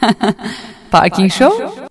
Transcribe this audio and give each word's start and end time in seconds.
Parking 0.90 1.30
Show 1.30 1.88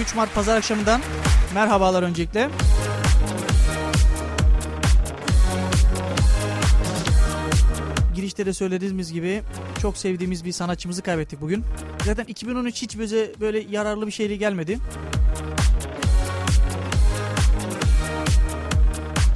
...3 0.00 0.16
Mart 0.16 0.34
Pazar 0.34 0.56
akşamından 0.56 1.00
merhabalar 1.54 2.02
öncelikle. 2.02 2.50
Girişte 8.14 8.46
de 8.46 8.52
söylediğimiz 8.52 9.12
gibi 9.12 9.42
çok 9.82 9.96
sevdiğimiz 9.96 10.44
bir 10.44 10.52
sanatçımızı 10.52 11.02
kaybettik 11.02 11.40
bugün. 11.40 11.64
Zaten 12.04 12.24
2013 12.24 12.82
hiç 12.82 12.98
bize 12.98 13.32
böyle 13.40 13.64
yararlı 13.70 14.06
bir 14.06 14.12
şeyle 14.12 14.36
gelmedi. 14.36 14.78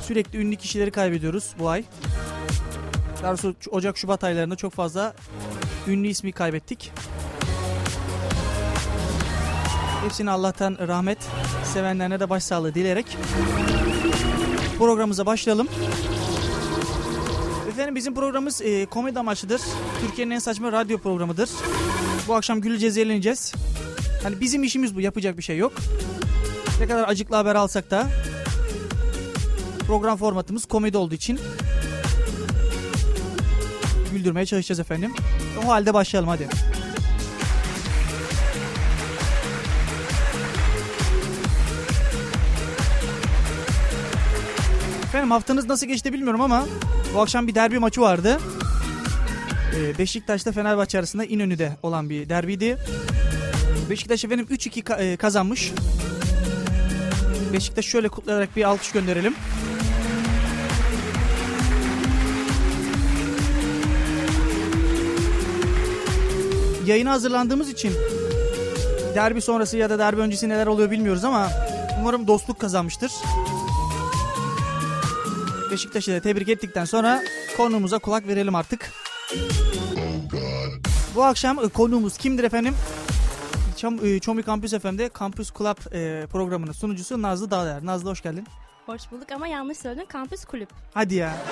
Sürekli 0.02 0.38
ünlü 0.38 0.56
kişileri 0.56 0.91
kaybediyoruz 0.91 1.55
bu 1.59 1.69
ay. 1.69 1.84
Daha 3.23 3.30
doğrusu 3.30 3.55
Ocak 3.70 3.98
Şubat 3.98 4.24
aylarında 4.24 4.56
çok 4.56 4.73
fazla 4.73 5.14
ünlü 5.88 6.09
ismi 6.09 6.33
kaybettik. 6.33 6.92
Hepsine 10.05 10.30
Allah'tan 10.30 10.78
rahmet, 10.88 11.19
sevenlerine 11.64 12.20
de 12.20 12.30
başsağlığı 12.30 12.75
dileyerek 12.75 13.16
programımıza 14.78 15.27
başlayalım. 15.27 15.69
Efendim 17.84 17.97
bizim 17.97 18.15
programımız 18.15 18.62
e, 18.62 18.87
komedi 18.87 19.19
amaçlıdır. 19.19 19.61
Türkiye'nin 20.01 20.31
en 20.31 20.39
saçma 20.39 20.72
radyo 20.72 20.98
programıdır. 20.98 21.50
Bu 22.28 22.34
akşam 22.34 22.61
güleceğiz, 22.61 22.98
eğleneceğiz. 22.98 23.55
Hani 24.22 24.41
bizim 24.41 24.62
işimiz 24.62 24.97
bu, 24.97 25.00
yapacak 25.00 25.39
bir 25.39 25.42
şey 25.42 25.56
yok. 25.58 25.72
Ne 26.81 26.86
kadar 26.86 27.08
acıklı 27.08 27.36
haber 27.36 27.55
alsak 27.55 27.91
da 27.91 28.06
program 29.86 30.17
formatımız 30.17 30.67
komedi 30.67 30.97
olduğu 30.97 31.14
için 31.14 31.41
güldürmeye 34.12 34.47
çalışacağız 34.47 34.80
efendim. 34.80 35.12
O 35.67 35.69
halde 35.69 35.95
başlayalım 35.95 36.28
hadi. 36.28 36.48
Efendim 45.15 45.31
haftanız 45.31 45.67
nasıl 45.69 45.87
geçti 45.87 46.12
bilmiyorum 46.12 46.41
ama 46.41 46.67
bu 47.15 47.20
akşam 47.20 47.47
bir 47.47 47.55
derbi 47.55 47.79
maçı 47.79 48.01
vardı. 48.01 48.39
Ee, 49.77 49.98
Beşiktaş'ta 49.98 50.53
Fenerbahçe 50.53 50.98
arasında 50.98 51.25
İnönü'de 51.25 51.77
olan 51.83 52.11
bir 52.11 52.29
derbiydi. 52.29 52.77
Beşiktaş 53.91 54.25
efendim 54.25 54.47
3-2 54.51 54.83
ka- 54.83 55.03
e, 55.03 55.17
kazanmış. 55.17 55.73
Beşiktaş 57.53 57.85
şöyle 57.85 58.09
kutlayarak 58.09 58.57
bir 58.57 58.65
alkış 58.65 58.92
gönderelim. 58.92 59.35
Yayına 66.87 67.11
hazırlandığımız 67.11 67.69
için 67.69 67.92
derbi 69.15 69.41
sonrası 69.42 69.77
ya 69.77 69.91
da 69.91 69.98
derbi 69.98 70.20
öncesi 70.20 70.48
neler 70.48 70.67
oluyor 70.67 70.91
bilmiyoruz 70.91 71.25
ama 71.25 71.51
umarım 72.01 72.27
dostluk 72.27 72.59
kazanmıştır. 72.61 73.12
Beşiktaş'ı 75.75 76.12
da 76.12 76.20
tebrik 76.20 76.48
ettikten 76.48 76.84
sonra 76.84 77.22
konuğumuza 77.56 77.98
kulak 77.98 78.27
verelim 78.27 78.55
artık. 78.55 78.92
Bu 81.14 81.25
akşam 81.25 81.58
e, 81.58 81.69
konuğumuz 81.69 82.17
kimdir 82.17 82.44
efendim? 82.44 82.75
Çom, 83.77 84.06
e, 84.06 84.20
Çomi 84.20 84.45
Campus 84.45 84.70
FM'de 84.70 85.11
Campus 85.18 85.52
Club 85.58 85.77
e, 85.92 86.27
programının 86.27 86.73
sunucusu 86.73 87.23
Nazlı 87.23 87.51
Dağlar. 87.51 87.86
Nazlı 87.86 88.11
hoş 88.11 88.23
geldin. 88.23 88.46
Hoş 88.86 89.02
bulduk 89.12 89.33
ama 89.33 89.46
yanlış 89.46 89.79
söyledin. 89.79 90.07
Kampüs 90.07 90.45
kulüp. 90.45 90.68
Hadi 90.95 91.14
ya. 91.14 91.36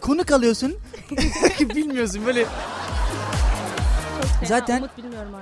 Konuk 0.00 0.30
alıyorsun. 0.30 0.74
Bilmiyorsun 1.60 2.26
böyle. 2.26 2.46
Fena. 4.40 4.48
Zaten-. 4.48 4.88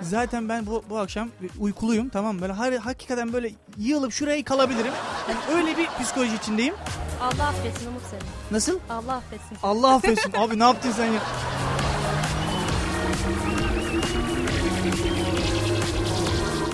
Zaten 0.03 0.49
ben 0.49 0.67
bu, 0.67 0.85
bu 0.91 0.99
akşam 0.99 1.29
uykuluyum 1.61 2.09
tamam? 2.09 2.41
Böyle 2.41 2.53
har- 2.53 2.79
hakikaten 2.79 3.33
böyle 3.33 3.51
yığılıp 3.79 4.13
şuraya 4.13 4.45
kalabilirim. 4.45 4.93
Yani 5.29 5.59
öyle 5.59 5.77
bir 5.79 5.87
psikoloji 6.05 6.35
içindeyim. 6.37 6.75
Allah 7.21 7.49
affetsin 7.49 7.87
Umut 7.89 8.03
seni. 8.11 8.21
Nasıl? 8.51 8.79
Allah 8.91 9.15
affetsin. 9.17 9.59
Allah 9.63 9.95
affetsin. 9.95 10.33
Abi 10.39 10.59
ne 10.59 10.65
yaptın 10.65 10.91
sen 10.97 11.07
ya? 11.07 11.21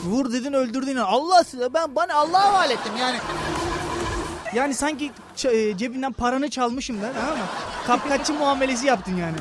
Vur 0.05 0.33
dedin 0.33 0.53
öldürdün. 0.53 0.97
Allah 0.97 1.45
size 1.45 1.75
ben 1.75 1.97
bana 1.97 2.15
Allah'a 2.15 2.45
havale 2.53 2.73
ettim 2.73 2.93
yani. 3.01 3.17
Yani 4.55 4.75
sanki 4.75 5.13
e, 5.45 5.77
cebinden 5.77 6.13
paranı 6.13 6.51
çalmışım 6.51 7.03
da 7.03 7.13
tamam 7.21 7.39
mı? 7.39 7.45
Kapkaççı 7.87 8.35
muamelesi 8.35 8.87
yaptın 8.87 9.17
yani. 9.17 9.37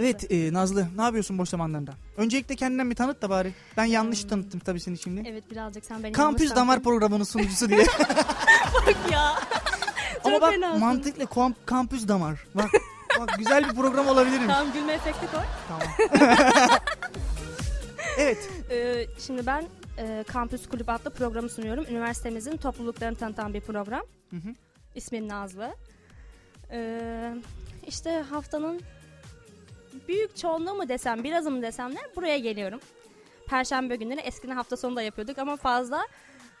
Evet 0.00 0.32
e, 0.32 0.52
Nazlı 0.52 0.86
ne 0.96 1.02
yapıyorsun 1.02 1.38
boş 1.38 1.48
zamanlarında? 1.48 1.92
Öncelikle 2.16 2.56
kendinden 2.56 2.90
bir 2.90 2.94
tanıt 2.94 3.22
da 3.22 3.30
bari. 3.30 3.52
Ben 3.76 3.84
yanlış 3.84 4.22
Hmm. 4.22 4.28
tanıttım 4.30 4.60
tabii 4.60 4.80
seni 4.80 4.98
şimdi. 4.98 5.28
Evet 5.28 5.50
birazcık 5.50 5.84
sen 5.84 6.02
beni 6.02 6.12
Kampüs 6.12 6.50
Damar 6.50 6.74
tanıdın. 6.74 6.90
programının 6.90 7.24
sunucusu 7.24 7.68
diye. 7.68 7.78
ya. 9.12 9.34
Ama 10.24 10.40
bak 10.40 10.54
mantıklı 10.78 11.24
kom- 11.24 11.54
Kampüs 11.66 12.08
Damar. 12.08 12.44
Bak, 12.54 12.70
bak 13.20 13.34
güzel 13.38 13.68
bir 13.68 13.74
program 13.74 14.08
olabilirim. 14.08 14.46
Tamam 14.46 14.72
gülme 14.72 14.92
efekti 14.92 15.26
koy. 15.32 15.40
Tamam. 15.68 15.82
evet. 18.18 18.50
Ee, 18.70 19.06
şimdi 19.18 19.46
ben 19.46 19.64
e, 19.98 20.24
Kampüs 20.28 20.68
Kulüp 20.68 20.88
adlı 20.88 21.10
programı 21.10 21.48
sunuyorum. 21.48 21.84
Üniversitemizin 21.90 22.56
topluluklarını 22.56 23.16
tanıtan 23.16 23.54
bir 23.54 23.60
program. 23.60 24.02
Hı 24.30 24.36
hı. 24.36 24.54
İsmim 24.94 25.28
Nazlı. 25.28 25.74
Ee, 26.70 27.34
işte 27.86 28.24
haftanın 28.30 28.80
büyük 30.08 30.36
çoğunluğu 30.36 30.74
mu 30.74 30.88
desem, 30.88 31.24
birazı 31.24 31.50
mı 31.50 31.62
desem 31.62 31.94
ne 31.94 31.98
buraya 32.16 32.38
geliyorum. 32.38 32.80
Perşembe 33.46 33.96
günleri 33.96 34.20
eskiden 34.20 34.56
hafta 34.56 34.76
sonu 34.76 34.96
da 34.96 35.02
yapıyorduk 35.02 35.38
ama 35.38 35.56
fazla 35.56 36.06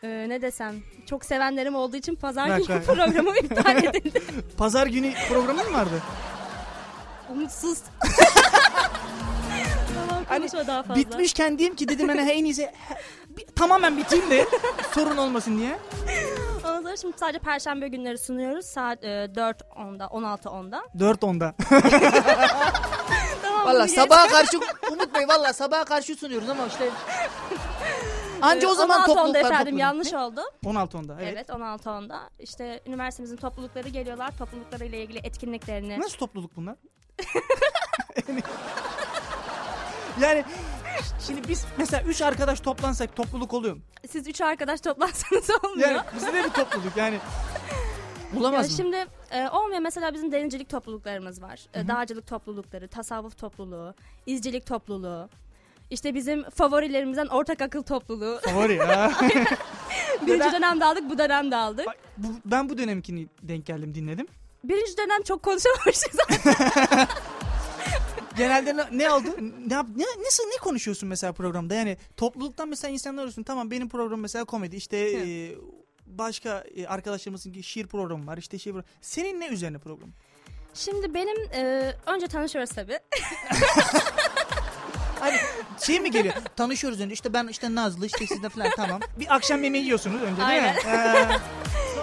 e, 0.02 0.08
ne 0.28 0.42
desem 0.42 0.74
çok 1.06 1.24
sevenlerim 1.24 1.74
olduğu 1.74 1.96
için 1.96 2.14
pazar 2.14 2.50
Bak, 2.50 2.58
günü 2.66 2.82
programı 2.82 3.36
iptal 3.38 3.84
edildi. 3.84 4.22
Pazar 4.56 4.86
günü 4.86 5.12
programın 5.28 5.70
mı 5.70 5.78
vardı? 5.78 6.02
Umutsuz. 7.32 7.78
tamam 9.94 10.24
Hani 10.28 10.66
daha 10.66 10.82
fazla. 10.82 10.96
Bitmişken 10.96 11.58
diyeyim 11.58 11.76
ki 11.76 11.88
dedim 11.88 12.08
hani 12.08 12.30
en 12.30 12.44
iyisi 12.44 12.70
tamamen 13.56 13.96
biteyim 13.96 14.30
de 14.30 14.46
sorun 14.94 15.16
olmasın 15.16 15.58
diye. 15.58 15.78
Ondan 16.64 16.82
sonra 16.82 16.96
şimdi 16.96 17.18
sadece 17.18 17.38
perşembe 17.38 17.88
günleri 17.88 18.18
sunuyoruz. 18.18 18.66
Saat 18.66 19.04
e, 19.04 19.08
4.10'da, 19.08 20.04
16.10'da. 20.04 20.82
4 20.98 21.24
onda. 21.24 21.54
Tamam, 21.68 21.82
Valla 23.66 23.88
sabaha 23.88 24.28
karşı 24.28 24.60
Umut 24.92 25.14
Bey 25.14 25.28
valla 25.28 25.52
sabaha 25.52 25.84
karşı 25.84 26.14
sunuyoruz 26.14 26.48
ama 26.48 26.66
işte 26.66 26.90
Anca 28.42 28.68
Ee, 28.68 28.70
o 28.70 28.74
zaman 28.74 29.00
16.10'da 29.00 29.06
topluluklar 29.06 29.40
efendim 29.40 29.58
toplanıyor. 29.58 29.78
yanlış 29.78 30.12
oldu. 30.14 30.40
16 30.64 30.98
onda 30.98 31.16
evet. 31.20 31.32
Evet, 31.32 31.48
16.10'da. 31.48 32.20
İşte 32.38 32.82
üniversitemizin 32.86 33.36
toplulukları 33.36 33.88
geliyorlar. 33.88 34.30
Topluluklarıyla 34.38 34.98
ilgili 34.98 35.18
etkinliklerini. 35.18 36.00
Nasıl 36.00 36.18
topluluk 36.18 36.56
bunlar? 36.56 36.76
yani 40.20 40.44
şimdi 41.26 41.48
biz 41.48 41.64
mesela 41.78 42.02
3 42.02 42.22
arkadaş 42.22 42.60
toplansak 42.60 43.16
topluluk 43.16 43.54
oluyor 43.54 43.74
mu? 43.76 43.82
Siz 44.10 44.26
üç 44.28 44.40
arkadaş 44.40 44.80
toplansanız 44.80 45.50
olmuyor. 45.64 45.90
Yani 45.90 46.00
bizde 46.14 46.32
de 46.32 46.44
bir 46.44 46.50
topluluk 46.50 46.96
yani. 46.96 47.18
Ya 48.32 48.40
Bulamaz 48.40 48.70
mı? 48.70 48.76
şimdi 48.76 48.96
e, 49.30 49.48
olmuyor 49.48 49.80
mesela 49.80 50.14
bizim 50.14 50.32
denizcilik 50.32 50.68
topluluklarımız 50.68 51.42
var. 51.42 51.60
E, 51.74 51.88
dağcılık 51.88 52.26
toplulukları, 52.26 52.88
tasavvuf 52.88 53.38
topluluğu, 53.38 53.94
izcilik 54.26 54.66
topluluğu. 54.66 55.28
İşte 55.90 56.14
bizim 56.14 56.50
favorilerimizden 56.50 57.26
ortak 57.26 57.62
akıl 57.62 57.82
topluluğu. 57.82 58.40
Favori 58.44 58.74
ya. 58.74 59.12
Birinci 60.26 60.52
dönemde 60.52 60.84
aldık, 60.84 61.10
bu 61.10 61.18
dönemde 61.18 61.56
aldık. 61.56 61.86
Bak, 61.86 61.96
bu, 62.16 62.28
ben 62.44 62.68
bu 62.68 62.78
dönemkini 62.78 63.28
denk 63.42 63.66
geldim 63.66 63.94
dinledim. 63.94 64.26
Birinci 64.64 64.96
dönem 64.98 65.22
çok 65.22 65.42
konuşamamıştık 65.42 66.12
Genelde 68.36 68.76
ne, 68.76 68.84
ne 68.92 69.10
oldu? 69.10 69.28
Ne, 69.66 69.76
ne, 69.76 70.04
nasıl 70.24 70.44
ne 70.44 70.56
konuşuyorsun 70.60 71.08
mesela 71.08 71.32
programda? 71.32 71.74
Yani 71.74 71.96
topluluktan 72.16 72.68
mesela 72.68 72.92
insanlar 72.92 73.22
arıyorsun. 73.22 73.42
Tamam 73.42 73.70
benim 73.70 73.88
program 73.88 74.20
mesela 74.20 74.44
komedi. 74.44 74.76
İşte 74.76 74.96
e, 74.96 75.54
başka 76.06 76.64
e, 76.76 76.86
arkadaşlarımızın 76.86 77.52
ki 77.52 77.62
şiir 77.62 77.86
programı 77.86 78.26
var. 78.26 78.38
İşte 78.38 78.58
şiir 78.58 78.72
programı. 78.72 78.88
Senin 79.00 79.40
ne 79.40 79.48
üzerine 79.48 79.78
program? 79.78 80.10
Şimdi 80.74 81.14
benim 81.14 81.36
e, 81.52 81.92
önce 82.06 82.26
tanışıyoruz 82.26 82.70
tabii. 82.70 82.98
Hani 85.26 85.36
şey 85.86 86.00
mi 86.00 86.10
geliyor? 86.10 86.34
Tanışıyoruz 86.56 87.00
önce 87.00 87.12
işte 87.14 87.32
ben 87.32 87.48
işte 87.48 87.74
Nazlı 87.74 88.06
işte 88.06 88.26
siz 88.26 88.42
de 88.42 88.48
falan 88.48 88.70
tamam. 88.76 89.00
Bir 89.20 89.34
akşam 89.34 89.64
yemeği 89.64 89.84
yiyorsunuz 89.84 90.22
önce 90.22 90.42
değil 90.46 90.62
mi? 90.62 90.74
Ee, 90.86 91.26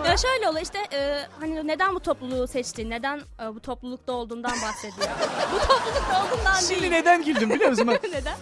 Ya 0.10 0.18
şöyle 0.18 0.50
oluyor 0.50 0.64
işte 0.64 0.80
e, 0.94 1.20
hani 1.40 1.68
neden 1.68 1.96
bu 1.96 2.00
topluluğu 2.00 2.48
seçti, 2.48 2.90
neden 2.90 3.18
e, 3.18 3.56
bu 3.56 3.60
toplulukta 3.60 4.12
olduğundan 4.14 4.52
bahsediyor. 4.52 5.08
bu 5.54 5.60
toplulukta 5.68 6.26
olduğundan 6.26 6.60
şimdi 6.60 6.82
değil. 6.82 6.92
neden 6.92 7.24
güldüm 7.24 7.50
biliyor 7.50 7.70
musun? 7.70 7.88
Bak, 7.88 8.04
neden? 8.14 8.36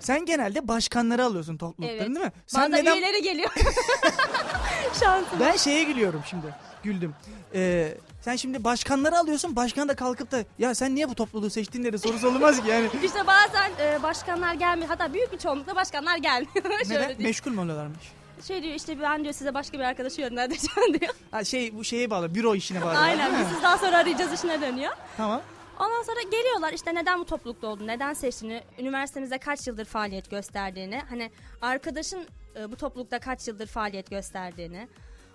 sen 0.00 0.26
genelde 0.26 0.68
başkanları 0.68 1.24
alıyorsun 1.24 1.56
toplulukların 1.56 1.98
Evet. 1.98 2.14
değil 2.14 2.26
mi? 2.26 2.32
Sen 2.46 2.72
Bazen 2.72 2.84
neden 2.84 2.92
üyeleri 2.96 3.22
geliyor. 3.22 3.50
Şansım. 5.00 5.40
Ben 5.40 5.56
şeye 5.56 5.84
gülüyorum 5.84 6.22
şimdi. 6.30 6.46
Güldüm. 6.82 7.14
Ee, 7.54 7.94
sen 8.24 8.36
şimdi 8.36 8.64
başkanları 8.64 9.18
alıyorsun. 9.18 9.56
Başkan 9.56 9.88
da 9.88 9.96
kalkıp 9.96 10.32
da 10.32 10.44
ya 10.58 10.74
sen 10.74 10.94
niye 10.94 11.08
bu 11.08 11.14
topluluğu 11.14 11.50
seçtin 11.50 11.84
dedi 11.84 11.98
sorusu 11.98 12.28
olmaz 12.28 12.62
ki 12.62 12.68
yani. 12.68 12.88
İşte 13.04 13.26
bazen 13.26 13.70
e, 13.80 14.02
başkanlar 14.02 14.54
gelmiyor. 14.54 14.88
Hatta 14.88 15.14
büyük 15.14 15.32
bir 15.32 15.38
çoğunlukla 15.38 15.76
başkanlar 15.76 16.16
gelmiyor. 16.16 16.54
Şöyle 16.88 16.94
Neden? 16.94 17.08
diyor. 17.08 17.28
Meşgul 17.28 17.50
mü 17.50 17.60
oluyorlarmış? 17.60 18.12
Şey 18.46 18.62
diyor 18.62 18.74
işte 18.74 19.00
ben 19.00 19.22
diyor 19.24 19.34
size 19.34 19.54
başka 19.54 19.78
bir 19.78 19.84
arkadaşı 19.84 20.20
yönlendireceğim 20.20 21.00
diyor. 21.00 21.14
Ha 21.30 21.44
şey 21.44 21.76
bu 21.76 21.84
şeye 21.84 22.10
bağlı. 22.10 22.34
Büro 22.34 22.54
işine 22.54 22.82
bağlı. 22.82 22.98
Aynen 22.98 23.40
biz 23.40 23.48
siz 23.48 23.62
daha 23.62 23.78
sonra 23.78 23.96
arayacağız 23.96 24.32
işine 24.32 24.60
dönüyor. 24.60 24.92
Tamam. 25.16 25.40
Ondan 25.80 26.02
sonra 26.02 26.22
geliyorlar 26.22 26.72
işte 26.72 26.94
neden 26.94 27.20
bu 27.20 27.24
toplulukta 27.24 27.66
olduğunu, 27.66 27.86
neden 27.86 28.12
seçtiğini, 28.12 28.62
üniversitemizde 28.78 29.38
kaç 29.38 29.66
yıldır 29.66 29.84
faaliyet 29.84 30.30
gösterdiğini, 30.30 31.02
hani 31.08 31.30
arkadaşın 31.62 32.26
e, 32.56 32.72
bu 32.72 32.76
toplulukta 32.76 33.18
kaç 33.18 33.48
yıldır 33.48 33.66
faaliyet 33.66 34.10
gösterdiğini, 34.10 34.88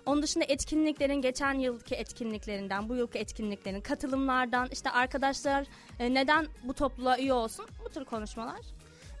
onun 0.06 0.22
dışında 0.22 0.44
etkinliklerin 0.44 1.14
geçen 1.22 1.54
yılki 1.54 1.94
etkinliklerinden, 1.94 2.88
bu 2.88 2.94
yılki 2.96 3.18
etkinliklerin, 3.18 3.80
katılımlardan, 3.80 4.68
işte 4.72 4.90
arkadaşlar 4.90 5.66
e, 5.98 6.14
neden 6.14 6.46
bu 6.64 6.74
topluluğa 6.74 7.18
üye 7.18 7.32
olsun, 7.32 7.66
bu 7.84 7.88
tür 7.88 8.04
konuşmalar 8.04 8.60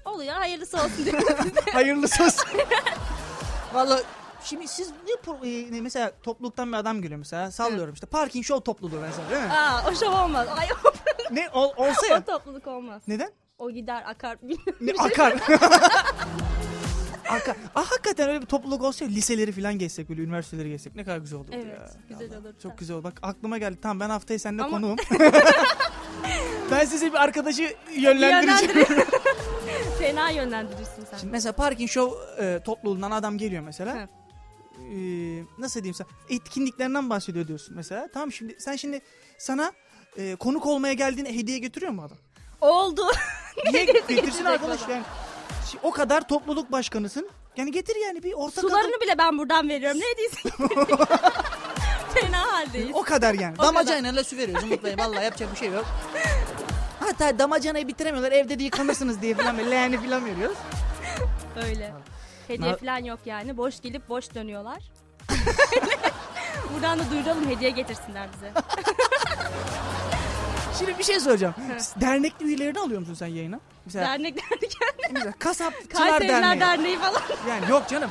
oluyor. 0.04 0.34
Hayırlısı 0.34 0.76
olsun 0.76 1.04
diyoruz. 1.04 1.28
Hayırlısı 1.72 2.24
olsun. 2.24 2.44
Valla 3.74 4.00
şimdi 4.42 4.68
siz 4.68 4.90
ne, 4.90 5.48
e, 5.50 5.72
ne 5.72 5.80
mesela 5.80 6.12
topluluktan 6.22 6.72
bir 6.72 6.76
adam 6.76 7.02
geliyor 7.02 7.18
mesela 7.18 7.50
sallıyorum 7.50 7.94
işte 7.94 8.06
parking 8.06 8.44
show 8.44 8.64
topluluğu 8.64 9.00
mesela 9.00 9.30
değil 9.30 9.42
mi? 9.42 9.52
Aa, 9.52 9.90
o 9.90 9.94
şov 9.94 10.24
olmaz. 10.24 10.48
Ay, 10.58 10.66
o, 10.84 10.90
ne 11.34 11.48
ol- 11.50 11.72
olsa 11.76 12.00
o 12.10 12.14
ya. 12.14 12.24
topluluk 12.24 12.66
olmaz. 12.66 13.02
Neden? 13.08 13.32
O 13.58 13.70
gider 13.70 14.02
akar. 14.06 14.38
Ne 14.80 14.92
akar. 14.98 15.32
Akar. 17.32 17.56
Ah 17.74 17.90
hakikaten 17.90 18.28
öyle 18.28 18.40
bir 18.40 18.46
topluluk 18.46 18.82
olsa 18.82 19.04
ya, 19.04 19.10
liseleri 19.10 19.52
falan 19.52 19.78
geçsek 19.78 20.08
böyle 20.08 20.22
üniversiteleri 20.22 20.68
geçsek 20.68 20.96
ne 20.96 21.04
kadar 21.04 21.18
güzel 21.18 21.38
olurdu 21.38 21.50
Evet, 21.54 21.66
ya. 21.66 21.90
güzel 22.08 22.30
Allah, 22.32 22.38
olurdu. 22.40 22.56
Çok 22.62 22.78
güzel 22.78 22.96
oldu. 22.96 23.04
Bak 23.04 23.18
aklıma 23.22 23.58
geldi. 23.58 23.78
Tamam 23.82 24.00
ben 24.00 24.10
haftaya 24.10 24.38
seninle 24.38 24.62
Ama- 24.62 24.70
konuğum. 24.76 24.96
ben 26.70 26.84
size 26.84 27.06
bir 27.06 27.22
arkadaşı 27.22 27.76
yönlendireceğim. 27.96 28.88
Fena 29.98 30.30
yönlendirirsin 30.30 31.04
sen. 31.10 31.18
Şimdi 31.18 31.32
mesela 31.32 31.52
parking 31.52 31.90
show 31.90 32.44
e, 32.46 32.62
topluluğundan 32.62 33.10
adam 33.10 33.38
geliyor 33.38 33.62
mesela. 33.62 33.94
Hı. 33.96 34.08
Ee, 34.80 35.42
nasıl 35.58 35.80
diyeyim 35.80 35.94
sana 35.94 36.08
etkinliklerinden 36.30 37.10
bahsediyor 37.10 37.46
diyorsun 37.48 37.76
mesela. 37.76 38.08
Tamam 38.14 38.32
şimdi 38.32 38.56
sen 38.58 38.76
şimdi 38.76 39.00
sana 39.38 39.72
e, 40.16 40.34
konuk 40.36 40.66
olmaya 40.66 40.94
geldiğinde 40.94 41.34
hediye 41.34 41.58
getiriyor 41.58 41.92
mu 41.92 42.02
adam? 42.02 42.18
Oldu. 42.60 43.02
Niye 43.72 43.84
getirecek 43.84 44.46
arkadaş 44.46 44.80
yani? 44.88 45.02
O 45.82 45.90
kadar 45.90 46.28
topluluk 46.28 46.72
başkanısın. 46.72 47.30
Yani 47.56 47.72
getir 47.72 47.96
yani 48.06 48.22
bir 48.22 48.32
ortak 48.32 48.64
adam. 48.64 48.70
Sularını 48.70 49.00
bile 49.00 49.18
ben 49.18 49.38
buradan 49.38 49.68
veriyorum. 49.68 50.00
Ne 50.00 50.16
diyeceksin? 50.16 50.50
Fena 52.14 52.52
haldeyiz. 52.52 52.90
O 52.94 53.02
kadar 53.02 53.34
yani. 53.34 53.54
O 53.58 53.62
Damacanayla 53.62 54.24
su 54.24 54.36
veriyoruz 54.36 54.64
Umut 54.64 54.84
Bey. 54.84 54.94
Vallahi 54.98 55.24
yapacak 55.24 55.52
bir 55.52 55.58
şey 55.58 55.68
yok. 55.68 55.84
Hatta 57.00 57.38
damacanayı 57.38 57.88
bitiremiyorlar. 57.88 58.32
Evde 58.32 58.58
de 58.58 58.62
yıkanırsınız 58.62 59.22
diye 59.22 59.34
falan 59.34 59.58
böyle 59.58 59.70
leğeni 59.70 60.00
falan 60.02 60.26
veriyoruz. 60.26 60.56
Öyle. 61.66 61.92
Hediye 62.48 62.72
Na- 62.72 62.76
falan 62.76 62.98
yok 63.04 63.18
yani. 63.24 63.56
Boş 63.56 63.80
gelip 63.80 64.08
boş 64.08 64.34
dönüyorlar. 64.34 64.78
Buradan 66.74 66.98
da 66.98 67.02
duyuralım 67.10 67.50
hediye 67.50 67.70
getirsinler 67.70 68.28
bize. 68.34 68.52
Şimdi 70.80 70.98
bir 70.98 71.04
şey 71.04 71.20
soracağım. 71.20 71.54
Dernek 72.00 72.32
üyelerini 72.40 72.78
alıyor 72.80 73.00
musun 73.00 73.14
sen 73.14 73.26
yayına? 73.26 73.60
Mesela, 73.86 74.06
Dernekler 74.06 74.50
diken. 74.60 74.88
mesela 75.12 75.32
Kasapçılar 75.38 76.08
Kayseriler 76.08 76.42
Derneği. 76.42 76.60
Derneği 76.60 76.98
falan. 76.98 77.22
Yani 77.48 77.70
yok 77.70 77.88
canım. 77.88 78.10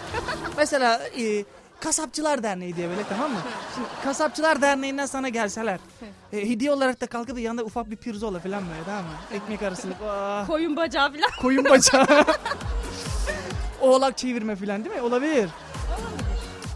mesela 0.57 1.01
e, 1.19 1.43
Kasapçılar 1.79 2.43
Derneği 2.43 2.75
diye 2.75 2.89
böyle 2.89 3.01
tamam 3.09 3.31
mı? 3.31 3.37
Şimdi 3.75 3.87
Kasapçılar 4.03 4.61
Derneği'nden 4.61 5.05
sana 5.05 5.29
gelseler. 5.29 5.79
E, 6.33 6.49
hediye 6.49 6.71
olarak 6.71 7.01
da 7.01 7.07
kalkıp 7.07 7.35
da 7.35 7.39
yanında 7.39 7.63
ufak 7.63 7.91
bir 7.91 7.95
pirzola 7.97 8.39
falan 8.39 8.63
böyle 8.69 8.83
tamam 8.85 9.03
mı? 9.03 9.11
Ekmek 9.33 9.61
arası. 9.63 9.87
ah, 10.09 10.47
Koyun 10.47 10.75
bacağı 10.75 11.07
falan. 11.13 11.29
koyun 11.41 11.65
bacağı. 11.65 12.07
Oğlak 13.81 14.17
çevirme 14.17 14.55
falan 14.55 14.85
değil 14.85 14.95
mi? 14.95 15.01
Olabilir. 15.01 15.49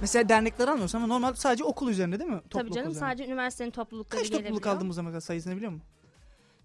Mesela 0.03 0.29
dernekler 0.29 0.67
almıyorsun 0.67 0.97
ama 0.97 1.07
normal 1.07 1.33
sadece 1.33 1.63
okul 1.63 1.89
üzerinde 1.89 2.19
değil 2.19 2.29
mi? 2.29 2.39
Tabii 2.39 2.49
Topluluk 2.49 2.73
canım 2.75 2.91
üzerine. 2.91 3.09
sadece 3.09 3.25
üniversitenin 3.25 3.71
toplulukları 3.71 4.21
Kaç 4.21 4.29
topluluk 4.29 4.47
gelebiliyor. 4.49 4.75
aldın 4.75 4.89
bu 4.89 4.93
zamana 4.93 5.11
kadar 5.11 5.21
sayısını 5.21 5.55
biliyor 5.55 5.71
musun? 5.71 5.87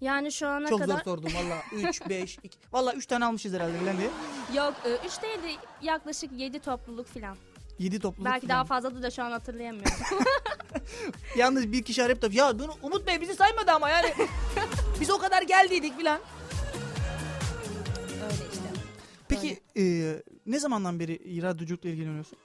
Yani 0.00 0.32
şu 0.32 0.48
ana 0.48 0.68
Çok 0.68 0.80
kadar 0.80 0.94
zor 0.94 1.04
sordum 1.04 1.30
valla. 1.34 1.88
3, 1.88 2.08
5, 2.08 2.38
2. 2.42 2.58
Valla 2.72 2.92
3 2.92 3.06
tane 3.06 3.24
almışız 3.24 3.52
herhalde 3.52 3.78
falan 3.78 3.96
diye. 3.98 4.10
yok 4.56 4.74
3 5.06 5.22
değil 5.22 5.38
de 5.42 5.60
yaklaşık 5.82 6.32
7 6.32 6.58
topluluk 6.58 7.06
falan. 7.06 7.36
7 7.78 8.00
topluluk 8.00 8.24
Belki 8.30 8.46
falan. 8.46 8.56
daha 8.58 8.64
fazladır 8.64 9.02
da 9.02 9.10
şu 9.10 9.22
an 9.22 9.30
hatırlayamıyorum. 9.30 9.92
Yalnız 11.36 11.72
bir 11.72 11.82
kişi 11.82 12.02
arayıp 12.02 12.22
da 12.22 12.28
ya 12.32 12.58
bunu 12.58 12.72
Umut 12.82 13.06
Bey 13.06 13.20
bizi 13.20 13.34
saymadı 13.34 13.70
ama 13.70 13.90
yani. 13.90 14.14
Biz 15.00 15.10
o 15.10 15.18
kadar 15.18 15.42
geldiydik 15.42 15.96
filan. 15.98 16.20
Öyle 18.22 18.34
işte. 18.52 18.68
Peki 19.28 19.60
e, 19.76 20.14
ne 20.46 20.58
zamandan 20.58 21.00
beri 21.00 21.42
radyoculukla 21.42 21.88
ilgileniyorsun? 21.88 22.38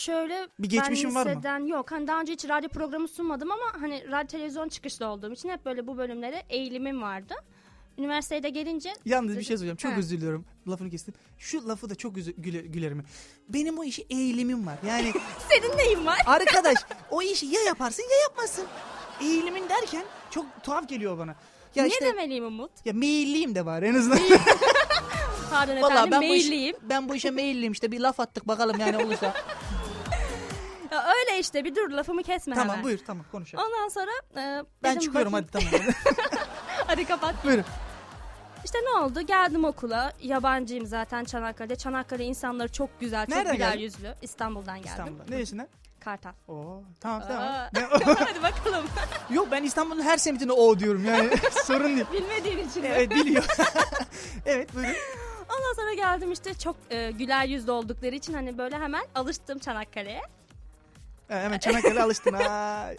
Şöyle 0.00 0.48
Bir 0.58 0.68
geçmişin 0.68 1.08
ben 1.10 1.14
var 1.14 1.26
mı? 1.26 1.30
liseden 1.32 1.66
yok. 1.66 1.92
Hani 1.92 2.06
daha 2.06 2.20
önce 2.20 2.32
hiç 2.32 2.48
radyo 2.48 2.68
programı 2.68 3.08
sunmadım 3.08 3.50
ama 3.50 3.64
hani 3.80 4.04
radyo 4.10 4.26
televizyon 4.26 4.68
çıkışlı 4.68 5.06
olduğum 5.06 5.32
için 5.32 5.48
hep 5.48 5.64
böyle 5.64 5.86
bu 5.86 5.98
bölümlere 5.98 6.42
eğilimim 6.48 7.02
vardı. 7.02 7.34
Üniversiteye 7.98 8.42
de 8.42 8.48
gelince 8.48 8.94
Yalnız 9.04 9.38
bir 9.38 9.42
şey 9.42 9.56
söyleyeceğim. 9.56 9.76
Çok 9.76 9.92
Ha. 9.92 9.96
özür 9.96 10.16
diliyorum. 10.16 10.44
Lafını 10.68 10.90
kestim. 10.90 11.14
Şu 11.38 11.68
lafı 11.68 11.90
da 11.90 11.94
çok 11.94 12.16
üzü- 12.16 12.34
güle, 12.40 12.60
gülerim. 12.60 13.04
Benim 13.48 13.78
o 13.78 13.84
işi 13.84 14.06
eğilimim 14.10 14.66
var. 14.66 14.78
Yani 14.86 15.12
senin 15.48 15.76
neyin 15.78 16.06
var? 16.06 16.18
arkadaş 16.26 16.76
o 17.10 17.22
işi 17.22 17.46
ya 17.46 17.60
yaparsın 17.62 18.02
ya 18.02 18.18
yapmazsın. 18.22 18.64
Eğilimin 19.20 19.68
derken 19.68 20.04
çok 20.30 20.46
tuhaf 20.62 20.88
geliyor 20.88 21.18
bana. 21.18 21.34
Ya 21.74 21.82
ne 21.82 21.88
işte 21.88 22.04
demeliyim 22.06 22.44
Umut? 22.46 22.70
ya 22.84 22.92
meyilliyim 22.92 23.54
de 23.54 23.66
var 23.66 23.82
en 23.82 23.94
azından. 23.94 24.18
Pardon 25.50 25.76
Vallahi 25.76 25.92
efendim 25.92 26.10
ben 26.10 26.20
bu, 26.20 26.34
iş, 26.34 26.48
mailliyim. 26.48 26.76
ben 26.82 27.08
bu 27.08 27.14
işe 27.14 27.30
meyilliyim 27.30 27.72
işte 27.72 27.92
bir 27.92 28.00
laf 28.00 28.20
attık 28.20 28.48
bakalım 28.48 28.76
yani 28.80 28.96
olursa. 29.04 29.34
Ya 30.92 31.06
öyle 31.18 31.38
işte 31.38 31.64
bir 31.64 31.74
dur 31.74 31.90
lafımı 31.90 32.22
kesme 32.22 32.54
tamam 32.54 32.68
hemen. 32.70 32.84
buyur 32.84 32.98
tamam 33.06 33.24
konuşalım. 33.32 33.64
Ondan 33.66 33.88
sonra 33.88 34.10
e, 34.36 34.64
Ben 34.82 34.90
dedim 34.90 35.00
çıkıyorum 35.02 35.32
bakayım- 35.32 35.48
hadi 35.52 35.70
tamam. 35.70 35.86
Hadi 36.86 37.04
kapat. 37.04 37.44
Buyurun. 37.44 37.64
İşte 38.64 38.78
ne 38.78 38.98
oldu? 39.04 39.20
Geldim 39.20 39.64
okula. 39.64 40.12
Yabancıyım 40.22 40.86
zaten 40.86 41.24
Çanakkale'de. 41.24 41.76
Çanakkale 41.76 42.24
insanları 42.24 42.72
çok 42.72 43.00
güzel, 43.00 43.26
çok 43.26 43.34
Nereden 43.36 43.54
güler 43.54 43.68
geldin? 43.68 43.80
yüzlü. 43.82 44.14
İstanbul'dan 44.22 44.76
geldim. 44.76 44.90
İstanbul'da. 44.90 45.24
Neresinden? 45.28 45.68
Kartal. 46.00 46.32
Oo 46.48 46.82
tamam 47.00 47.22
tamam. 47.28 47.42
Aa. 47.42 47.70
Ne- 47.74 48.14
Hadi 48.14 48.42
bakalım. 48.42 48.84
Yok 49.30 49.48
ben 49.50 49.62
İstanbul'un 49.62 50.02
her 50.02 50.16
semtine 50.16 50.52
o 50.52 50.78
diyorum 50.78 51.04
yani 51.04 51.30
sorun 51.64 51.96
değil. 51.96 52.06
Bilmediğin 52.12 52.68
için. 52.68 52.82
mi? 52.82 52.88
Evet 52.94 53.10
biliyor. 53.10 53.44
evet 54.46 54.74
buyurun. 54.74 54.94
Ondan 55.50 55.74
sonra 55.76 55.94
geldim 55.94 56.32
işte 56.32 56.54
çok 56.54 56.76
e, 56.90 57.10
güler 57.10 57.44
yüzlü 57.46 57.70
oldukları 57.70 58.14
için 58.14 58.34
hani 58.34 58.58
böyle 58.58 58.78
hemen 58.78 59.04
alıştım 59.14 59.58
Çanakkale'ye. 59.58 60.20
Ha, 61.28 61.40
hemen 61.40 61.58
Çanakkale 61.58 62.02
alıştın 62.02 62.32
ha. 62.32 62.90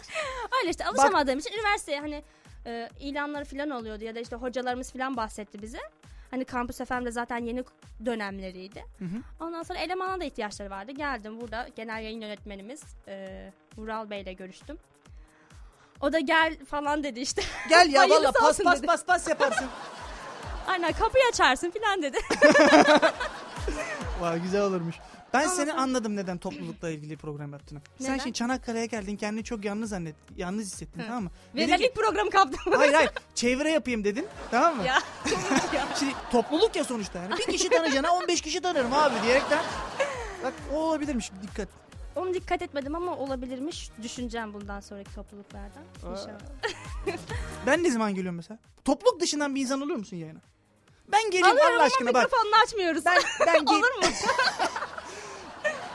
Öyle 0.60 0.70
işte 0.70 0.84
alışamadığım 0.84 1.38
için 1.38 1.52
üniversiteye 1.52 2.00
hani 2.00 2.22
e, 2.66 2.88
ilanları 3.00 3.44
falan 3.44 3.70
oluyordu 3.70 4.04
ya 4.04 4.14
da 4.14 4.20
işte 4.20 4.36
hocalarımız 4.36 4.92
falan 4.92 5.16
bahsetti 5.16 5.62
bize. 5.62 5.78
Hani 6.30 6.44
kampüs 6.44 6.78
FM'de 6.78 7.10
zaten 7.10 7.38
yeni 7.38 7.64
dönemleriydi. 8.04 8.84
Hı 8.98 9.04
hı. 9.04 9.44
Ondan 9.44 9.62
sonra 9.62 9.78
elemana 9.78 10.20
da 10.20 10.24
ihtiyaçları 10.24 10.70
vardı. 10.70 10.92
Geldim 10.92 11.40
burada 11.40 11.68
genel 11.76 12.02
yayın 12.02 12.20
yönetmenimiz 12.20 12.82
e, 13.08 13.50
Vural 13.76 14.10
Bey 14.10 14.20
ile 14.20 14.32
görüştüm. 14.32 14.78
O 16.00 16.12
da 16.12 16.18
gel 16.20 16.64
falan 16.64 17.04
dedi 17.04 17.20
işte. 17.20 17.42
Gel 17.68 17.92
ya 17.92 18.02
valla 18.10 18.32
pas 18.32 18.58
pas 18.58 18.78
dedi. 18.78 18.86
pas 18.86 19.04
pas 19.04 19.28
yaparsın. 19.28 19.66
Aynen 20.66 20.92
kapıyı 20.92 21.24
açarsın 21.32 21.70
falan 21.70 22.02
dedi. 22.02 22.18
Vay 24.20 24.42
güzel 24.42 24.62
olurmuş. 24.62 24.96
Ben 25.32 25.42
Ondan 25.44 25.54
seni 25.54 25.72
anladım 25.72 26.16
neden 26.16 26.38
toplulukla 26.38 26.90
ilgili 26.90 27.16
program 27.16 27.52
yaptığını. 27.52 27.80
Sen 28.00 28.06
Neden? 28.12 28.18
şimdi 28.22 28.32
Çanakkale'ye 28.34 28.86
geldin 28.86 29.16
kendini 29.16 29.44
çok 29.44 29.64
yalnız 29.64 29.90
zannet, 29.90 30.14
yalnız 30.36 30.66
hissettin 30.66 31.02
tamam 31.06 31.22
mı? 31.24 31.30
Ve 31.54 31.68
Dedin 31.68 31.76
ki, 31.76 31.92
programı 31.94 32.30
kaptım. 32.30 32.72
hayır 32.76 32.94
hayır 32.94 33.10
çevre 33.34 33.70
yapayım 33.72 34.04
dedin 34.04 34.26
tamam 34.50 34.76
mı? 34.76 34.84
ya. 34.84 34.98
ya. 35.74 35.88
Şimdi 35.98 36.12
topluluk 36.32 36.76
ya 36.76 36.84
sonuçta 36.84 37.18
yani. 37.18 37.34
Bir 37.38 37.52
kişi 37.52 37.68
tanıyacağına 37.68 38.12
15 38.14 38.40
kişi 38.40 38.60
tanırım 38.60 38.92
abi 38.92 39.14
diyerekten. 39.22 39.64
Bak 40.44 40.52
o 40.74 40.76
olabilirmiş 40.76 41.30
dikkat. 41.42 41.68
Onu 42.16 42.34
dikkat 42.34 42.62
etmedim 42.62 42.94
ama 42.94 43.16
olabilirmiş. 43.16 43.90
Düşüneceğim 44.02 44.54
bundan 44.54 44.80
sonraki 44.80 45.14
topluluklardan. 45.14 45.82
Aa. 46.06 46.10
İnşallah. 46.12 46.38
Ben 47.66 47.82
ne 47.84 47.90
zaman 47.90 48.14
geliyorum 48.14 48.36
mesela? 48.36 48.58
Topluluk 48.84 49.20
dışından 49.20 49.54
bir 49.54 49.60
insan 49.60 49.80
oluyor 49.80 49.98
musun 49.98 50.16
yayına? 50.16 50.40
Ben 51.12 51.24
geleyim 51.30 51.46
Alıyorum 51.46 51.66
Allah 51.72 51.76
ama 51.76 51.84
aşkına 51.84 52.14
bak. 52.14 52.24
mikrofonunu 52.24 52.56
açmıyoruz. 52.64 53.04
Ben 53.04 53.18
ben 53.46 53.64
gel- 53.64 53.74
Olur 53.76 53.94
mu? 53.94 54.02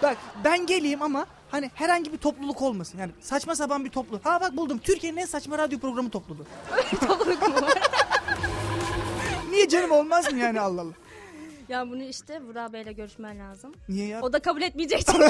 Bak 0.04 0.18
ben 0.44 0.66
geleyim 0.66 1.02
ama 1.02 1.26
hani 1.52 1.72
herhangi 1.76 2.14
bir 2.14 2.18
topluluk 2.18 2.62
olmasın. 2.62 2.98
Yani 3.00 3.12
saçma 3.22 3.56
sapan 3.56 3.86
bir 3.86 3.90
topluluk. 3.90 4.26
Ha 4.26 4.42
bak 4.42 4.58
buldum. 4.58 4.78
Türkiye'nin 4.78 5.18
en 5.18 5.26
saçma 5.26 5.58
radyo 5.58 5.80
programı 5.80 6.10
topluluğu. 6.10 6.46
Topluluk 7.08 7.42
mu 7.50 7.56
var? 7.56 7.74
Niye 9.50 9.68
canım 9.70 9.92
olmaz 9.92 10.32
mı 10.34 10.40
yani 10.40 10.60
Allah 10.60 10.82
Allah. 10.82 10.94
ya 11.70 11.90
bunu 11.90 12.04
işte 12.04 12.42
Vural 12.42 12.74
Bey'le 12.74 12.92
görüşmen 12.96 13.40
lazım. 13.40 13.74
Niye 13.90 14.08
ya? 14.08 14.22
O 14.22 14.34
da 14.34 14.40
kabul 14.40 14.62
etmeyecek 14.62 15.00
için. 15.02 15.22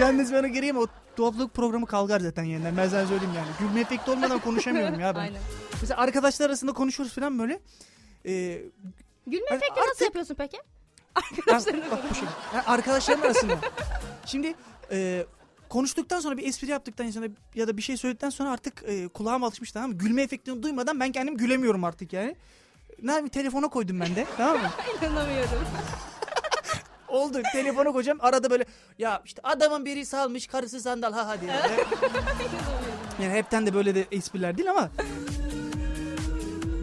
Yalnız 0.00 0.32
ben 0.32 0.38
ona 0.38 0.48
gireyim 0.48 0.76
o 0.78 0.86
topluluk 1.16 1.54
programı 1.54 1.86
kalkar 1.86 2.20
zaten 2.20 2.44
yeniden. 2.44 2.76
Ben 2.76 2.88
sana 2.88 3.06
söyleyeyim 3.06 3.34
yani. 3.36 3.48
Gülme 3.60 3.80
efekti 3.80 4.10
olmadan 4.10 4.38
konuşamıyorum 4.38 5.00
ya 5.00 5.14
ben. 5.14 5.20
Aynen. 5.20 5.40
Mesela 5.80 6.00
arkadaşlar 6.00 6.46
arasında 6.46 6.72
konuşuyoruz 6.72 7.14
falan 7.14 7.38
böyle. 7.38 7.60
Ee, 8.26 8.62
Gülme 9.26 9.46
Ben 9.50 9.56
efekti 9.56 9.74
nasıl 9.80 9.90
artık- 9.90 10.00
yapıyorsun 10.02 10.34
peki? 10.34 10.58
Arkadaşlarım 11.14 11.90
bak 11.90 12.04
bu 12.10 12.14
şekilde. 12.14 12.30
Yani 12.54 12.64
arkadaşlarım 12.66 13.22
arasında. 13.22 13.58
Şimdi 14.26 14.54
e, 14.90 15.26
konuştuktan 15.68 16.20
sonra 16.20 16.36
bir 16.36 16.46
espri 16.46 16.70
yaptıktan 16.70 17.10
sonra 17.10 17.26
ya 17.54 17.68
da 17.68 17.76
bir 17.76 17.82
şey 17.82 17.96
söyledikten 17.96 18.30
sonra 18.30 18.50
artık 18.50 18.82
e, 18.86 19.08
kulağım 19.08 19.44
alışmış 19.44 19.72
tamam 19.72 19.90
mı? 19.90 19.98
Gülme 19.98 20.22
efektini 20.22 20.62
duymadan 20.62 21.00
ben 21.00 21.12
kendim 21.12 21.36
gülemiyorum 21.36 21.84
artık 21.84 22.12
yani. 22.12 22.36
Ne 23.02 23.10
yapayım 23.10 23.28
telefona 23.28 23.68
koydum 23.68 24.00
ben 24.00 24.16
de 24.16 24.26
tamam 24.36 24.56
mı? 24.62 24.70
İnanamıyorum. 25.02 25.50
Oldu 27.08 27.42
telefona 27.52 27.92
koyacağım 27.92 28.18
arada 28.22 28.50
böyle 28.50 28.64
ya 28.98 29.22
işte 29.24 29.40
adamın 29.44 29.84
biri 29.84 30.06
salmış 30.06 30.46
karısı 30.46 30.80
sandal 30.80 31.12
ha 31.12 31.28
ha 31.28 31.40
diye. 31.40 31.52
yani 33.22 33.32
hepten 33.32 33.66
de 33.66 33.74
böyle 33.74 33.94
de 33.94 34.06
espriler 34.12 34.58
değil 34.58 34.70
ama. 34.70 34.90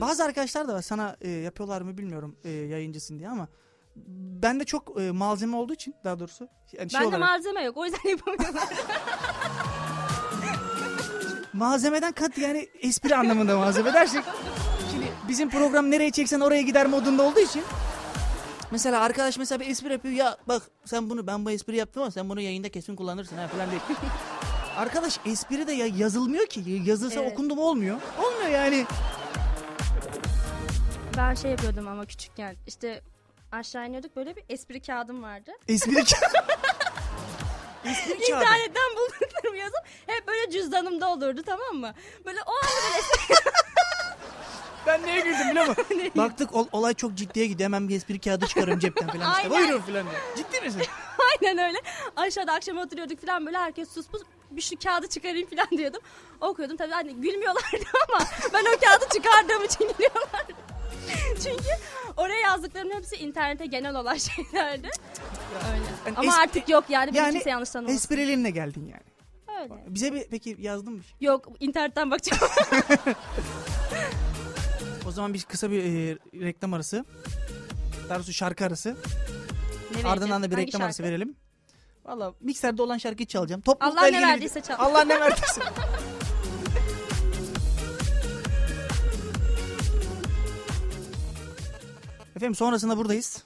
Bazı 0.02 0.24
arkadaşlar 0.24 0.68
da 0.68 0.74
var 0.74 0.82
sana 0.82 1.16
e, 1.22 1.30
yapıyorlar 1.30 1.82
mı 1.82 1.98
bilmiyorum 1.98 2.36
e, 2.44 2.50
yayıncısın 2.50 3.20
diye 3.20 3.30
ama 3.30 3.48
bende 4.44 4.66
çok 4.66 5.02
e, 5.02 5.12
malzeme 5.12 5.56
olduğu 5.56 5.74
için 5.74 5.96
daha 6.04 6.20
doğrusu 6.20 6.48
yani 6.78 6.90
şey 6.90 7.00
Bende 7.00 7.16
olarak, 7.16 7.30
malzeme 7.30 7.64
yok 7.64 7.78
o 7.78 7.86
yüzden 7.86 8.10
yapamıyorum. 8.10 8.56
malzemeden 11.54 12.12
kat 12.12 12.38
yani 12.38 12.68
espri 12.82 13.16
anlamında 13.16 13.58
malzeme 13.58 13.94
dersek 13.94 14.24
şimdi 14.92 15.06
bizim 15.28 15.50
program 15.50 15.92
nereye 15.92 16.12
çeksen 16.12 16.40
oraya 16.40 16.62
gider 16.62 16.86
modunda 16.88 17.24
olduğu 17.24 17.40
için 17.40 17.64
mesela 18.72 19.02
arkadaş 19.02 19.38
mesela 19.38 19.60
bir 19.60 19.68
espri 19.68 19.92
yapıyor 19.92 20.14
ya 20.14 20.38
bak 20.48 20.64
sen 20.86 21.10
bunu 21.10 21.28
ben 21.28 21.46
bu 21.46 21.52
espri 21.52 21.78
yaptım 21.78 22.04
ama 22.04 22.12
sen 22.12 22.30
bunu 22.30 22.42
yayında 22.42 22.70
kesin 22.70 22.96
kullanırsın 22.96 23.38
ha 23.38 23.48
falan 23.48 23.72
değil. 23.72 23.82
Arkadaş 24.78 25.20
espri 25.26 25.68
de 25.68 25.72
ya 25.72 25.86
yazılmıyor 25.86 26.46
ki 26.48 26.82
yazılsa 26.86 27.20
Evet. 27.22 27.34
okundu 27.34 27.56
mu 27.56 27.62
olmuyor. 27.62 27.98
Olmuyor 28.26 28.50
yani. 28.50 28.86
ben 31.18 31.34
şey 31.34 31.52
yapıyordum 31.52 31.88
ama 31.88 32.06
küçükken 32.06 32.56
işte 32.68 33.02
aşağı 33.52 33.88
iniyorduk 33.88 34.16
böyle 34.16 34.36
bir 34.36 34.44
espri 34.50 34.80
kağıdım 34.82 35.24
vardı. 35.24 35.52
Espri 35.68 35.92
ka- 35.96 36.44
Espri 37.86 38.10
kağıdı. 38.12 38.24
İnternetten 38.44 38.96
bulduklarımı 38.98 39.58
yazıp 39.58 39.84
hep 40.08 40.28
böyle 40.28 40.52
cüzdanımda 40.52 41.10
olurdu 41.10 41.42
tamam 41.46 41.76
mı? 41.76 41.94
Böyle 42.26 42.40
o 42.46 42.52
anda 42.52 42.84
böyle 42.88 42.98
espri 43.00 43.36
Ben 44.88 45.06
neye 45.06 45.20
güldüm 45.20 45.50
biliyor 45.50 45.68
musun? 45.68 45.86
Baktık 46.16 46.56
ol- 46.56 46.68
olay 46.72 46.94
çok 46.94 47.16
ciddiye 47.16 47.46
gidiyor. 47.46 47.66
Hemen 47.66 47.90
bir 47.90 47.96
espri 47.96 48.20
kağıdı 48.20 48.48
çıkarıyorum 48.48 48.80
cepten 48.80 49.08
falan 49.08 49.34
işte. 49.36 49.50
Buyurun 49.50 49.82
falan 49.82 49.94
diyor. 50.10 50.22
Ciddi 50.38 50.62
misin? 50.62 50.82
aynen 51.42 51.58
öyle. 51.68 51.78
Aşağıda 52.16 52.54
akşam 52.54 52.78
oturuyorduk 52.78 53.22
falan 53.26 53.46
böyle 53.46 53.58
herkes 53.58 53.92
sus 53.92 54.08
pus 54.08 54.22
bir 54.52 54.62
şu 54.62 54.76
kağıdı 54.84 55.08
çıkarayım 55.08 55.50
falan 55.50 55.68
diyordum. 55.72 56.02
Okuyordum 56.42 56.78
tabii 56.78 56.92
hani 56.94 57.14
gülmüyorlardı 57.16 57.86
ama 58.10 58.26
ben 58.54 58.62
o 58.62 58.80
kağıdı 58.80 59.06
çıkardığım 59.14 59.64
için 59.64 59.88
gülüyorlardı. 59.98 60.54
Çünkü 61.44 61.70
oraya 62.18 62.40
yazdıklarım 62.40 62.92
hepsi 62.92 63.16
internete 63.16 63.66
genel 63.66 63.96
olan 63.96 64.16
şeylerdi. 64.18 64.90
Öyle. 65.74 65.84
Yani 66.06 66.18
Ama 66.18 66.32
espri- 66.32 66.42
artık 66.42 66.70
yok 66.70 66.84
yani, 66.90 67.08
beni 67.10 67.18
yani 67.18 67.34
kimse 67.34 67.50
yanlış 67.50 67.70
tanımasın. 67.70 67.96
Esprilerine 67.98 68.50
geldin 68.52 68.86
yani. 68.92 69.04
Öyle. 69.62 69.74
Bize 69.88 70.14
bir 70.14 70.24
peki 70.32 70.56
yazdın 70.60 70.94
mı? 70.94 71.00
Yok 71.22 71.48
internetten 71.60 72.12
bakacağım. 72.12 72.42
O 75.08 75.12
zaman 75.12 75.34
biz 75.34 75.44
kısa 75.46 75.72
bir 75.72 75.84
e, 75.84 76.18
reklam 76.42 76.74
arası. 76.74 77.06
Daha 78.10 78.18
doğrusu 78.18 78.34
şarkı 78.34 78.66
arası. 78.66 78.98
Ne 80.04 80.10
Ardından 80.10 80.44
da 80.44 80.52
bir 80.52 80.56
Hangi 80.56 80.68
reklam 80.68 80.82
arası 80.82 80.98
şarkı? 80.98 81.10
verelim. 81.12 81.36
Valla 82.06 82.34
mikserde 82.42 82.82
olan 82.82 82.98
şarkıyı 82.98 83.28
çalacağım. 83.28 83.62
Toplulukla 83.62 84.00
Allah 84.02 84.08
ne 84.08 84.10
ilgili 84.10 84.24
bir- 84.24 84.28
verdiyse 84.28 84.62
çal. 84.62 84.76
Allah 84.80 85.04
ne 85.04 85.20
verdiyse. 85.20 85.62
Efendim 92.40 92.56
sonrasında 92.56 92.98
buradayız. 92.98 93.44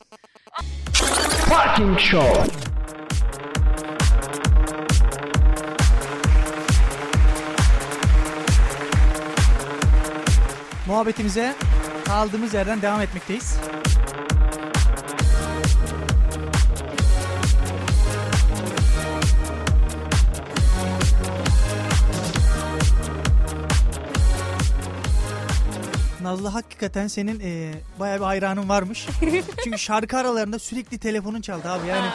Parking 1.50 2.00
Show. 2.00 2.52
Muhabbetimize 10.88 11.56
kaldığımız 12.06 12.54
yerden 12.54 12.82
devam 12.82 13.02
etmekteyiz. 13.02 13.58
Nazlı 26.24 26.48
hakikaten 26.48 27.08
senin 27.08 27.40
e, 27.40 27.74
bayağı 28.00 28.20
bir 28.20 28.26
hayranın 28.26 28.70
varmış. 28.70 29.08
Çünkü 29.64 29.78
şarkı 29.78 30.18
aralarında 30.18 30.60
sürekli 30.60 30.98
telefonun 30.98 31.42
çaldı 31.42 31.70
abi 31.72 31.88
yani. 31.88 32.08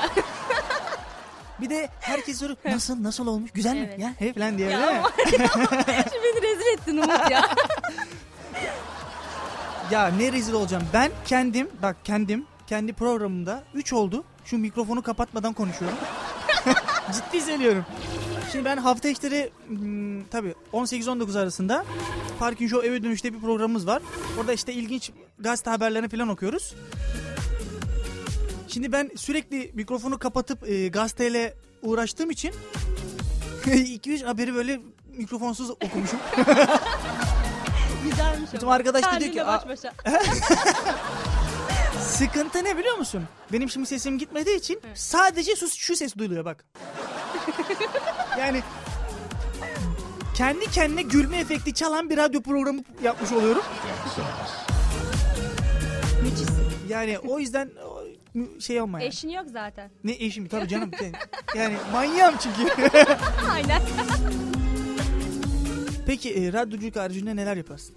bir 1.60 1.70
de 1.70 1.88
herkes 2.00 2.38
soruyor 2.38 2.56
nasıl 2.64 3.02
nasıl 3.02 3.26
olmuş 3.26 3.50
güzel 3.50 3.74
mi 3.76 3.86
Evet. 3.88 3.98
ya 3.98 4.12
he 4.18 4.32
falan 4.34 4.58
diye. 4.58 4.70
Ya 4.70 4.78
mi? 4.78 4.84
ama- 4.86 5.10
Şimdi 5.26 6.22
beni 6.24 6.42
rezil 6.42 6.66
ettin 6.72 6.96
Umut 6.96 7.30
ya. 7.30 7.42
Ya 9.90 10.06
ne 10.08 10.32
rezil 10.32 10.52
olacağım. 10.52 10.82
Ben 10.92 11.10
kendim 11.24 11.68
bak 11.82 11.96
kendim 12.04 12.46
kendi 12.66 12.92
programımda 12.92 13.62
3 13.74 13.92
oldu. 13.92 14.24
Şu 14.44 14.58
mikrofonu 14.58 15.02
kapatmadan 15.02 15.52
konuşuyorum. 15.52 15.98
Ciddi 17.12 17.40
söylüyorum. 17.40 17.84
Şimdi 18.52 18.64
ben 18.64 18.76
hafta 18.76 19.08
içleri 19.08 19.50
hmm, 19.68 20.24
tabii 20.24 20.54
18-19 20.72 21.38
arasında 21.40 21.84
Parking 22.38 22.70
Show 22.70 22.88
eve 22.88 23.02
dönüşte 23.02 23.34
bir 23.34 23.40
programımız 23.40 23.86
var. 23.86 24.02
Orada 24.40 24.52
işte 24.52 24.72
ilginç 24.72 25.10
gazete 25.38 25.70
haberlerini 25.70 26.08
falan 26.08 26.28
okuyoruz. 26.28 26.74
Şimdi 28.68 28.92
ben 28.92 29.10
sürekli 29.16 29.70
mikrofonu 29.74 30.18
kapatıp 30.18 30.68
e, 30.68 30.88
gazeteyle 30.88 31.54
uğraştığım 31.82 32.30
için 32.30 32.54
2-3 33.64 34.24
haberi 34.24 34.54
böyle 34.54 34.80
mikrofonsuz 35.16 35.70
okumuşum. 35.70 36.18
Güzelmiş 38.10 38.50
ama. 38.62 38.72
arkadaş 38.74 39.02
da 39.04 39.10
diyor 39.10 39.20
ki, 39.20 39.24
Kendinle 39.26 39.44
"Aa, 39.44 39.68
baş 39.68 39.68
başa. 39.68 39.92
Sıkıntı 42.00 42.64
ne 42.64 42.78
biliyor 42.78 42.98
musun? 42.98 43.22
Benim 43.52 43.70
şimdi 43.70 43.86
sesim 43.86 44.18
gitmediği 44.18 44.56
için 44.56 44.80
sadece 44.94 45.56
şu, 45.56 45.68
şu 45.68 45.96
ses 45.96 46.16
duyuluyor 46.16 46.44
bak. 46.44 46.64
Yani 48.38 48.62
kendi 50.34 50.70
kendine 50.70 51.02
gülme 51.02 51.36
efekti 51.38 51.74
çalan 51.74 52.10
bir 52.10 52.16
radyo 52.16 52.42
programı 52.42 52.80
yapmış 53.02 53.32
oluyorum. 53.32 53.62
Yani 56.88 57.18
o 57.18 57.38
yüzden 57.38 57.70
şey 58.60 58.80
olma 58.80 59.00
yani. 59.00 59.08
Eşin 59.08 59.28
yok 59.28 59.46
zaten. 59.52 59.90
Ne 60.04 60.12
eşim 60.12 60.48
tabii 60.48 60.68
canım. 60.68 60.90
Yani 61.56 61.74
manyağım 61.92 62.34
çünkü. 62.40 62.72
Aynen. 63.52 63.82
Peki 66.06 66.34
e, 66.34 66.52
radyoculuk 66.52 66.96
haricinde 66.96 67.36
neler 67.36 67.56
yaparsın? 67.56 67.94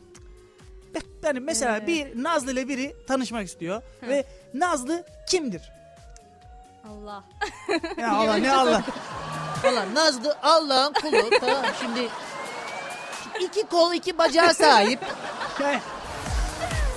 Yani 1.24 1.40
mesela 1.40 1.78
Ee. 1.78 1.88
bir 1.88 2.24
Nazlı 2.24 2.52
ile 2.52 2.68
biri 2.68 2.96
tanışmak 3.08 3.48
istiyor 3.48 3.82
ve 4.08 4.26
Nazlı 4.54 5.04
kimdir? 5.30 5.62
Allah. 6.90 7.24
Ya 7.98 8.12
Allah 8.12 8.36
ne 8.36 8.52
Allah. 8.52 8.84
Valla 9.64 9.94
Nazlı 9.94 10.38
Allah'ın 10.44 10.94
kulu. 10.94 11.30
tamam 11.40 11.66
şimdi 11.82 12.10
iki 13.40 13.64
kol 13.68 13.94
iki 13.94 14.18
bacağa 14.18 14.54
sahip. 14.54 15.00
Yani, 15.62 15.80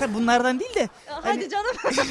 tabii 0.00 0.14
bunlardan 0.14 0.60
değil 0.60 0.74
de 0.74 0.88
Hadi 1.06 1.26
Hani- 1.26 1.48
canım. 1.48 1.76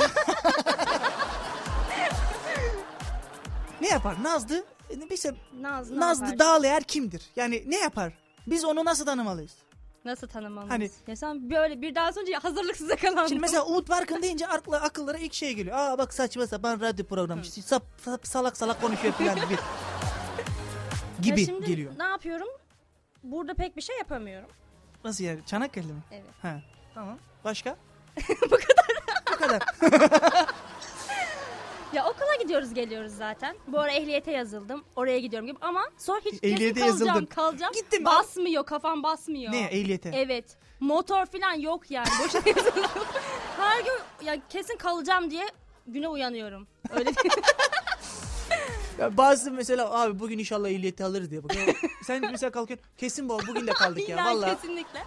ne 3.81 3.87
yapar? 3.87 4.15
Nazlı 4.23 4.63
mesela 5.09 5.35
Nazlı, 5.61 5.95
ne 5.95 5.99
Nazlı 5.99 6.25
yapar? 6.25 6.39
Dağlayer 6.39 6.83
kimdir? 6.83 7.21
Yani 7.35 7.63
ne 7.67 7.79
yapar? 7.79 8.13
Biz 8.47 8.65
onu 8.65 8.85
nasıl 8.85 9.05
tanımalıyız? 9.05 9.51
Nasıl 10.05 10.27
tanımalıyız? 10.27 10.71
Hani- 10.71 10.91
Ya 11.07 11.15
sen 11.15 11.49
böyle 11.49 11.81
birden 11.81 12.11
sonra 12.11 12.25
hazırlıksız 12.43 12.89
yakalandın. 12.89 13.27
Şimdi 13.27 13.41
mesela 13.41 13.65
Umut 13.65 13.89
Barkın 13.89 14.21
deyince 14.21 14.47
akla, 14.47 14.81
akıllara 14.81 15.17
ilk 15.17 15.33
şey 15.33 15.53
geliyor. 15.53 15.77
Aa 15.77 15.97
bak 15.97 16.13
saçma 16.13 16.47
sapan 16.47 16.79
radyo 16.81 17.05
programı. 17.05 17.45
Sap, 17.45 17.83
sap, 18.05 18.27
salak 18.27 18.57
salak 18.57 18.81
konuşuyor 18.81 19.13
falan 19.13 19.35
gibi. 19.35 19.57
gibi 21.21 21.39
Ya 21.39 21.45
şimdi 21.45 21.65
geliyor. 21.67 21.91
ne 21.99 22.03
yapıyorum? 22.03 22.47
Burada 23.23 23.53
pek 23.53 23.77
bir 23.77 23.81
şey 23.81 23.97
yapamıyorum. 23.97 24.49
Nasıl 25.03 25.23
yani? 25.23 25.39
Çanakkale 25.45 25.85
mi? 25.87 26.01
Evet. 26.11 26.23
Ha. 26.41 26.61
Tamam. 26.93 27.17
Başka? 27.43 27.75
Bu 28.51 28.57
kadar. 29.37 29.61
Ya 31.93 32.05
okula 32.05 32.35
gidiyoruz 32.41 32.73
geliyoruz 32.73 33.11
zaten. 33.13 33.55
Bu 33.67 33.79
ara 33.79 33.91
ehliyete 33.91 34.31
yazıldım. 34.31 34.83
Oraya 34.95 35.19
gidiyorum 35.19 35.47
gibi 35.47 35.57
ama 35.61 35.81
sonra 35.97 36.19
hiç 36.25 36.33
Ehliyete 36.43 36.79
kalacağım 36.79 37.07
yazıldın. 37.07 37.25
kalacağım. 37.25 37.73
Gittin 37.73 37.99
mi? 37.99 38.05
Basmıyor 38.05 38.65
kafam 38.65 39.03
basmıyor. 39.03 39.51
ne 39.51 39.59
ehliyete? 39.61 40.11
Evet. 40.15 40.57
Motor 40.79 41.25
falan 41.25 41.53
yok 41.53 41.91
yani. 41.91 42.07
Boşuna 42.23 42.41
yazıldım. 42.57 42.83
Her 43.57 43.79
gün 43.83 44.25
ya 44.27 44.37
kesin 44.49 44.77
kalacağım 44.77 45.31
diye 45.31 45.45
güne 45.87 46.07
uyanıyorum. 46.07 46.67
Öyle. 46.89 47.11
Ya 49.03 49.17
bazı 49.17 49.51
mesela 49.51 50.01
abi 50.01 50.19
bugün 50.19 50.39
inşallah 50.39 50.69
ehliyeti 50.69 51.03
alırız 51.03 51.31
diye 51.31 51.43
bakıyor. 51.43 51.75
Sen 52.03 52.31
mesela 52.31 52.51
kalkıyorsun 52.51 52.85
kesin 52.97 53.29
bu 53.29 53.39
bugün 53.47 53.67
de 53.67 53.71
kaldık 53.71 54.09
ya 54.09 54.17
Yani 54.17 54.37
valla. 54.37 54.55
kesinlikle. 54.55 55.03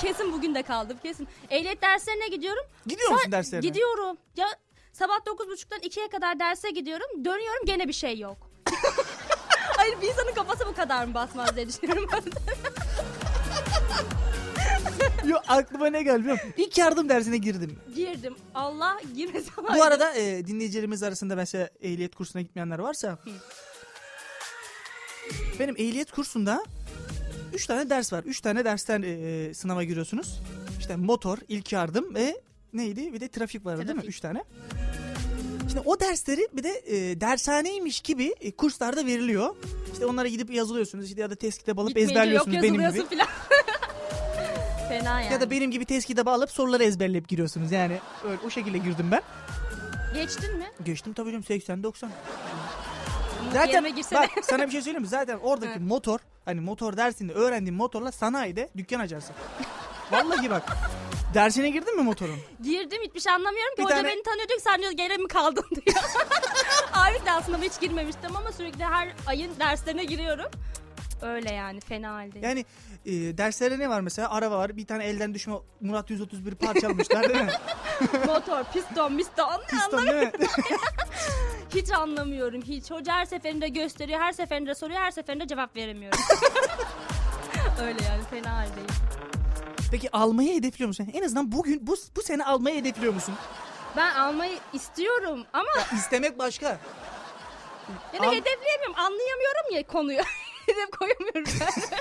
Kesin 0.00 0.32
bugün 0.32 0.54
de 0.54 0.62
kaldım 0.62 0.98
kesin. 1.02 1.28
Ehliyet 1.50 1.82
derslerine 1.82 2.28
gidiyorum. 2.28 2.64
Gidiyor 2.86 3.10
musun 3.10 3.32
derslerine? 3.32 3.68
Gidiyorum. 3.68 4.16
Ya 4.36 4.46
sabah 4.92 5.18
9.30'dan 5.18 5.80
2'ye 5.80 6.08
kadar 6.08 6.38
derse 6.40 6.70
gidiyorum. 6.70 7.24
Dönüyorum 7.24 7.66
gene 7.66 7.88
bir 7.88 7.92
şey 7.92 8.18
yok. 8.18 8.36
Hayır 9.76 10.00
bir 10.02 10.08
insanın 10.08 10.34
kafası 10.34 10.66
bu 10.66 10.74
kadar 10.74 11.04
mı 11.04 11.14
basmaz 11.14 11.56
diye 11.56 11.68
düşünüyorum. 11.68 12.06
Yo, 15.26 15.36
aklıma 15.48 15.86
ne 15.86 16.02
geldi 16.02 16.18
biliyor 16.20 16.34
musun? 16.34 16.54
İlk 16.56 16.78
yardım 16.78 17.08
dersine 17.08 17.36
girdim. 17.36 17.78
Girdim. 17.94 18.34
Allah 18.54 18.98
girmesin. 19.16 19.52
Bu 19.76 19.82
arada 19.82 20.14
e, 20.14 20.46
dinleyicilerimiz 20.46 21.02
arasında 21.02 21.36
mesela 21.36 21.70
ehliyet 21.80 22.14
kursuna 22.14 22.42
gitmeyenler 22.42 22.78
varsa 22.78 23.18
benim 25.58 25.74
ehliyet 25.78 26.10
kursunda 26.12 26.64
3 27.54 27.66
tane 27.66 27.90
ders 27.90 28.12
var. 28.12 28.24
3 28.24 28.40
tane 28.40 28.64
dersten 28.64 29.02
e, 29.06 29.54
sınava 29.54 29.84
giriyorsunuz. 29.84 30.40
İşte 30.80 30.96
motor, 30.96 31.38
ilk 31.48 31.72
yardım 31.72 32.14
ve 32.14 32.40
neydi? 32.72 33.12
Bir 33.12 33.20
de 33.20 33.28
trafik 33.28 33.66
vardı 33.66 33.78
değil 33.78 33.88
mi? 33.90 33.94
Trafik. 33.94 34.08
3 34.10 34.20
tane. 34.20 34.44
Şimdi 35.68 35.82
o 35.84 36.00
dersleri 36.00 36.48
bir 36.52 36.62
de 36.62 36.82
e, 36.86 37.20
dershaneymiş 37.20 38.00
gibi 38.00 38.34
e, 38.40 38.50
kurslarda 38.50 39.06
veriliyor. 39.06 39.56
İşte 39.92 40.06
onlara 40.06 40.28
gidip 40.28 40.50
yazılıyorsunuz 40.50 41.08
işte 41.08 41.20
ya 41.20 41.30
da 41.30 41.34
test 41.34 41.58
kitabı 41.58 41.80
alıp 41.80 41.88
Gitmeyince 41.88 42.12
ezberliyorsunuz 42.14 42.54
yok 42.54 42.64
benim 42.64 42.90
gibi. 42.90 43.06
filan. 43.08 43.28
Fena 44.98 45.20
yani. 45.20 45.32
Ya 45.32 45.40
da 45.40 45.50
benim 45.50 45.70
gibi 45.70 45.84
test 45.84 46.06
kitabı 46.06 46.30
alıp 46.30 46.50
soruları 46.50 46.84
ezberleyip 46.84 47.28
giriyorsunuz. 47.28 47.72
Yani 47.72 47.98
öyle, 48.24 48.38
o 48.46 48.50
şekilde 48.50 48.78
girdim 48.78 49.08
ben. 49.10 49.22
Geçtin 50.14 50.56
mi? 50.56 50.70
Geçtim 50.84 51.12
tabii 51.12 51.30
canım 51.30 51.44
80 51.44 51.82
90. 51.82 52.10
Yerime 53.54 53.90
Zaten 53.92 53.94
bak 54.14 54.30
sana 54.44 54.66
bir 54.66 54.72
şey 54.72 54.82
söyleyeyim 54.82 55.02
mi? 55.02 55.08
Zaten 55.08 55.38
oradaki 55.42 55.74
Hı. 55.74 55.80
motor 55.80 56.18
hani 56.44 56.60
motor 56.60 56.96
dersinde 56.96 57.32
öğrendiğin 57.32 57.74
motorla 57.76 58.12
sanayide 58.12 58.68
dükkan 58.76 59.00
açarsın. 59.00 59.34
Vallahi 60.12 60.50
bak. 60.50 60.76
Dersine 61.34 61.70
girdin 61.70 61.96
mi 61.96 62.02
motorun? 62.02 62.38
Girdim 62.62 62.98
hiçbir 63.04 63.20
şey 63.20 63.32
anlamıyorum 63.32 63.74
ki. 63.74 63.78
Bir 63.78 63.84
Hoca 63.84 63.94
tane- 63.94 64.08
beni 64.08 64.22
tanıyor 64.22 64.48
diyor 64.48 64.58
ki 64.58 64.64
sen 64.64 64.80
diyor 64.82 64.92
gene 64.92 65.16
mi 65.16 65.28
kaldın 65.28 65.64
diyor. 65.86 65.96
Halbuki 66.90 67.26
de 67.26 67.32
aslında 67.32 67.58
hiç 67.58 67.80
girmemiştim 67.80 68.36
ama 68.36 68.52
sürekli 68.52 68.84
her 68.84 69.08
ayın 69.26 69.52
derslerine 69.60 70.04
giriyorum. 70.04 70.50
Öyle 71.22 71.54
yani 71.54 71.80
fena 71.80 72.12
halde. 72.14 72.38
Yani 72.38 72.64
e, 73.06 73.10
derslerde 73.38 73.78
ne 73.78 73.88
var 73.88 74.00
mesela? 74.00 74.30
Araba 74.30 74.58
var. 74.58 74.76
Bir 74.76 74.86
tane 74.86 75.04
elden 75.04 75.34
düşme 75.34 75.54
Murat 75.80 76.10
131 76.10 76.54
parçalamışlar 76.54 77.28
değil 77.28 77.44
mi? 77.44 77.52
Motor, 78.26 78.64
piston, 78.64 79.12
miston. 79.12 79.60
Piston 79.70 80.06
değil 80.06 80.16
mi? 80.22 80.30
Hiç 81.74 81.90
anlamıyorum 81.90 82.62
hiç. 82.62 82.90
Hoca 82.90 83.12
her 83.12 83.24
seferinde 83.24 83.68
gösteriyor, 83.68 84.20
her 84.20 84.32
seferinde 84.32 84.74
soruyor, 84.74 85.00
her 85.00 85.10
seferinde 85.10 85.46
cevap 85.46 85.76
veremiyorum. 85.76 86.18
Öyle 87.82 88.04
yani 88.04 88.22
fena 88.30 88.56
haldeyim. 88.56 88.88
Peki 89.90 90.16
almayı 90.16 90.54
hedefliyor 90.58 90.88
musun? 90.88 91.08
En 91.12 91.22
azından 91.22 91.52
bugün 91.52 91.86
bu, 91.86 91.96
bu 92.16 92.22
sene 92.22 92.44
almayı 92.44 92.80
hedefliyor 92.80 93.14
musun? 93.14 93.34
Ben 93.96 94.14
almayı 94.14 94.58
istiyorum 94.72 95.44
ama 95.52 95.68
İstemek 95.94 96.38
başka. 96.38 96.66
ya 98.14 98.22
da 98.22 98.26
Al- 98.26 98.32
hedefleyemiyorum. 98.32 98.94
Anlayamıyorum 98.96 99.74
ya 99.74 99.86
konuyu. 99.86 100.20
Hedef 100.66 100.90
koyamıyorum 100.98 101.44
ben. 101.60 101.68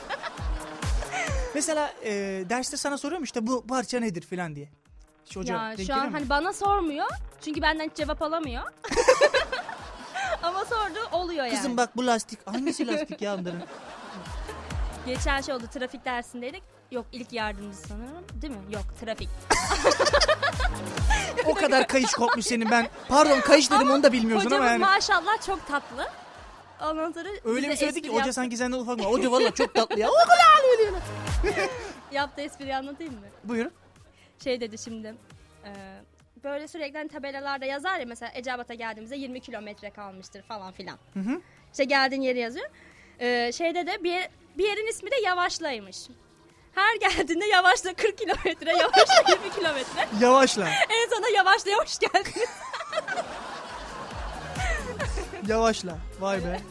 Mesela 1.56 1.94
e, 2.04 2.12
derste 2.50 2.78
sana 2.78 2.98
soruyorum 2.98 3.24
işte 3.24 3.48
bu 3.48 3.68
parça 3.68 4.00
nedir 4.00 4.22
falan 4.22 4.56
diye. 4.56 4.70
Hiç 5.26 5.36
hoca 5.36 5.54
ya 5.54 5.78
denk 5.78 5.88
şu 5.88 5.96
an 5.96 6.10
mu? 6.10 6.14
hani 6.18 6.30
bana 6.30 6.54
sormuyor. 6.54 7.08
Çünkü 7.42 7.62
benden 7.62 7.90
hiç 7.90 7.96
cevap 7.96 8.22
alamıyor. 8.22 8.64
Ama 10.44 10.66
sordu 10.66 11.00
oluyor 11.12 11.46
yani. 11.46 11.56
Kızım 11.56 11.78
bak 11.78 11.98
bu 11.98 12.08
lastik. 12.08 12.48
Hangisi 12.48 12.88
lastik 12.88 13.22
ya 13.22 13.36
onların? 13.36 13.62
Geçen 15.06 15.42
şey 15.42 15.56
oldu 15.56 15.64
trafik 15.74 16.06
dersindeydik. 16.06 16.64
Yok 16.92 17.06
ilk 17.12 17.34
yardımcı 17.34 17.78
sanırım. 17.78 18.42
Değil 18.42 18.54
mi? 18.54 18.60
Yok 18.74 18.84
trafik. 19.02 19.30
O 21.46 21.54
kadar 21.54 21.88
kayış 21.88 22.12
kopmuş 22.12 22.46
senin 22.46 22.72
ben. 22.72 22.88
Pardon 23.10 23.42
kayış 23.42 23.72
dedim 23.72 23.92
onu 23.92 24.04
da 24.04 24.12
bilmiyorsun 24.14 24.46
Hocamız 24.46 24.66
ama 24.66 24.72
yani. 24.72 24.80
maşallah 24.80 25.46
çok 25.48 25.68
tatlı. 25.68 26.08
Ondan 26.82 27.12
sonra 27.12 27.30
Öyle 27.46 27.70
bir 27.70 27.76
söyledi 27.76 28.02
ki 28.02 28.08
espri 28.08 28.22
hoca 28.22 28.34
sanki 28.34 28.58
senden 28.58 28.78
ufak 28.78 28.98
mı? 29.00 29.04
Hoca 29.12 29.32
valla 29.32 29.52
çok 29.52 29.74
tatlı 29.76 30.00
ya. 30.00 30.10
O 30.10 30.14
kadar 30.14 30.46
ağlıyor 30.60 30.78
diyor. 30.78 31.02
Yaptığı 32.12 32.42
espriyi 32.42 32.76
anlatayım 32.76 33.14
mı? 33.14 33.20
Buyurun. 33.44 33.72
Şey 34.44 34.62
dedi 34.62 34.78
şimdi. 34.78 35.16
e, 35.66 35.72
böyle 36.44 36.68
sürekli 36.68 36.98
hani 36.98 37.10
tabelalarda 37.10 37.66
yazar 37.66 38.00
ya 38.00 38.06
mesela 38.06 38.32
Eceabat'a 38.36 38.74
geldiğimizde 38.74 39.16
20 39.16 39.40
kilometre 39.40 39.90
kalmıştır 39.90 40.42
falan 40.42 40.72
filan. 40.72 40.98
Hı 41.14 41.20
hı. 41.20 41.42
İşte 41.72 41.84
geldiğin 41.84 42.22
yeri 42.22 42.40
yazıyor. 42.40 42.70
E, 43.20 43.52
şeyde 43.52 43.88
de 43.88 44.04
bir, 44.04 44.30
bir 44.58 44.64
yerin 44.64 44.88
ismi 44.90 45.12
de 45.12 45.16
Yavaşla'ymış. 45.24 45.98
Her 46.76 46.96
geldiğinde 46.96 47.46
yavaşla 47.46 47.94
40 47.94 48.18
kilometre, 48.18 48.72
yavaşla 48.78 49.24
20 49.30 49.56
kilometre. 49.56 50.08
Yavaşla. 50.22 50.70
En 50.90 51.10
sona 51.16 51.30
yavaşla 51.30 51.72
hoş 51.72 52.00
geldiniz. 52.00 52.50
Yavaşla. 55.48 55.98
Vay 56.20 56.44
be. 56.46 56.60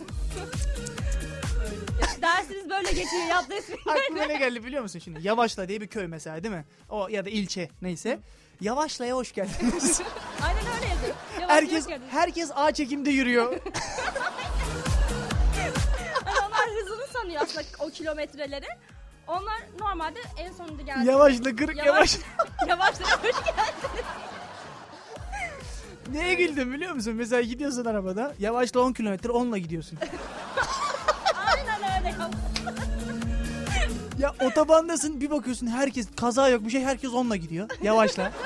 Dersiniz 2.22 2.70
böyle 2.70 2.88
geçiyor 2.88 3.22
yaptığı. 3.30 3.54
Aklıma 3.90 4.24
ne 4.24 4.36
geldi 4.36 4.64
biliyor 4.64 4.82
musun 4.82 4.98
şimdi? 5.04 5.26
Yavaşla 5.26 5.68
diye 5.68 5.80
bir 5.80 5.86
köy 5.88 6.06
mesela 6.06 6.44
değil 6.44 6.54
mi? 6.54 6.64
O 6.88 7.08
ya 7.08 7.24
da 7.24 7.30
ilçe 7.30 7.68
neyse. 7.82 8.18
Yavaşla'ya 8.60 9.16
hoş 9.16 9.32
geldiniz. 9.32 10.00
Aynen 10.42 10.62
öyle 10.76 10.86
yazıyor. 10.88 11.14
Herkes 11.48 11.86
geldiniz. 11.86 12.12
herkes 12.12 12.50
A 12.54 12.72
çekimde 12.72 13.10
yürüyor. 13.10 13.52
Onlar 16.26 16.68
hızını 16.82 17.06
sanıyor 17.12 17.42
aslında 17.42 17.62
o 17.78 17.90
kilometreleri. 17.90 18.66
Onlar 19.28 19.60
normalde 19.80 20.18
en 20.38 20.52
sonunda 20.52 20.82
geldi. 20.82 21.06
Yavaşla 21.08 21.56
kırık 21.56 21.76
yavaş. 21.76 22.16
Yavaşla 22.68 23.04
hoş 23.04 23.22
geldin. 23.44 24.04
Neye 26.12 26.34
güldüm 26.34 26.72
biliyor 26.72 26.92
musun? 26.92 27.14
Mesela 27.14 27.42
gidiyorsun 27.42 27.84
arabada. 27.84 28.34
Yavaşla 28.38 28.80
10 28.80 28.92
kilometre 28.92 29.28
10'la 29.28 29.58
gidiyorsun. 29.58 29.98
Aynen 31.46 31.98
öyle 31.98 32.08
yap. 32.22 32.34
Ya 34.18 34.34
otobandasın 34.46 35.20
bir 35.20 35.30
bakıyorsun 35.30 35.66
herkes 35.66 36.08
kaza 36.16 36.48
yok 36.48 36.64
bir 36.64 36.70
şey 36.70 36.82
herkes 36.84 37.10
10'la 37.10 37.36
gidiyor. 37.36 37.68
Yavaşla. 37.82 38.32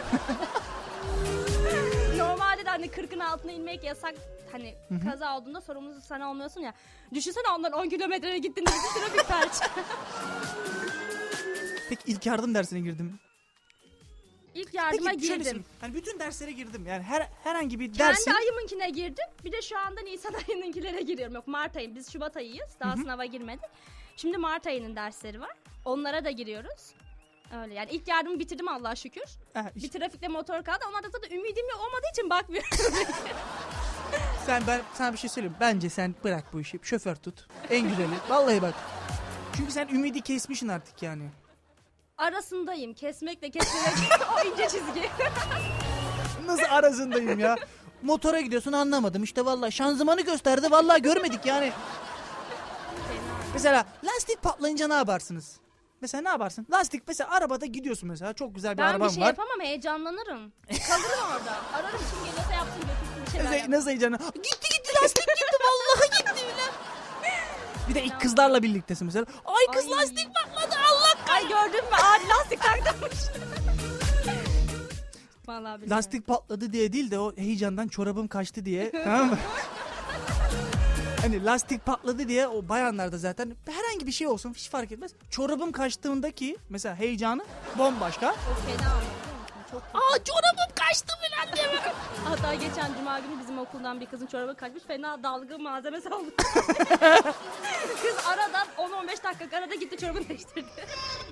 Normalde 2.18 2.64
de 2.64 2.68
hani 2.70 2.86
40'ın 2.86 3.20
altına 3.20 3.52
inmek 3.52 3.84
yasak. 3.84 4.14
Hani 4.52 4.74
kaza 5.10 5.36
olduğunda 5.38 5.60
sorumlusu 5.60 6.00
sen 6.00 6.20
olmuyorsun 6.20 6.60
ya. 6.60 6.72
Düşünsene 7.14 7.44
ondan 7.56 7.72
10 7.72 7.88
kilometreye 7.88 8.38
gittin 8.38 8.64
bir 8.66 9.00
trafik 9.00 9.26
felç. 9.28 9.52
Peki 11.88 12.02
ilk 12.06 12.26
yardım 12.26 12.54
dersine 12.54 12.80
girdim. 12.80 13.18
İlk 14.54 14.74
yardıma 14.74 15.10
Peki 15.10 15.26
şöyle 15.26 15.36
girdim. 15.36 15.44
söyleyeyim. 15.44 15.66
Hani 15.80 15.94
bütün 15.94 16.18
derslere 16.18 16.52
girdim. 16.52 16.86
Yani 16.86 17.02
her 17.02 17.28
herhangi 17.44 17.80
bir 17.80 17.86
Kendi 17.86 17.98
dersin 17.98 18.30
ayımınkine 18.30 18.90
girdim. 18.90 19.24
Bir 19.44 19.52
de 19.52 19.62
şu 19.62 19.78
anda 19.78 20.00
Nisan 20.00 20.34
ayınınkilere 20.48 21.02
giriyorum. 21.02 21.34
Yok 21.34 21.46
Mart 21.46 21.76
ayı. 21.76 21.94
Biz 21.94 22.12
Şubat 22.12 22.36
ayıyız. 22.36 22.68
Daha 22.80 22.96
sınava 22.96 23.24
girmedik. 23.24 23.64
Şimdi 24.16 24.38
Mart 24.38 24.66
ayının 24.66 24.96
dersleri 24.96 25.40
var. 25.40 25.56
Onlara 25.84 26.24
da 26.24 26.30
giriyoruz. 26.30 26.94
Öyle 27.62 27.74
yani 27.74 27.90
ilk 27.90 28.08
yardımı 28.08 28.38
bitirdim 28.38 28.68
Allah'a 28.68 28.94
şükür. 28.96 29.24
Ha, 29.54 29.70
işte 29.76 29.88
Bir 29.94 30.00
trafikte 30.00 30.28
motor 30.28 30.62
kaldı. 30.62 30.84
Onlarda 30.90 31.12
da 31.12 31.26
ümidim 31.30 31.68
yok 31.70 31.80
olmadığı 31.86 32.06
için 32.12 32.30
bakmıyorum. 32.30 32.70
sen 34.46 34.62
ben 34.66 34.80
sana 34.94 35.12
bir 35.12 35.18
şey 35.18 35.30
söyleyeyim. 35.30 35.56
Bence 35.60 35.90
sen 35.90 36.14
bırak 36.24 36.44
bu 36.52 36.60
işi. 36.60 36.78
Şoför 36.82 37.16
tut. 37.16 37.46
En 37.70 37.88
güzeli. 37.88 38.14
Vallahi 38.28 38.62
bak. 38.62 38.74
Çünkü 39.56 39.72
sen 39.72 39.88
ümidi 39.88 40.20
kesmişsin 40.20 40.68
artık 40.68 41.02
yani. 41.02 41.30
Arasındayım. 42.18 42.94
Kesmekle 42.94 43.50
kesmemek 43.50 44.20
o 44.36 44.46
ince 44.48 44.62
çizgi. 44.62 45.10
Nasıl 46.46 46.62
arasındayım 46.70 47.38
ya? 47.40 47.56
Motora 48.02 48.40
gidiyorsun 48.40 48.72
anlamadım. 48.72 49.22
İşte 49.22 49.44
vallahi 49.44 49.72
şanzımanı 49.72 50.20
gösterdi. 50.20 50.70
Vallahi 50.70 51.02
görmedik 51.02 51.46
yani. 51.46 51.72
Mesela 53.52 53.86
lastik 54.04 54.42
patlayınca 54.42 54.88
ne 54.88 54.94
yaparsınız? 54.94 55.56
Mesela 56.00 56.22
ne 56.22 56.28
yaparsın? 56.28 56.66
Lastik 56.70 57.02
mesela 57.08 57.30
arabada 57.30 57.66
gidiyorsun 57.66 58.08
mesela. 58.08 58.32
Çok 58.32 58.54
güzel 58.54 58.72
bir 58.72 58.78
ben 58.78 58.86
araban 58.86 59.08
bir 59.08 59.14
şey 59.14 59.22
var. 59.22 59.26
yapamam 59.26 59.60
heyecanlanırım. 59.60 60.52
Kalırım 60.88 61.26
orada. 61.36 61.52
Ararım 61.74 61.98
kim 61.98 62.24
geliyorsa 62.24 62.52
yapsın 62.54 62.80
götürsün 62.80 63.26
bir 63.26 63.30
şeyler 63.30 63.44
Nasıl, 63.44 63.54
yapsın. 63.56 63.72
nasıl 63.72 63.88
heyecanlı? 63.90 64.16
Gitti 64.34 64.68
gitti 64.76 64.92
lastik 65.02 65.26
gitti 65.26 65.56
vallahi 65.64 66.10
gitti 66.18 66.34
bile. 66.46 66.64
Bir 67.88 67.94
de 67.94 68.02
ilk 68.02 68.20
kızlarla 68.20 68.62
birliktesin 68.62 69.06
mesela. 69.06 69.26
Ay 69.44 69.66
kız 69.74 69.84
Ay. 69.84 69.90
lastik 69.90 70.28
patladı. 70.34 70.73
Ay 71.34 71.42
gördün 71.42 71.84
mü? 71.84 71.90
Aa 71.92 72.38
lastik 72.38 72.62
taktırmış. 72.62 73.18
Vallahi 75.46 75.74
bilmiyorum. 75.80 75.90
lastik 75.90 76.26
patladı 76.26 76.72
diye 76.72 76.92
değil 76.92 77.10
de 77.10 77.18
o 77.18 77.36
heyecandan 77.36 77.88
çorabım 77.88 78.28
kaçtı 78.28 78.64
diye 78.64 78.90
tamam 79.04 79.30
mı? 79.30 79.38
Hani 81.20 81.44
lastik 81.44 81.86
patladı 81.86 82.28
diye 82.28 82.48
o 82.48 82.68
bayanlarda 82.68 83.18
zaten 83.18 83.56
herhangi 83.66 84.06
bir 84.06 84.12
şey 84.12 84.26
olsun 84.26 84.52
hiç 84.56 84.70
fark 84.70 84.92
etmez. 84.92 85.10
Çorabım 85.30 85.72
kaçtığındaki 85.72 86.56
mesela 86.68 86.96
heyecanı 86.96 87.44
bombaşka. 87.78 88.30
O 88.30 88.54
fena 88.66 88.92
Çok 89.74 89.82
Aa 89.94 90.24
çorabım 90.24 90.74
kaçtı 90.78 91.06
falan 91.14 91.56
diye. 91.56 91.66
böyle. 91.68 91.92
Hatta 92.24 92.54
geçen 92.54 92.94
cuma 92.98 93.18
günü 93.18 93.40
bizim 93.40 93.58
okuldan 93.58 94.00
bir 94.00 94.06
kızın 94.06 94.26
çorabı 94.26 94.54
kaçmış. 94.56 94.82
Fena 94.82 95.22
dalga 95.22 95.58
malzemesi 95.58 96.08
oldu. 96.14 96.30
Kız 98.02 98.16
aradan 98.28 98.66
10-15 98.78 99.24
dakika 99.24 99.58
arada 99.58 99.74
gitti 99.74 99.96
çorabını 99.96 100.28
değiştirdi. 100.28 100.66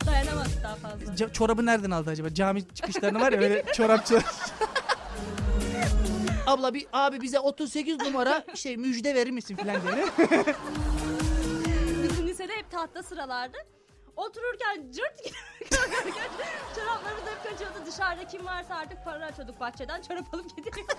Dayanamadı 0.06 0.48
daha 0.62 0.76
fazla. 0.76 1.12
Ca- 1.14 1.32
çorabı 1.32 1.66
nereden 1.66 1.90
aldı 1.90 2.10
acaba? 2.10 2.34
Cami 2.34 2.68
çıkışlarını 2.74 3.20
var 3.20 3.32
ya 3.32 3.40
böyle 3.40 3.64
çorapçı. 3.72 4.22
Abla 6.46 6.74
bir 6.74 6.86
abi 6.92 7.20
bize 7.20 7.40
38 7.40 7.98
numara 8.00 8.44
şey 8.54 8.76
müjde 8.76 9.14
verir 9.14 9.30
misin 9.30 9.56
filan 9.56 9.76
diye. 9.82 10.06
Bizim 12.02 12.26
lisede 12.26 12.52
hep 12.56 12.70
tahta 12.70 13.02
sıralardı. 13.02 13.56
Otururken 14.16 14.92
cırt 14.92 15.22
kalkarken 15.70 16.30
çoraplarımız 16.76 17.22
hep 17.26 17.50
kaçıyordu. 17.50 17.78
Dışarıda 17.86 18.26
kim 18.26 18.46
varsa 18.46 18.74
artık 18.74 19.04
para 19.04 19.26
açıyorduk 19.26 19.60
bahçeden 19.60 20.02
çorap 20.02 20.34
alıp 20.34 20.56
getiriyorduk. 20.56 20.96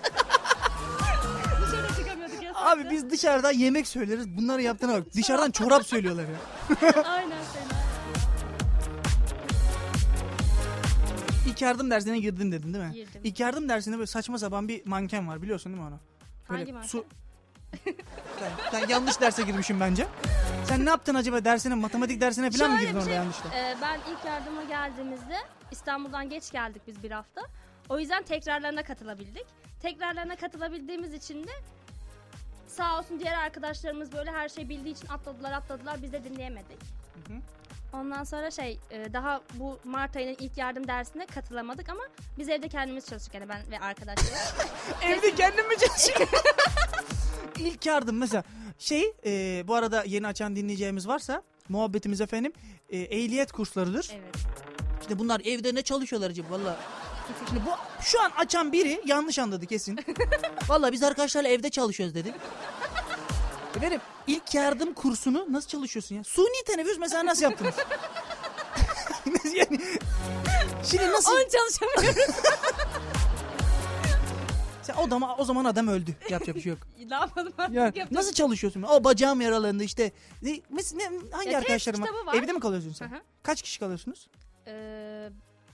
Dışarı 1.62 1.94
çıkamıyorduk 1.96 2.42
yasaktı. 2.42 2.68
Abi 2.70 2.90
biz 2.90 3.10
dışarıda 3.10 3.50
yemek 3.50 3.88
söyleriz. 3.88 4.36
Bunları 4.36 4.62
yaptığına 4.62 4.94
bak. 4.94 5.14
Dışarıdan 5.14 5.50
çorap 5.50 5.86
söylüyorlar 5.86 6.24
ya. 6.24 7.02
Aynen 7.04 7.30
fena. 7.30 7.80
İlk 11.46 11.62
yardım 11.62 11.90
dersine 11.90 12.18
girdin 12.18 12.52
dedin 12.52 12.74
değil 12.74 12.84
mi? 12.84 12.92
Girdim. 12.92 13.20
İlk 13.24 13.40
yardım 13.40 13.68
dersinde 13.68 13.96
böyle 13.96 14.06
saçma 14.06 14.38
sapan 14.38 14.68
bir 14.68 14.86
manken 14.86 15.28
var 15.28 15.42
biliyorsun 15.42 15.72
değil 15.72 15.82
mi 15.82 15.88
onu? 15.88 16.00
Böyle 16.50 16.60
Hangi 16.60 16.72
manken? 16.72 16.88
Su... 16.88 17.04
ben, 18.40 18.52
ben 18.72 18.88
yanlış 18.88 19.20
derse 19.20 19.42
girmişim 19.42 19.80
bence. 19.80 20.06
Sen 20.68 20.84
ne 20.86 20.90
yaptın 20.90 21.14
acaba 21.14 21.44
dersine, 21.44 21.74
matematik 21.74 22.20
dersine 22.20 22.50
falan 22.50 22.70
mı 22.70 22.76
Şöyle 22.78 22.90
girdin 22.90 22.94
bir 22.94 23.00
orada 23.00 23.04
şey, 23.10 23.14
yanlışla? 23.14 23.48
e, 23.54 23.76
ben 23.82 23.98
ilk 24.12 24.24
yardıma 24.26 24.64
geldiğimizde 24.64 25.36
İstanbul'dan 25.70 26.28
geç 26.28 26.52
geldik 26.52 26.82
biz 26.86 27.02
bir 27.02 27.10
hafta. 27.10 27.42
O 27.88 27.98
yüzden 27.98 28.22
tekrarlarına 28.22 28.82
katılabildik. 28.82 29.46
Tekrarlarına 29.82 30.36
katılabildiğimiz 30.36 31.14
için 31.14 31.44
de 31.46 31.50
sağ 32.66 32.98
olsun 32.98 33.20
diğer 33.20 33.38
arkadaşlarımız 33.38 34.12
böyle 34.12 34.30
her 34.30 34.48
şey 34.48 34.68
bildiği 34.68 34.90
için 34.94 35.08
atladılar 35.08 35.52
atladılar 35.52 36.02
biz 36.02 36.12
de 36.12 36.24
dinleyemedik. 36.24 36.82
hı. 37.28 37.32
Ondan 37.92 38.24
sonra 38.24 38.50
şey 38.50 38.78
e, 38.90 39.12
daha 39.12 39.40
bu 39.54 39.78
Mart 39.84 40.16
ayının 40.16 40.36
ilk 40.40 40.58
yardım 40.58 40.88
dersine 40.88 41.26
katılamadık 41.26 41.88
ama 41.88 42.02
biz 42.38 42.48
evde 42.48 42.68
kendimiz 42.68 43.06
çalıştık 43.06 43.34
yani 43.34 43.48
ben 43.48 43.60
ve 43.70 43.80
arkadaşlarım. 43.80 44.68
Evde 45.02 45.34
kendim 45.34 45.68
mi 45.68 45.74
çalışıyorum? 45.78 46.28
İlk 47.58 47.86
yardım 47.86 48.18
mesela 48.18 48.44
şey 48.78 49.12
e, 49.26 49.64
bu 49.68 49.74
arada 49.74 50.04
yeni 50.06 50.26
açan 50.26 50.56
dinleyeceğimiz 50.56 51.08
varsa 51.08 51.42
muhabbetimiz 51.68 52.20
efendim 52.20 52.52
e, 52.90 52.98
ehliyet 52.98 53.52
kurslarıdır. 53.52 54.10
evet. 54.12 54.34
İşte 55.00 55.18
bunlar 55.18 55.40
evde 55.44 55.74
ne 55.74 55.82
çalışıyorlar 55.82 56.30
acaba 56.30 56.50
valla. 56.50 56.76
Şimdi 57.48 57.62
bu 57.66 57.70
şu 58.02 58.22
an 58.22 58.30
açan 58.36 58.72
biri 58.72 59.02
yanlış 59.06 59.38
anladı 59.38 59.66
kesin. 59.66 59.98
Valla 60.68 60.92
biz 60.92 61.02
arkadaşlarla 61.02 61.48
evde 61.48 61.70
çalışıyoruz 61.70 62.14
dedik. 62.14 62.34
Efendim 63.76 64.00
ilk 64.26 64.54
yardım 64.54 64.94
kursunu 64.94 65.46
nasıl 65.50 65.68
çalışıyorsun 65.68 66.14
ya? 66.14 66.24
Suni 66.24 66.64
teneffüs 66.66 66.98
mesela 66.98 67.26
nasıl 67.26 67.42
yaptınız? 67.42 67.74
yani, 69.54 69.80
şimdi 70.90 71.12
nasıl? 71.12 71.32
Onun 71.32 71.48
çalışamıyoruz. 71.48 72.34
Sen 74.84 74.94
o, 74.98 75.08
zaman, 75.08 75.40
o 75.40 75.44
zaman 75.44 75.64
adam 75.64 75.88
öldü. 75.88 76.14
Yapacak 76.30 76.56
bir 76.56 76.60
şey 76.60 76.70
yok. 76.70 76.78
ne 77.08 77.14
yapalım 77.14 77.52
artık 77.58 77.74
Yani 77.74 77.84
yapacak 77.84 78.12
nasıl 78.12 78.32
çalışıyorsun? 78.32 78.82
O 78.82 79.04
bacağım 79.04 79.40
yaralandı 79.40 79.84
işte. 79.84 80.12
Ne, 80.42 80.50
ne, 80.52 81.10
hangi 81.32 81.50
Ya, 81.50 81.58
arkadaşlarım 81.58 82.00
test 82.00 82.12
var? 82.12 82.20
kitabı 82.20 82.26
var. 82.26 82.42
Evde 82.42 82.52
mi 82.52 82.60
kalıyorsun 82.60 82.92
sen? 82.92 83.10
Hı 83.10 83.14
hı. 83.16 83.20
Kaç 83.42 83.62
kişi 83.62 83.80
kalıyorsunuz? 83.80 84.28
Ee, 84.66 85.30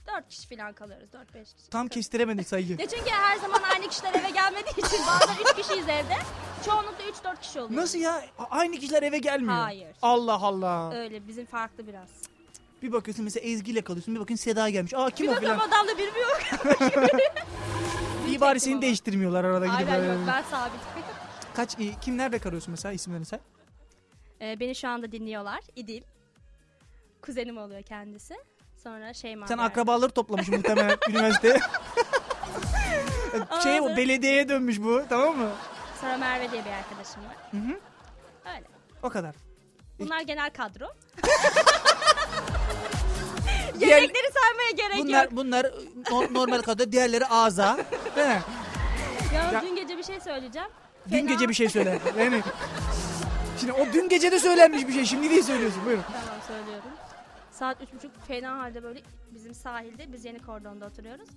dört 0.07 0.29
kişi 0.29 0.57
falan 0.57 0.73
kalıyoruz. 0.73 1.13
Dört 1.13 1.35
beş 1.35 1.55
kişi. 1.55 1.71
Tam 1.71 1.89
kestiremedin 1.89 2.43
sayıyı. 2.43 2.71
Ya 2.71 2.89
çünkü 2.89 3.11
her 3.11 3.37
zaman 3.39 3.61
aynı 3.75 3.89
kişiler 3.89 4.15
eve 4.15 4.31
gelmediği 4.31 4.73
için 4.87 4.99
bazen 5.07 5.35
üç 5.45 5.57
kişiyiz 5.67 5.89
evde. 5.89 6.17
Çoğunlukla 6.65 7.05
üç 7.11 7.25
dört 7.25 7.41
kişi 7.41 7.61
oluyor. 7.61 7.81
Nasıl 7.83 7.99
ya? 7.99 8.25
Aynı 8.51 8.77
kişiler 8.79 9.03
eve 9.03 9.19
gelmiyor. 9.19 9.55
Hayır. 9.55 9.89
Allah 10.03 10.35
Allah. 10.43 10.95
Öyle 10.95 11.29
bizim 11.29 11.47
farklı 11.47 11.87
biraz. 11.87 12.09
Bir 12.83 12.93
bakıyorsun 12.93 13.25
mesela 13.25 13.47
Ezgi 13.47 13.73
ile 13.73 13.83
kalıyorsun. 13.83 14.15
Bir 14.15 14.21
bakın 14.21 14.35
Seda 14.37 14.69
gelmiş. 14.71 14.95
Aa 14.95 15.11
kim 15.11 15.27
Bir 15.27 15.33
o 15.33 15.41
filan. 15.41 15.59
bakalım 15.59 15.73
adamla 15.73 15.99
biri 15.99 16.11
mi 16.13 16.21
yok? 16.21 16.41
İyi 18.31 18.41
bari 18.41 18.61
seni 18.61 18.83
değiştirmiyorlar 18.83 19.45
arada 19.45 19.67
gidip. 19.67 19.79
Aynen 19.79 20.01
böyle. 20.01 20.13
yok 20.13 20.21
ben 20.27 20.43
sabit. 20.43 20.81
Kaç 21.55 21.79
e, 21.81 21.95
kim 22.01 22.19
nerede 22.19 22.39
kalıyorsun 22.39 22.71
mesela 22.71 22.93
isimlerini 22.93 23.25
say. 23.27 23.39
Ee, 24.41 24.61
beni 24.61 24.75
şu 24.75 24.89
anda 24.89 25.13
dinliyorlar. 25.13 25.61
İdil. 25.77 26.03
Kuzenim 27.23 27.59
oluyor 27.59 27.83
kendisi. 27.83 28.35
Sonra 28.83 29.15
Şeyma. 29.15 29.47
Sen 29.47 29.59
bir 29.59 29.63
akrabaları 29.63 30.11
toplamış 30.11 30.49
muhtemelen 30.49 30.97
üniversiteye. 31.11 31.61
şey 33.63 33.81
o 33.81 33.97
belediyeye 33.97 34.49
dönmüş 34.49 34.81
bu 34.81 35.03
tamam 35.09 35.37
mı? 35.39 35.51
Sonra 36.01 36.17
Merve 36.17 36.51
diye 36.53 36.65
bir 36.65 36.71
arkadaşım 36.71 37.23
var. 37.25 37.37
Hı 37.51 37.57
hı. 37.57 37.81
Öyle. 38.57 38.65
O 39.03 39.11
kadar. 39.11 39.35
Bunlar 39.99 40.21
genel 40.21 40.51
kadro. 40.51 40.87
Diğer- 43.81 44.11
saymaya 44.41 44.71
gerek 44.77 44.99
bunlar 44.99 45.25
yok. 45.25 45.33
bunlar 45.33 45.67
no- 46.11 46.35
normal 46.35 46.63
kadro 46.63 46.93
diğerleri 46.93 47.27
ağza. 47.27 47.79
Değil 48.17 48.29
mi? 48.29 48.43
Dün 49.63 49.77
gece 49.77 49.99
bir 49.99 50.03
şey 50.03 50.21
söyleyeceğim. 50.21 50.69
Dün 51.11 51.17
Fena- 51.17 51.29
gece 51.29 51.49
bir 51.49 51.55
şey 51.55 51.69
söyle. 51.69 51.99
Yani 52.19 52.43
Şimdi 53.61 53.73
o 53.73 53.87
dün 53.93 54.09
gece 54.09 54.33
de 54.33 54.39
söylenmiş 54.39 54.89
bir 54.89 54.93
şey. 54.93 55.05
Şimdi 55.05 55.31
değil 55.31 55.43
söylüyorsun. 55.43 55.83
Buyurun. 55.87 56.03
Tamam 56.03 56.41
söylüyorum. 56.47 56.91
Saat 57.53 57.83
üç 57.83 57.93
buçuk 57.93 58.27
fena 58.29 58.59
halde 58.59 58.83
böyle 58.83 59.01
bizim 59.31 59.55
sahilde 59.55 60.13
biz 60.13 60.25
yeni 60.25 60.39
kordonda 60.39 60.87
oturuyoruz. 60.87 61.29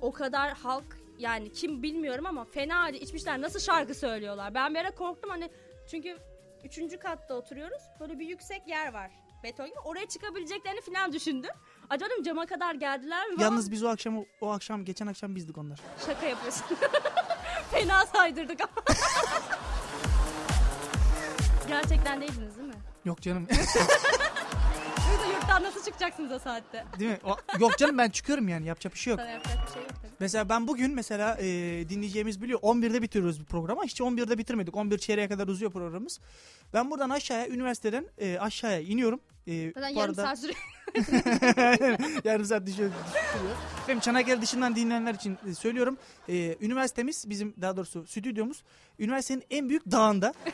O 0.00 0.12
kadar 0.12 0.52
halk 0.52 0.84
yani 1.18 1.52
kim 1.52 1.82
bilmiyorum 1.82 2.26
ama 2.26 2.44
fena 2.44 2.80
halde 2.82 3.00
içmişler 3.00 3.40
nasıl 3.40 3.60
şarkı 3.60 3.94
söylüyorlar. 3.94 4.54
Ben 4.54 4.74
bir 4.74 4.78
ara 4.78 4.90
korktum 4.90 5.30
hani 5.30 5.50
çünkü 5.90 6.18
üçüncü 6.64 6.98
katta 6.98 7.34
oturuyoruz. 7.34 7.82
Böyle 8.00 8.18
bir 8.18 8.26
yüksek 8.26 8.68
yer 8.68 8.92
var. 8.92 9.10
Beton 9.44 9.66
gibi. 9.66 9.78
Oraya 9.78 10.06
çıkabileceklerini 10.08 10.80
falan 10.80 11.12
düşündüm. 11.12 11.50
Acaba 11.90 12.10
cama 12.24 12.46
kadar 12.46 12.74
geldiler 12.74 13.28
mi? 13.28 13.42
Yalnız 13.42 13.70
biz 13.70 13.84
o 13.84 13.88
akşam 13.88 14.24
o 14.40 14.50
akşam 14.50 14.84
geçen 14.84 15.06
akşam 15.06 15.34
bizdik 15.34 15.58
onlar. 15.58 15.80
Şaka 16.06 16.26
yapıyorsun. 16.26 16.64
fena 17.70 18.06
saydırdık 18.06 18.60
ama. 18.60 18.98
Gerçekten 21.68 22.20
değildiniz 22.20 22.56
değil 22.56 22.68
mi? 22.68 22.74
Yok 23.04 23.22
canım. 23.22 23.48
Yoksa 25.12 25.26
yurttan 25.32 25.62
nasıl 25.62 25.84
çıkacaksınız 25.84 26.32
o 26.32 26.38
saatte? 26.38 26.84
değil 26.98 27.10
mi? 27.10 27.18
O- 27.24 27.36
yok 27.60 27.78
canım 27.78 27.98
ben 27.98 28.10
çıkıyorum 28.10 28.48
yani. 28.48 28.66
Yapacak 28.66 28.94
bir 28.94 28.98
şey 28.98 29.10
yok. 29.10 29.20
Sana 29.20 29.30
yapacak 29.30 29.66
bir 29.66 29.72
şey 29.72 29.82
yok 29.82 29.90
tabii. 30.02 30.12
Mesela 30.20 30.48
ben 30.48 30.68
bugün 30.68 30.94
mesela 30.94 31.36
e, 31.40 31.44
dinleyeceğimiz 31.88 32.42
biliyor 32.42 32.60
11'de 32.60 33.02
bitiriyoruz 33.02 33.40
bu 33.40 33.44
programı. 33.44 33.84
Hiç 33.84 34.00
11'de 34.00 34.38
bitirmedik. 34.38 34.76
11 34.76 34.98
çeyreğe 34.98 35.28
kadar 35.28 35.48
uzuyor 35.48 35.72
programımız. 35.72 36.20
Ben 36.74 36.90
buradan 36.90 37.10
aşağıya 37.10 37.48
üniversiteden 37.48 38.06
e, 38.18 38.38
aşağıya 38.38 38.80
iniyorum. 38.80 39.20
E, 39.46 39.72
Zaten 39.74 39.94
bu 39.94 39.98
yarım 40.00 40.10
arada- 40.10 40.22
saat 40.22 40.38
sürüyor. 40.38 40.58
yarım 42.24 42.44
saat 42.44 42.66
düşüyor. 42.66 42.90
düşüyor. 43.86 44.00
Çanakkale 44.00 44.42
dışından 44.42 44.76
dinleyenler 44.76 45.14
için 45.14 45.38
e, 45.50 45.54
söylüyorum. 45.54 45.98
E, 46.28 46.56
üniversitemiz 46.60 47.30
bizim 47.30 47.54
daha 47.60 47.76
doğrusu 47.76 48.06
stüdyomuz 48.06 48.62
üniversitenin 48.98 49.44
en 49.50 49.68
büyük 49.68 49.90
dağında. 49.90 50.34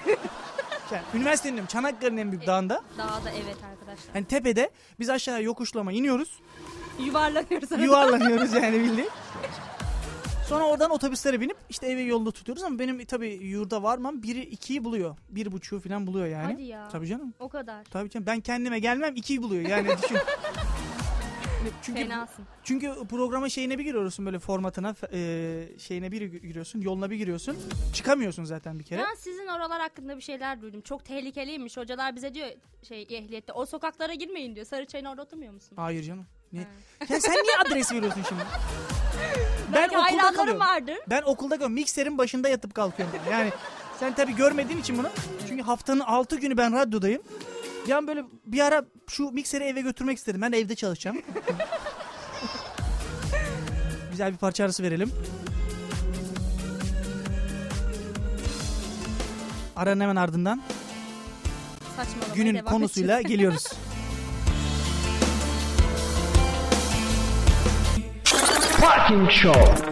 yani, 0.92 1.04
üniversitenin 1.14 1.66
Çanakkale'nin 1.66 2.16
en 2.16 2.32
büyük 2.32 2.46
dağında. 2.46 2.82
Dağda 2.98 3.30
evet 3.30 3.56
arkadaşlar. 3.72 4.12
Hani 4.12 4.24
tepede 4.24 4.70
biz 5.00 5.10
aşağıya 5.10 5.40
yokuşlama 5.40 5.92
iniyoruz. 5.92 6.40
Yuvarlanıyoruz. 6.98 7.72
arada. 7.72 7.84
Yuvarlanıyoruz 7.84 8.52
yani 8.52 8.80
bildiğin. 8.80 9.10
Sonra 10.48 10.64
oradan 10.64 10.90
otobüslere 10.90 11.40
binip 11.40 11.56
işte 11.70 11.86
eve 11.86 12.00
yolda 12.00 12.30
tutuyoruz 12.30 12.62
ama 12.62 12.78
benim 12.78 13.04
tabii 13.04 13.28
yurda 13.28 13.82
varmam 13.82 14.22
biri 14.22 14.40
ikiyi 14.40 14.84
buluyor. 14.84 15.16
Bir 15.28 15.52
buçuğu 15.52 15.80
falan 15.80 16.06
buluyor 16.06 16.26
yani. 16.26 16.52
Hadi 16.52 16.62
ya. 16.62 16.88
Tabii 16.88 17.06
canım. 17.06 17.34
O 17.40 17.48
kadar. 17.48 17.84
Tabii 17.84 18.10
canım. 18.10 18.26
Ben 18.26 18.40
kendime 18.40 18.78
gelmem 18.78 19.16
ikiyi 19.16 19.42
buluyor 19.42 19.68
yani 19.68 19.88
düşün. 20.02 20.18
çünkü 21.82 22.02
Fenasın. 22.02 22.44
çünkü 22.64 22.92
programa 23.10 23.48
şeyine 23.48 23.78
bir 23.78 23.84
giriyorsun 23.84 24.26
böyle 24.26 24.38
formatına 24.38 24.94
e, 25.12 25.68
şeyine 25.78 26.12
bir 26.12 26.20
giriyorsun 26.22 26.80
yoluna 26.80 27.10
bir 27.10 27.16
giriyorsun 27.16 27.56
çıkamıyorsun 27.94 28.44
zaten 28.44 28.78
bir 28.78 28.84
kere. 28.84 29.00
Ben 29.10 29.14
sizin 29.18 29.46
oralar 29.46 29.80
hakkında 29.80 30.16
bir 30.16 30.22
şeyler 30.22 30.60
duydum. 30.62 30.80
Çok 30.80 31.04
tehlikeliymiş. 31.04 31.76
Hocalar 31.76 32.16
bize 32.16 32.34
diyor 32.34 32.48
şey 32.88 33.02
ehliyette 33.02 33.52
o 33.52 33.66
sokaklara 33.66 34.14
girmeyin 34.14 34.54
diyor. 34.54 34.66
Sarıçay'ın 34.66 35.04
orada 35.04 35.22
oturmuyor 35.22 35.52
musun? 35.52 35.76
Hayır 35.76 36.02
canım. 36.02 36.26
Ne? 36.52 36.60
Ya 37.08 37.20
sen 37.20 37.32
niye 37.34 37.56
adres 37.66 37.92
veriyorsun 37.92 38.22
şimdi? 38.28 38.42
ben 39.74 39.74
Belki 39.74 39.98
okulda 39.98 40.32
kalıyorum. 40.32 40.60
vardır. 40.60 40.96
Ben 41.10 41.22
okulda 41.22 41.54
kalıyorum. 41.54 41.74
Mikserin 41.74 42.18
başında 42.18 42.48
yatıp 42.48 42.74
kalkıyorum. 42.74 43.14
Yani 43.30 43.50
sen 44.00 44.14
tabii 44.14 44.34
görmediğin 44.36 44.80
için 44.80 44.98
bunu. 44.98 45.08
Çünkü 45.48 45.62
haftanın 45.62 46.00
6 46.00 46.36
günü 46.36 46.56
ben 46.56 46.72
radyodayım. 46.72 47.22
Bir 47.86 47.90
an 47.92 48.06
böyle 48.06 48.24
bir 48.46 48.60
ara 48.60 48.84
şu 49.08 49.30
mikseri 49.30 49.64
eve 49.64 49.80
götürmek 49.80 50.18
istedim. 50.18 50.42
Ben 50.42 50.52
evde 50.52 50.74
çalışacağım. 50.74 51.22
Güzel 54.10 54.32
bir 54.32 54.38
parça 54.38 54.64
arası 54.64 54.82
verelim. 54.82 55.12
Aranın 59.76 60.00
hemen 60.00 60.16
ardından 60.16 60.62
Saçmalamaya 61.96 62.34
günün 62.34 62.54
devam 62.54 62.64
konusuyla 62.64 63.20
edeceğiz. 63.20 63.36
geliyoruz. 63.36 63.66
Parking 68.80 69.30
Show. 69.30 69.91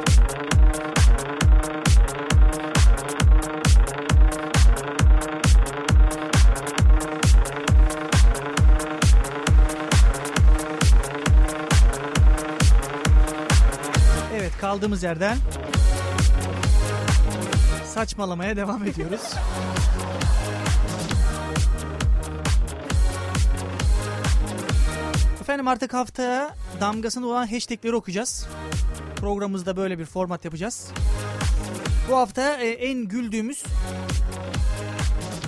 Kaldığımız 14.70 15.02
yerden 15.02 15.38
saçmalamaya 17.84 18.56
devam 18.56 18.84
ediyoruz. 18.84 19.20
Efendim 25.40 25.68
artık 25.68 25.94
haftaya 25.94 26.54
damgasını 26.80 27.26
olan 27.26 27.46
hashtagleri 27.46 27.96
okuyacağız. 27.96 28.46
Programımızda 29.16 29.76
böyle 29.76 29.98
bir 29.98 30.04
format 30.04 30.44
yapacağız. 30.44 30.90
Bu 32.10 32.16
hafta 32.16 32.56
e, 32.56 32.68
en 32.68 33.04
güldüğümüz 33.04 33.64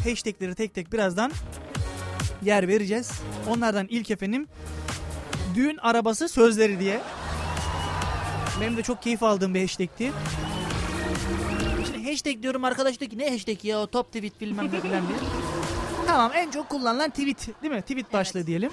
hashtagleri 0.05 0.55
tek 0.55 0.75
tek 0.75 0.93
birazdan 0.93 1.33
yer 2.43 2.69
vereceğiz. 2.69 3.13
Onlardan 3.49 3.87
ilk 3.91 4.11
efendim 4.11 4.47
düğün 5.55 5.77
arabası 5.77 6.29
sözleri 6.29 6.81
diye. 6.81 7.01
Benim 8.63 8.77
de 8.77 8.83
çok 8.83 9.03
keyif 9.03 9.23
aldığım 9.23 9.55
bir 9.55 9.61
hashtagti. 9.61 10.13
Şimdi 11.87 12.11
hashtag 12.11 12.43
diyorum 12.43 12.65
arkadaş 12.65 13.01
diyor 13.01 13.11
ki 13.11 13.19
ne 13.19 13.31
hashtag 13.31 13.65
ya 13.65 13.79
o 13.79 13.87
top 13.87 14.07
tweet 14.07 14.41
bilmem 14.41 14.65
ne 14.73 14.81
filan 14.81 15.09
diye. 15.09 15.19
Tamam 16.07 16.33
en 16.35 16.51
çok 16.51 16.69
kullanılan 16.69 17.11
tweet 17.11 17.63
değil 17.63 17.75
mi? 17.75 17.81
Tweet 17.81 18.13
başlığı 18.13 18.47
diyelim. 18.47 18.71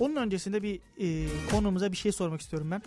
Onun 0.00 0.16
öncesinde 0.16 0.62
bir 0.62 0.80
e, 0.98 1.28
konumuza 1.50 1.92
bir 1.92 1.96
şey 1.96 2.12
sormak 2.12 2.40
istiyorum 2.40 2.70
ben. 2.70 2.82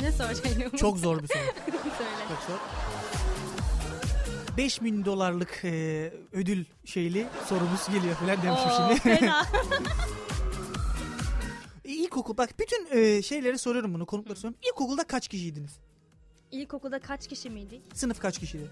Ne 0.00 0.12
soracağım? 0.12 0.76
Çok 0.76 0.98
zor 0.98 1.22
bir 1.22 1.28
soru. 1.28 1.42
Söyle. 1.98 2.10
Çok 2.28 2.38
zor. 2.42 2.58
5 4.56 4.82
bin 4.82 5.04
dolarlık 5.04 5.60
e, 5.64 6.12
ödül 6.32 6.64
şeyli 6.84 7.26
sorumuz 7.46 7.88
geliyor 7.88 8.14
falan 8.14 8.42
demişim 8.42 8.70
Oo, 8.70 8.88
şimdi. 8.88 9.00
fena. 9.00 9.42
İlkokul 11.84 12.36
bak 12.36 12.50
bütün 12.60 12.86
e, 12.90 13.22
şeyleri 13.22 13.58
soruyorum 13.58 13.94
bunu 13.94 14.06
konukları 14.06 14.36
soruyorum. 14.36 14.60
İlkokulda 14.66 15.04
kaç 15.04 15.28
kişiydiniz? 15.28 15.78
İlkokulda 16.50 16.98
kaç 16.98 17.28
kişi 17.28 17.50
miydik? 17.50 17.82
Sınıf 17.94 18.20
kaç 18.20 18.38
kişiydi? 18.38 18.70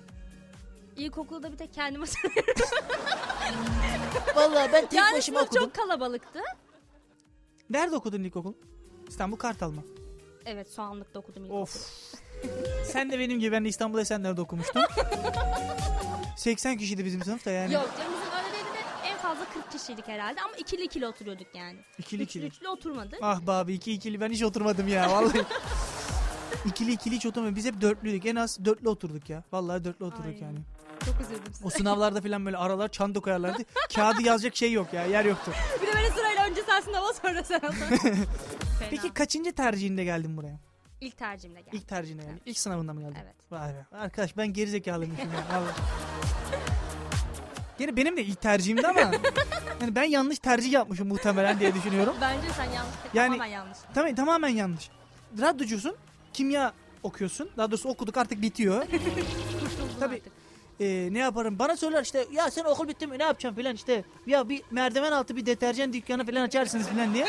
İlkokulda 0.97 1.53
bir 1.53 1.57
tek 1.57 1.75
kendime 1.75 2.07
Vallahi 4.37 4.73
ben 4.73 4.83
tek 4.87 4.93
Yani 4.93 5.17
başıma 5.17 5.41
okudum. 5.41 5.63
çok 5.63 5.75
kalabalıktı. 5.75 6.41
Nerede 7.71 7.97
okudun 7.97 8.25
ilkokul? 8.25 8.55
İstanbul 9.09 9.37
Kartal 9.37 9.71
mı? 9.71 9.83
Evet 10.45 10.71
soğanlıkta 10.71 11.19
okudum 11.19 11.45
ilkokulu. 11.45 11.63
Of. 11.63 11.87
Sen 12.93 13.11
de 13.11 13.19
benim 13.19 13.41
gibi 13.41 13.53
ben 13.53 13.65
de 13.65 13.69
İstanbul 13.69 13.99
Esenler'de 13.99 14.41
okumuştum. 14.41 14.83
80 16.37 16.77
kişiydi 16.77 17.05
bizim 17.05 17.25
sınıfta 17.25 17.51
yani. 17.51 17.73
Yok 17.75 17.91
canım 17.99 18.13
bizim 18.21 18.33
öyle 18.39 18.53
değildi 18.57 18.75
de 18.75 19.09
en 19.09 19.19
fazla 19.19 19.45
40 19.55 19.73
kişiydik 19.73 20.09
herhalde 20.09 20.41
ama 20.43 20.57
ikili 20.57 20.83
ikili 20.83 21.07
oturuyorduk 21.07 21.47
yani. 21.55 21.79
İkili 21.99 22.23
Üçlü 22.23 22.39
ikili. 22.39 22.47
üçlü 22.47 22.69
oturmadık. 22.69 23.19
Ah 23.23 23.41
be 23.41 23.51
abi 23.53 23.75
iki 23.75 23.93
ikili 23.93 24.21
ben 24.21 24.31
hiç 24.31 24.43
oturmadım 24.43 24.89
ya 24.89 25.11
vallahi. 25.11 25.43
ikili 26.67 26.93
ikili 26.93 27.15
hiç 27.17 27.27
oturmadım. 27.27 27.57
Biz 27.57 27.65
hep 27.65 27.81
dörtlüydük. 27.81 28.27
En 28.27 28.37
az 28.37 28.65
dörtlü 28.65 28.89
oturduk 28.89 29.31
ya. 29.31 29.43
Vallahi 29.53 29.85
dörtlü 29.85 30.05
oturduk 30.05 30.27
Ay. 30.27 30.41
yani. 30.43 30.59
Çok 31.07 31.21
üzüldüm 31.21 31.53
size. 31.53 31.67
O 31.67 31.71
sınavlarda 31.71 32.21
falan 32.21 32.47
böyle 32.47 32.57
aralar 32.57 32.89
çanta 32.89 33.21
koyarlardı. 33.21 33.63
Kağıdı 33.95 34.23
yazacak 34.23 34.57
şey 34.57 34.73
yok 34.73 34.93
ya. 34.93 35.05
Yer 35.05 35.25
yoktu. 35.25 35.53
Bir 35.83 35.87
de 35.87 35.93
böyle 35.95 36.11
sırayla 36.11 36.47
önce 36.51 36.63
sen 36.67 36.81
sınava 36.81 37.13
sonra 37.13 37.45
sen. 37.45 37.61
Peki 38.91 39.15
kaçıncı 39.15 39.53
tercihinde 39.53 40.05
geldin 40.05 40.37
buraya? 40.37 40.61
İlk 41.03 41.17
tercihimde 41.17 41.61
geldim. 41.61 41.79
İlk 41.79 41.89
tercihine 41.89 42.25
yani. 42.25 42.39
İlk 42.47 42.59
sınavında 42.59 42.93
mı 42.95 43.01
geldin? 43.01 43.17
Evet. 43.25 43.35
Vay 43.51 43.75
be. 43.75 43.87
Arkadaş 43.97 44.37
ben 44.37 44.53
gerizekalıymışım 44.53 45.33
ya. 45.33 45.63
Gene 47.79 47.97
benim 47.97 48.17
de 48.17 48.25
ilk 48.25 48.41
tercihimdi 48.41 48.87
ama 48.87 49.01
yani 49.81 49.95
ben 49.95 50.03
yanlış 50.03 50.39
tercih 50.39 50.73
yapmışım 50.73 51.09
muhtemelen 51.09 51.61
diye 51.61 51.75
düşünüyorum. 51.75 52.15
Bence 52.21 52.47
sen 52.57 52.65
yanlış. 52.65 52.95
Yani- 53.15 53.29
Tamamen 53.37 53.51
yanlış. 53.53 53.79
Tamam 53.95 54.15
tamamen 54.15 54.49
yanlış. 54.49 54.91
Radyocusun, 55.41 55.97
kimya 56.33 56.73
okuyorsun. 57.03 57.51
Daha 57.57 57.71
doğrusu 57.71 57.89
okuduk 57.89 58.17
artık 58.17 58.43
bitiyor. 58.43 58.85
Tabii. 60.01 60.15
artık. 60.15 60.33
Ee, 60.81 61.09
ne 61.13 61.19
yaparım? 61.19 61.59
Bana 61.59 61.77
söyler 61.77 62.03
işte 62.03 62.27
ya 62.33 62.51
sen 62.51 62.65
okul 62.65 62.89
bitti 62.89 63.07
mi 63.07 63.19
ne 63.19 63.23
yapacaksın 63.23 63.57
filan 63.57 63.75
işte. 63.75 64.05
Ya 64.27 64.49
bir 64.49 64.63
merdiven 64.71 65.13
altı 65.13 65.37
bir 65.37 65.47
deterjan 65.47 65.93
dükkanı 65.93 66.27
falan 66.27 66.41
açarsınız 66.43 66.89
filan 66.89 67.15
diye. 67.15 67.27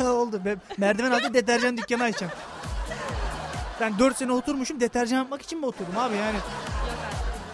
Oldu. 0.04 0.40
Ben 0.44 0.60
merdiven 0.78 1.10
altı 1.10 1.34
deterjan 1.34 1.76
dükkanı 1.76 2.02
açacağım. 2.02 2.32
Ben 3.80 3.98
4 3.98 4.16
sene 4.16 4.32
oturmuşum 4.32 4.80
deterjan 4.80 5.16
yapmak 5.16 5.42
için 5.42 5.58
mi 5.60 5.66
oturdum 5.66 5.98
abi 5.98 6.16
yani. 6.16 6.38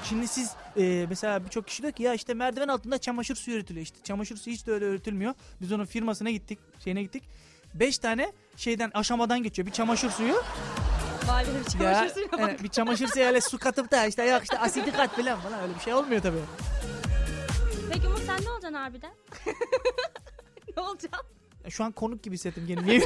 Şimdi 0.05 0.28
siz 0.28 0.50
e, 0.76 1.07
mesela 1.09 1.44
birçok 1.44 1.66
kişi 1.66 1.83
diyor 1.83 1.92
ki 1.92 2.02
ya 2.02 2.14
işte 2.14 2.35
merdiven 2.35 2.68
altında 2.68 2.98
çamaşır 2.98 3.35
suyu 3.37 3.57
üretiliyor. 3.57 3.85
İşte 3.85 3.98
çamaşır 4.05 4.37
suyu 4.37 4.57
hiç 4.57 4.66
de 4.66 4.72
öyle 4.72 4.85
üretilmiyor. 4.85 5.35
Biz 5.61 5.72
onun 5.72 5.85
firmasına 5.85 6.31
gittik, 6.31 6.59
şeyine 6.85 7.02
gittik. 7.02 7.22
5 7.74 7.98
tane 7.98 8.33
şeyden 8.57 8.90
aşamadan 8.94 9.42
geçiyor. 9.42 9.66
Bir 9.66 9.72
çamaşır 9.72 10.11
suyu. 10.11 10.35
Ya, 10.35 11.94
çamaşır 11.94 12.14
suyuna 12.14 12.33
bak. 12.33 12.61
e, 12.61 12.64
bir 12.64 12.68
çamaşır 12.68 13.09
suyu 13.09 13.24
öyle 13.24 13.40
su 13.40 13.59
katıp 13.59 13.90
da 13.90 14.07
işte 14.07 14.24
yok 14.24 14.42
işte 14.42 14.59
asidi 14.59 14.92
kat 14.92 15.16
falan 15.16 15.40
falan 15.40 15.61
öyle 15.62 15.74
bir 15.74 15.81
şey 15.81 15.94
olmuyor 15.94 16.22
tabii. 16.22 16.38
Peki 17.92 18.09
Umut 18.09 18.18
sen 18.26 18.44
ne 18.44 18.50
olacaksın 18.50 18.74
harbiden? 18.74 19.12
ne 20.76 20.83
olacaksın? 20.83 21.26
Şu 21.70 21.85
an 21.85 21.92
konuk 21.92 22.22
gibi 22.22 22.35
hissettim 22.35 22.64
kendimi. 22.68 23.05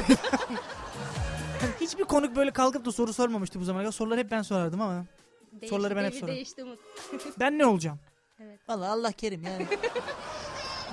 Hiçbir 1.81 2.03
konuk 2.03 2.35
böyle 2.35 2.51
kalkıp 2.51 2.85
da 2.85 2.91
soru 2.91 3.13
sormamıştı 3.13 3.59
bu 3.59 3.63
zamana 3.63 3.83
kadar. 3.83 3.91
Soruları 3.91 4.19
hep 4.19 4.31
ben 4.31 4.41
sorardım 4.41 4.81
ama. 4.81 5.05
Değişti, 5.51 5.67
Soruları 5.67 5.95
ben 5.95 6.03
hep 6.03 6.11
devir 6.11 6.19
sorarım. 6.19 6.35
Değişti 6.35 6.63
Umut. 6.63 6.79
Ben 7.39 7.57
ne 7.57 7.65
olacağım? 7.65 7.99
Evet. 8.39 8.59
Vallahi 8.69 8.89
Allah 8.89 9.11
kerim 9.11 9.43
yani. 9.43 9.67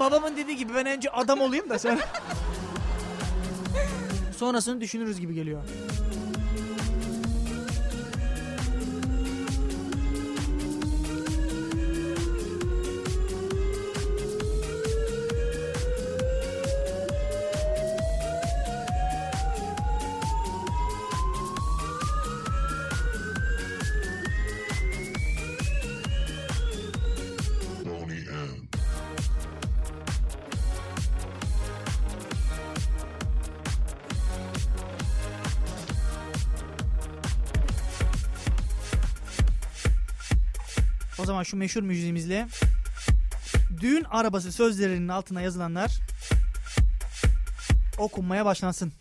Babamın 0.00 0.36
dediği 0.36 0.56
gibi 0.56 0.74
ben 0.74 0.86
önce 0.86 1.10
adam 1.10 1.40
olayım 1.40 1.70
da 1.70 1.78
sonra... 1.78 1.98
Sonrasını 4.36 4.80
düşünürüz 4.80 5.20
gibi 5.20 5.34
geliyor. 5.34 5.62
Şu 41.44 41.56
meşhur 41.56 41.82
müziğimizle 41.82 42.48
düğün 43.80 44.04
arabası 44.04 44.52
sözlerinin 44.52 45.08
altına 45.08 45.40
yazılanlar 45.40 45.98
okunmaya 47.98 48.44
başlansın. 48.44 48.92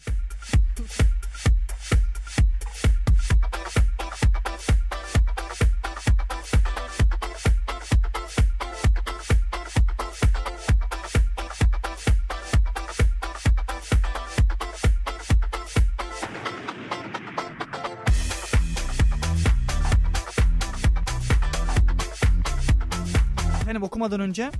Okumadan 24.03 24.29
önce 24.29 24.51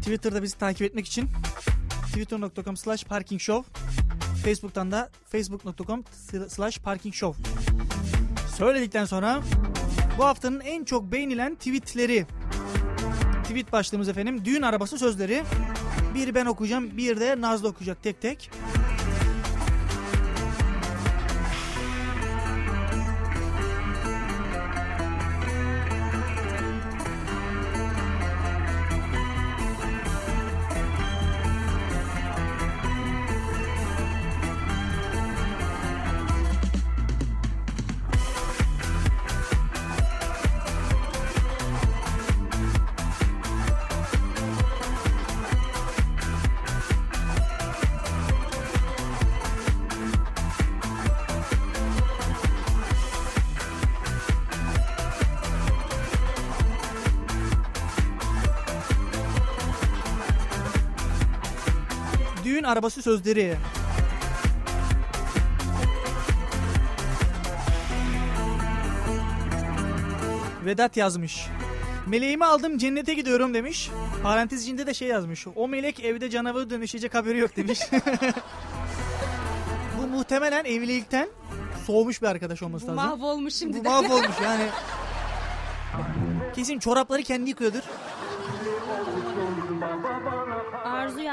Twitter'da 0.00 0.42
bizi 0.42 0.58
takip 0.58 0.82
etmek 0.82 1.06
için 1.06 1.30
twitter.com 2.06 2.76
slash 2.76 3.04
parkingshow 3.04 3.72
Facebook'tan 4.44 4.90
da 4.90 5.10
facebook.com 5.24 6.04
slash 6.48 6.78
parkingshow 6.78 7.42
söyledikten 8.56 9.04
sonra 9.04 9.42
bu 10.18 10.24
haftanın 10.24 10.60
en 10.60 10.84
çok 10.84 11.12
beğenilen 11.12 11.54
tweetleri 11.54 12.26
tweet 13.44 13.72
başlığımız 13.72 14.08
efendim 14.08 14.44
düğün 14.44 14.62
arabası 14.62 14.98
sözleri. 14.98 15.44
Bir 16.14 16.34
ben 16.34 16.46
okuyacağım 16.46 16.96
bir 16.96 17.20
de 17.20 17.40
Nazlı 17.40 17.68
okuyacak 17.68 18.02
tek 18.02 18.20
tek. 18.20 18.50
Düğün 62.64 62.68
arabası 62.68 63.02
sözleri. 63.02 63.56
Vedat 70.64 70.96
yazmış. 70.96 71.46
Meleğimi 72.06 72.44
aldım 72.44 72.78
cennete 72.78 73.14
gidiyorum 73.14 73.54
demiş. 73.54 73.90
Parantez 74.22 74.62
içinde 74.62 74.86
de 74.86 74.94
şey 74.94 75.08
yazmış. 75.08 75.46
O 75.56 75.68
melek 75.68 76.00
evde 76.04 76.30
canavarı 76.30 76.70
dönüşecek 76.70 77.14
haberi 77.14 77.38
yok 77.38 77.56
demiş. 77.56 77.80
Bu 80.02 80.06
muhtemelen 80.06 80.64
evlilikten 80.64 81.28
soğumuş 81.86 82.22
bir 82.22 82.26
arkadaş 82.26 82.62
olması 82.62 82.84
Bu 82.88 82.96
lazım. 82.96 83.04
mahvolmuş 83.10 83.54
şimdi 83.54 83.80
Bu 83.80 83.84
de. 83.84 83.88
mahvolmuş 83.88 84.40
yani. 84.44 84.66
Kesin 86.54 86.78
çorapları 86.78 87.22
kendi 87.22 87.50
yıkıyordur. 87.50 87.82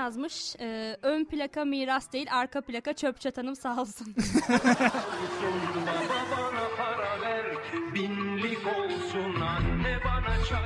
Yazmış. 0.02 0.56
e, 0.60 0.98
ön 1.02 1.26
plaka 1.26 1.66
miras 1.66 2.12
değil 2.12 2.28
arka 2.32 2.62
plaka 2.62 2.94
çöp 2.94 3.22
çatanım 3.22 3.56
sağ 3.56 3.82
olsun. 3.82 4.16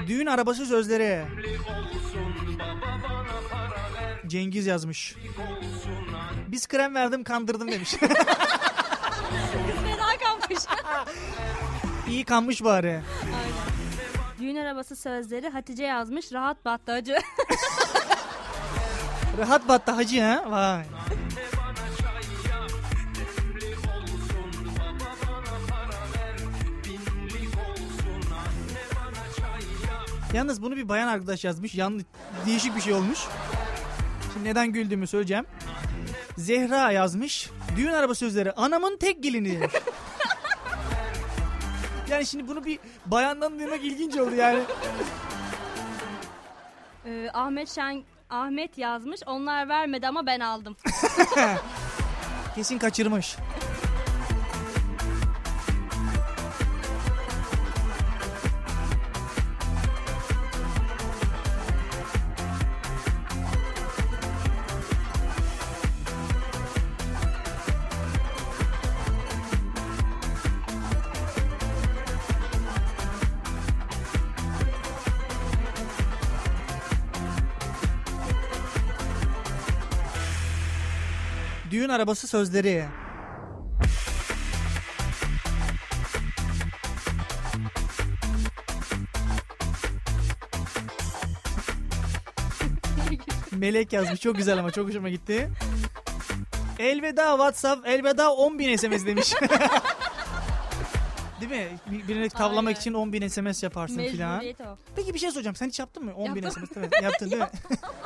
Düğün 0.08 0.26
arabası 0.26 0.66
sözleri. 0.66 1.26
Cengiz 4.28 4.66
yazmış. 4.66 5.16
Biz 6.48 6.68
krem 6.68 6.96
verdim 6.96 7.24
kandırdım 7.24 7.72
demiş. 7.72 7.94
Fena 9.84 10.18
kalmış. 10.24 10.60
İyi 12.08 12.26
kanmış 12.26 12.64
bari. 12.64 13.02
Düğün 14.40 14.56
arabası 14.56 14.96
sözleri 14.96 15.50
Hatice 15.50 15.84
yazmış. 15.84 16.34
Rahat 16.34 16.66
battı 16.66 16.92
acı. 16.92 17.18
Rahat 19.38 19.68
battı 19.68 19.92
hacı 19.92 20.22
ha. 20.22 20.44
Vay. 20.48 20.86
Yalnız 30.34 30.62
bunu 30.62 30.76
bir 30.76 30.90
bayan 30.90 31.08
arkadaş 31.08 31.46
yazmış. 31.46 31.76
Yanlış 31.76 32.04
değişik 32.46 32.76
bir 32.76 32.82
şey 32.82 32.94
olmuş. 32.94 33.20
Şimdi 34.34 34.50
neden 34.50 34.68
güldüğümü 34.68 35.08
söyleyeceğim. 35.08 35.46
Zehra 36.38 36.92
yazmış. 36.92 37.50
Düğün 37.78 37.94
araba 37.94 38.16
sözleri. 38.16 38.52
Anamın 38.52 38.98
tek 38.98 39.24
gelini 39.24 39.60
yani 42.10 42.26
şimdi 42.26 42.48
bunu 42.48 42.66
bir 42.66 42.80
bayandan 43.06 43.60
duymak 43.60 43.84
ilginç 43.84 44.18
oldu 44.18 44.36
yani. 44.36 44.60
E, 47.06 47.30
Ahmet 47.34 47.70
Şen 47.70 48.04
Ahmet 48.36 48.78
yazmış. 48.78 49.22
Onlar 49.26 49.70
vermedi 49.70 50.08
ama 50.08 50.26
ben 50.26 50.40
aldım. 50.40 50.76
Kesin 52.56 52.78
kaçırmış. 52.78 53.36
Düğün 81.76 81.90
arabası 81.90 82.28
sözleri. 82.28 82.86
Melek 93.52 93.94
yazmış. 93.94 94.22
Çok 94.22 94.36
güzel 94.36 94.60
ama 94.60 94.72
çok 94.72 94.88
hoşuma 94.90 95.10
gitti. 95.10 95.50
Elveda 96.80 97.32
WhatsApp, 97.32 97.88
elveda 97.88 98.34
10 98.34 98.60
bin 98.60 98.76
SMS 98.76 99.06
demiş. 99.06 99.34
Değil 101.42 101.52
mi? 101.52 101.68
Bir- 101.92 102.08
Birini 102.08 102.30
tavlamak 102.30 102.68
Aynen. 102.68 102.80
için 102.80 102.94
10 102.94 103.14
bin 103.14 103.28
SMS 103.28 103.64
yaparsın 103.64 103.98
filan. 103.98 104.32
Mecburiyet 104.32 104.62
o. 104.62 104.78
Peki 104.96 105.14
bir 105.14 105.20
şey 105.20 105.32
soracağım. 105.32 105.56
Sen 105.56 105.68
hiç 105.68 105.80
yaptın 105.80 106.06
mı? 106.06 106.14
10 106.16 106.36
bin 106.36 106.44
Yaptım. 106.44 106.66
SMS. 106.68 106.78
Evet, 106.78 106.94
yaptın 107.04 107.32
değil 107.32 107.42
mi? 107.42 107.48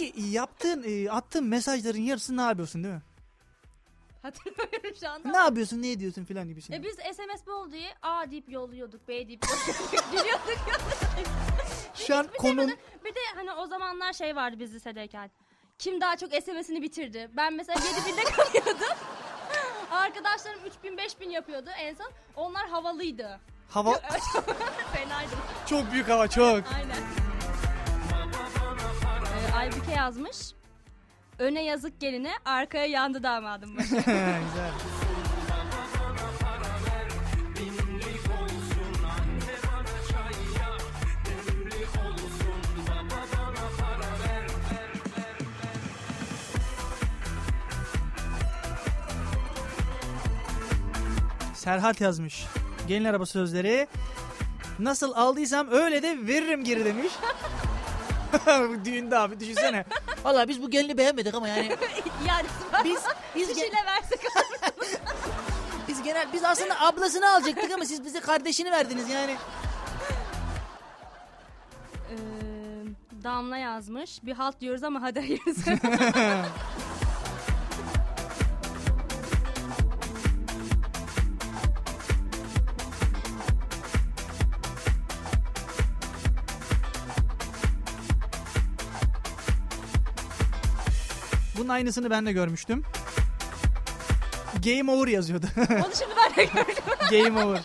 Peki 0.00 0.22
yaptığın, 0.30 0.84
e, 0.86 1.10
attığın 1.10 1.44
mesajların 1.44 2.00
yarısını 2.00 2.36
ne 2.36 2.42
yapıyorsun 2.42 2.84
değil 2.84 2.94
mi? 2.94 3.02
Hatırlamıyorum 4.22 4.96
şu 5.00 5.08
anda. 5.08 5.28
Ne 5.30 5.36
yapıyorsun, 5.36 5.82
ne 5.82 5.90
ediyorsun 5.90 6.24
filan 6.24 6.48
gibi 6.48 6.62
şey. 6.62 6.76
E 6.76 6.82
biz 6.82 6.94
SMS 6.94 7.46
bol 7.46 7.72
diye 7.72 7.90
A 8.02 8.30
deyip 8.30 8.48
yolluyorduk, 8.48 9.08
B 9.08 9.28
deyip 9.28 9.44
yolluyorduk, 9.44 10.04
gülüyorduk. 10.12 10.58
Şu 11.94 12.16
an 12.16 12.26
konum 12.38 12.68
Bir 13.04 13.14
de 13.14 13.20
hani 13.34 13.52
o 13.52 13.66
zamanlar 13.66 14.12
şey 14.12 14.36
vardı 14.36 14.56
biz 14.58 14.74
lisedeyken. 14.74 15.30
Kim 15.78 16.00
daha 16.00 16.16
çok 16.16 16.32
SMS'ini 16.32 16.82
bitirdi? 16.82 17.30
Ben 17.36 17.52
mesela 17.52 17.78
7000'de 17.78 18.24
kalıyordum. 18.24 18.86
Arkadaşlarım 19.90 20.60
3000 20.66 20.96
5000 20.96 21.30
yapıyordu 21.30 21.70
en 21.78 21.94
son. 21.94 22.10
Onlar 22.36 22.68
havalıydı. 22.68 23.40
hava 23.68 23.92
Fenaydı. 24.92 25.32
çok 25.66 25.92
büyük 25.92 26.08
hava 26.08 26.28
çok. 26.28 26.72
Aynen. 26.74 27.29
Aybüke 29.56 29.92
yazmış. 29.92 30.36
Öne 31.38 31.64
yazık 31.64 32.00
geline, 32.00 32.32
arkaya 32.44 32.86
yandı 32.86 33.22
damadım 33.22 33.76
başı. 33.76 33.90
Güzel. 33.96 34.70
Serhat 51.54 52.00
yazmış. 52.00 52.46
Gelin 52.88 53.04
araba 53.04 53.26
sözleri. 53.26 53.88
Nasıl 54.78 55.12
aldıysam 55.12 55.68
öyle 55.70 56.02
de 56.02 56.26
veririm 56.26 56.64
geri 56.64 56.84
demiş. 56.84 57.12
Düğünde 58.84 59.18
abi 59.18 59.40
düşünsene. 59.40 59.84
Valla 60.24 60.48
biz 60.48 60.62
bu 60.62 60.70
gelini 60.70 60.98
beğenmedik 60.98 61.34
ama 61.34 61.48
yani 61.48 61.68
yani 62.28 62.46
biz 62.84 63.00
biz 63.34 63.48
ge- 63.50 63.54
kişiyle 63.54 63.76
versek 63.86 64.20
biz 65.88 66.02
genel 66.02 66.32
biz 66.32 66.44
aslında 66.44 66.80
ablasını 66.80 67.30
alacaktık 67.32 67.70
ama 67.72 67.84
siz 67.84 68.04
bize 68.04 68.20
kardeşini 68.20 68.70
verdiniz 68.70 69.08
yani. 69.10 69.36
Ee, 72.10 72.14
Damla 73.24 73.56
yazmış. 73.56 74.24
Bir 74.24 74.32
halt 74.32 74.60
diyoruz 74.60 74.84
ama 74.84 75.02
hadi 75.02 75.20
hayırlısı. 75.20 75.70
aynısını 91.70 92.10
ben 92.10 92.26
de 92.26 92.32
görmüştüm. 92.32 92.82
Game 94.64 94.92
over 94.92 95.08
yazıyordu. 95.08 95.46
Onu 95.56 95.94
şimdi 95.98 96.14
ben 96.16 96.36
de 96.36 96.44
gördüm. 96.44 96.84
Game 97.10 97.44
over. 97.44 97.60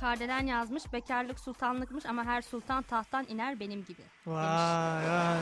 Kardelen 0.00 0.46
yazmış. 0.46 0.92
Bekarlık 0.92 1.40
sultanlıkmış 1.40 2.06
ama 2.06 2.24
her 2.24 2.42
sultan 2.42 2.82
tahttan 2.82 3.26
iner 3.28 3.60
benim 3.60 3.84
gibi. 3.84 4.02
Vay 4.26 5.10
vay. 5.10 5.38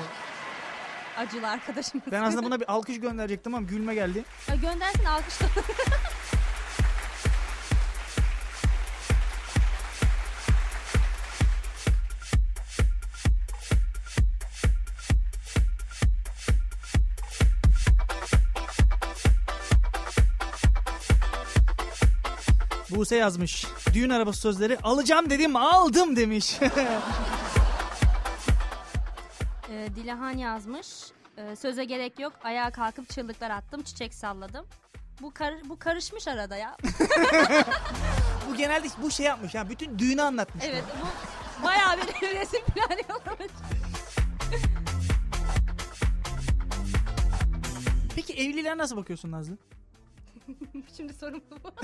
Acılı 1.16 1.48
arkadaşımız. 1.48 2.06
Ben 2.12 2.22
aslında 2.22 2.42
buna 2.46 2.60
bir 2.60 2.72
alkış 2.72 3.00
gönderecektim 3.00 3.54
ama 3.54 3.66
gülme 3.66 3.94
geldi. 3.94 4.24
Ya 4.48 4.54
göndersin 4.54 5.04
alkışla. 5.04 5.46
Buse 23.04 23.16
yazmış. 23.16 23.66
Düğün 23.94 24.10
arabası 24.10 24.40
sözleri 24.40 24.78
alacağım 24.78 25.30
dedim 25.30 25.56
aldım 25.56 26.16
demiş. 26.16 26.58
Ee, 29.70 29.88
Dilahan 29.96 30.38
yazmış. 30.38 30.86
Ee, 31.36 31.56
söze 31.56 31.84
gerek 31.84 32.18
yok. 32.20 32.32
Ayağa 32.44 32.70
kalkıp 32.70 33.08
çığlıklar 33.10 33.50
attım. 33.50 33.82
Çiçek 33.82 34.14
salladım. 34.14 34.66
Bu 35.20 35.34
kar- 35.34 35.68
bu 35.68 35.78
karışmış 35.78 36.28
arada 36.28 36.56
ya. 36.56 36.76
bu 38.50 38.54
genelde 38.56 38.88
bu 39.02 39.10
şey 39.10 39.26
yapmış 39.26 39.54
ya 39.54 39.68
bütün 39.68 39.98
düğünü 39.98 40.22
anlatmış. 40.22 40.64
evet 40.68 40.84
bu 41.02 41.64
bayağı 41.64 41.96
bir 41.96 42.06
resim 42.40 42.60
falan 42.74 42.98
yollamış. 43.08 43.52
Peki 48.16 48.32
evliliğe 48.34 48.78
nasıl 48.78 48.96
bakıyorsun 48.96 49.32
Nazlı? 49.32 49.58
Şimdi 50.96 51.14
sorun 51.14 51.42
bu. 51.50 51.56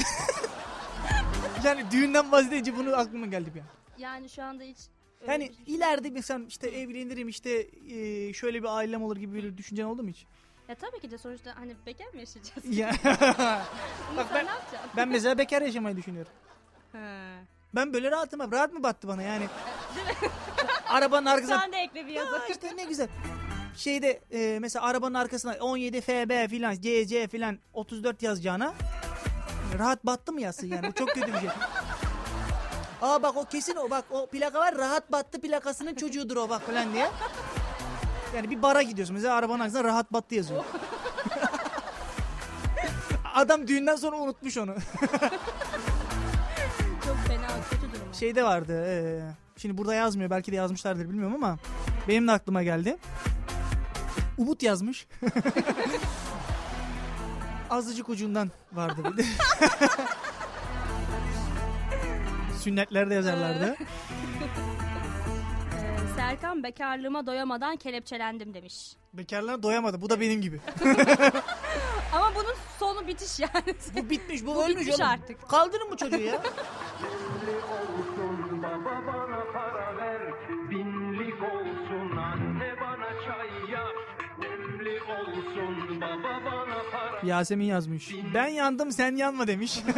Yani 1.64 1.84
düğünden 1.90 2.32
bahsedince 2.32 2.76
bunu 2.76 2.96
aklıma 2.96 3.26
geldi 3.26 3.54
bir 3.54 3.60
an. 3.60 3.66
Yani 3.98 4.28
şu 4.28 4.42
anda 4.42 4.62
hiç 4.62 4.78
öyle 5.20 5.32
Yani 5.32 5.48
bir 5.48 5.54
şey- 5.66 5.74
ileride 5.74 6.22
sen 6.22 6.44
işte 6.48 6.68
evlenirim 6.68 7.28
işte 7.28 7.66
e, 7.90 8.32
şöyle 8.32 8.62
bir 8.62 8.76
ailem 8.76 9.02
olur 9.02 9.16
gibi 9.16 9.34
bir 9.34 9.56
düşüncen 9.56 9.84
oldu 9.84 10.02
mu 10.02 10.08
hiç? 10.08 10.26
Ya 10.68 10.74
tabii 10.74 11.00
ki 11.00 11.10
de 11.10 11.18
sonuçta 11.18 11.56
hani 11.56 11.76
bekar 11.86 12.06
mı 12.06 12.20
yaşayacağız? 12.20 12.78
Ya. 12.78 12.90
Bak 14.16 14.26
ben- 14.34 14.46
ne 14.46 14.50
yapacaksın? 14.50 14.90
ben 14.96 15.08
mesela 15.08 15.38
bekar 15.38 15.62
yaşamayı 15.62 15.96
düşünüyorum. 15.96 16.32
He. 16.92 16.98
Ben 17.74 17.92
böyle 17.92 18.10
rahatım 18.10 18.40
abi. 18.40 18.56
Rahat 18.56 18.72
mı 18.72 18.82
battı 18.82 19.08
bana 19.08 19.22
yani? 19.22 19.46
Arabanın 20.88 21.26
arkasına 21.26 21.58
Sen 21.58 21.72
de 21.72 21.76
ekle 21.76 22.06
bir 22.06 22.12
yazı. 22.12 22.34
Ya 22.34 22.46
işte 22.46 22.76
ne 22.76 22.84
güzel. 22.84 23.08
Şeyde 23.76 24.20
e, 24.32 24.58
mesela 24.60 24.84
arabanın 24.86 25.14
arkasına 25.14 25.56
17 25.60 26.00
FB 26.00 26.48
filan 26.50 26.74
CC 26.74 27.28
filan 27.28 27.58
34 27.74 28.22
yazacağına 28.22 28.74
rahat 29.78 30.06
battı 30.06 30.32
mı 30.32 30.40
yazsın 30.40 30.66
yani? 30.66 30.88
Bu 30.88 30.92
çok 30.92 31.08
kötü 31.08 31.26
bir 31.26 31.38
şey. 31.38 31.48
Aa 33.02 33.22
bak 33.22 33.36
o 33.36 33.44
kesin 33.44 33.76
o 33.76 33.90
bak 33.90 34.04
o 34.10 34.26
plaka 34.26 34.58
var 34.58 34.78
rahat 34.78 35.12
battı 35.12 35.40
plakasının 35.40 35.94
çocuğudur 35.94 36.36
o 36.36 36.48
bak 36.48 36.62
falan 36.62 36.92
diye. 36.92 37.10
Yani 38.36 38.50
bir 38.50 38.62
bara 38.62 38.82
gidiyorsun 38.82 39.14
mesela 39.14 39.34
arabanın 39.34 39.60
arkasına 39.60 39.84
rahat 39.84 40.12
battı 40.12 40.34
yazıyor. 40.34 40.64
Adam 43.34 43.68
düğünden 43.68 43.96
sonra 43.96 44.16
unutmuş 44.16 44.56
onu. 44.58 44.74
Çok 47.04 47.16
fena 47.28 47.46
kötü 47.70 47.82
durum. 47.82 48.14
Şeyde 48.14 48.44
vardı. 48.44 48.84
e, 48.86 49.20
şimdi 49.56 49.78
burada 49.78 49.94
yazmıyor. 49.94 50.30
Belki 50.30 50.52
de 50.52 50.56
yazmışlardır 50.56 51.08
bilmiyorum 51.08 51.34
ama 51.34 51.58
benim 52.08 52.28
de 52.28 52.32
aklıma 52.32 52.62
geldi. 52.62 52.96
Umut 54.40 54.62
yazmış. 54.62 55.06
Azıcık 57.70 58.08
ucundan 58.08 58.50
vardı 58.72 59.02
bir 59.12 59.16
de. 59.16 59.22
Sünnetlerde 62.60 63.14
yazarlardı. 63.14 63.76
Ee, 63.80 63.86
Serkan 66.16 66.62
bekarlığıma 66.62 67.26
doyamadan 67.26 67.76
kelepçelendim 67.76 68.54
demiş. 68.54 68.92
Bekarlar 69.12 69.62
doyamadı. 69.62 70.00
Bu 70.00 70.10
da 70.10 70.20
benim 70.20 70.40
gibi. 70.40 70.60
Ama 72.14 72.34
bunun 72.34 72.54
sonu 72.78 73.06
bitiş 73.06 73.40
yani. 73.40 73.74
Bu 73.96 74.10
bitmiş, 74.10 74.46
bu, 74.46 74.54
Bu 74.54 74.64
ölmüş 74.64 74.76
bitmiş 74.80 74.94
oğlum. 74.94 75.06
artık. 75.06 75.48
Kaldırın 75.48 75.90
bu 75.90 75.96
çocuğu 75.96 76.20
ya. 76.20 76.42
Yasemin 87.24 87.64
yazmış. 87.64 88.14
Ben 88.34 88.48
yandım 88.48 88.92
sen 88.92 89.16
yanma 89.16 89.46
demiş. 89.46 89.80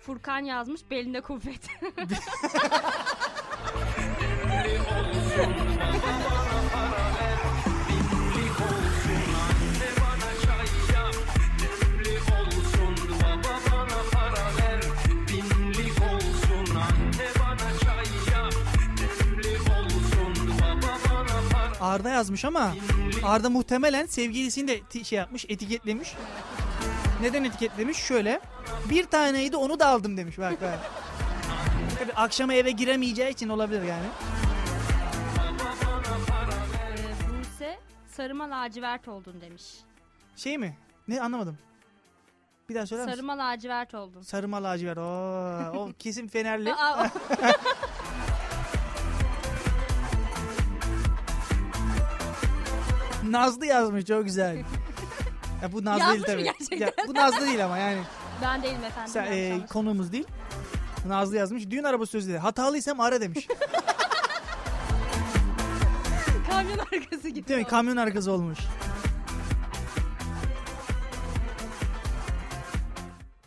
Furkan 0.00 0.40
yazmış 0.44 0.90
belinde 0.90 1.20
kuvvet. 1.20 1.68
Arda 21.82 22.08
yazmış 22.10 22.44
ama 22.44 22.74
Arda 23.24 23.50
muhtemelen 23.50 24.06
sevgilisini 24.06 24.68
de 24.68 25.04
şey 25.04 25.18
yapmış, 25.18 25.44
etiketlemiş. 25.48 26.14
Neden 27.20 27.44
etiketlemiş? 27.44 27.96
Şöyle. 27.98 28.40
Bir 28.90 29.04
taneydi 29.06 29.56
onu 29.56 29.80
da 29.80 29.86
aldım 29.86 30.16
demiş. 30.16 30.38
Bak 30.38 30.62
bak. 30.62 30.78
Tabii 31.98 32.12
akşama 32.12 32.54
eve 32.54 32.70
giremeyeceği 32.70 33.30
için 33.32 33.48
olabilir 33.48 33.82
yani. 33.82 34.06
ee, 36.88 37.40
Buse 37.40 37.78
sarıma 38.06 38.50
lacivert 38.50 39.08
oldun 39.08 39.40
demiş. 39.40 39.64
Şey 40.36 40.58
mi? 40.58 40.76
Ne 41.08 41.20
anlamadım. 41.20 41.58
Bir 42.68 42.74
daha 42.74 42.86
söyler 42.86 43.04
misin? 43.04 43.16
Sarıma 43.16 43.38
lacivert 43.38 43.94
oldun. 43.94 44.22
Sarıma 44.22 44.62
lacivert. 44.62 44.98
Oo, 44.98 45.78
o 45.78 45.90
kesin 45.98 46.28
Fenerli. 46.28 46.72
Nazlı 53.32 53.66
yazmış 53.66 54.04
çok 54.04 54.24
güzel. 54.24 54.56
Ya 55.62 55.72
bu 55.72 55.84
Nazlı 55.84 56.00
Yazmış 56.00 56.26
değil 56.26 56.38
mı 56.38 56.44
tabii. 56.44 56.58
gerçekten? 56.58 56.86
Ya, 56.86 56.92
bu 57.08 57.14
Nazlı 57.14 57.46
değil 57.46 57.64
ama 57.64 57.78
yani. 57.78 57.98
ben 58.42 58.62
değilim 58.62 58.84
efendim. 58.84 59.12
Sen, 59.12 59.22
yanlış 59.24 59.38
e, 59.38 59.46
anlaşılma. 59.46 59.66
konumuz 59.66 60.12
değil. 60.12 60.26
Nazlı 61.06 61.36
yazmış. 61.36 61.70
Düğün 61.70 61.82
araba 61.84 62.06
sözleri. 62.06 62.38
Hatalıysam 62.38 63.00
ara 63.00 63.20
demiş. 63.20 63.48
Kamyon 66.50 66.78
arkası 66.78 67.28
gibi. 67.28 67.48
Değil 67.48 67.60
mi? 67.60 67.66
Kamyon 67.66 67.96
arkası 67.96 68.32
olmuş. 68.32 68.58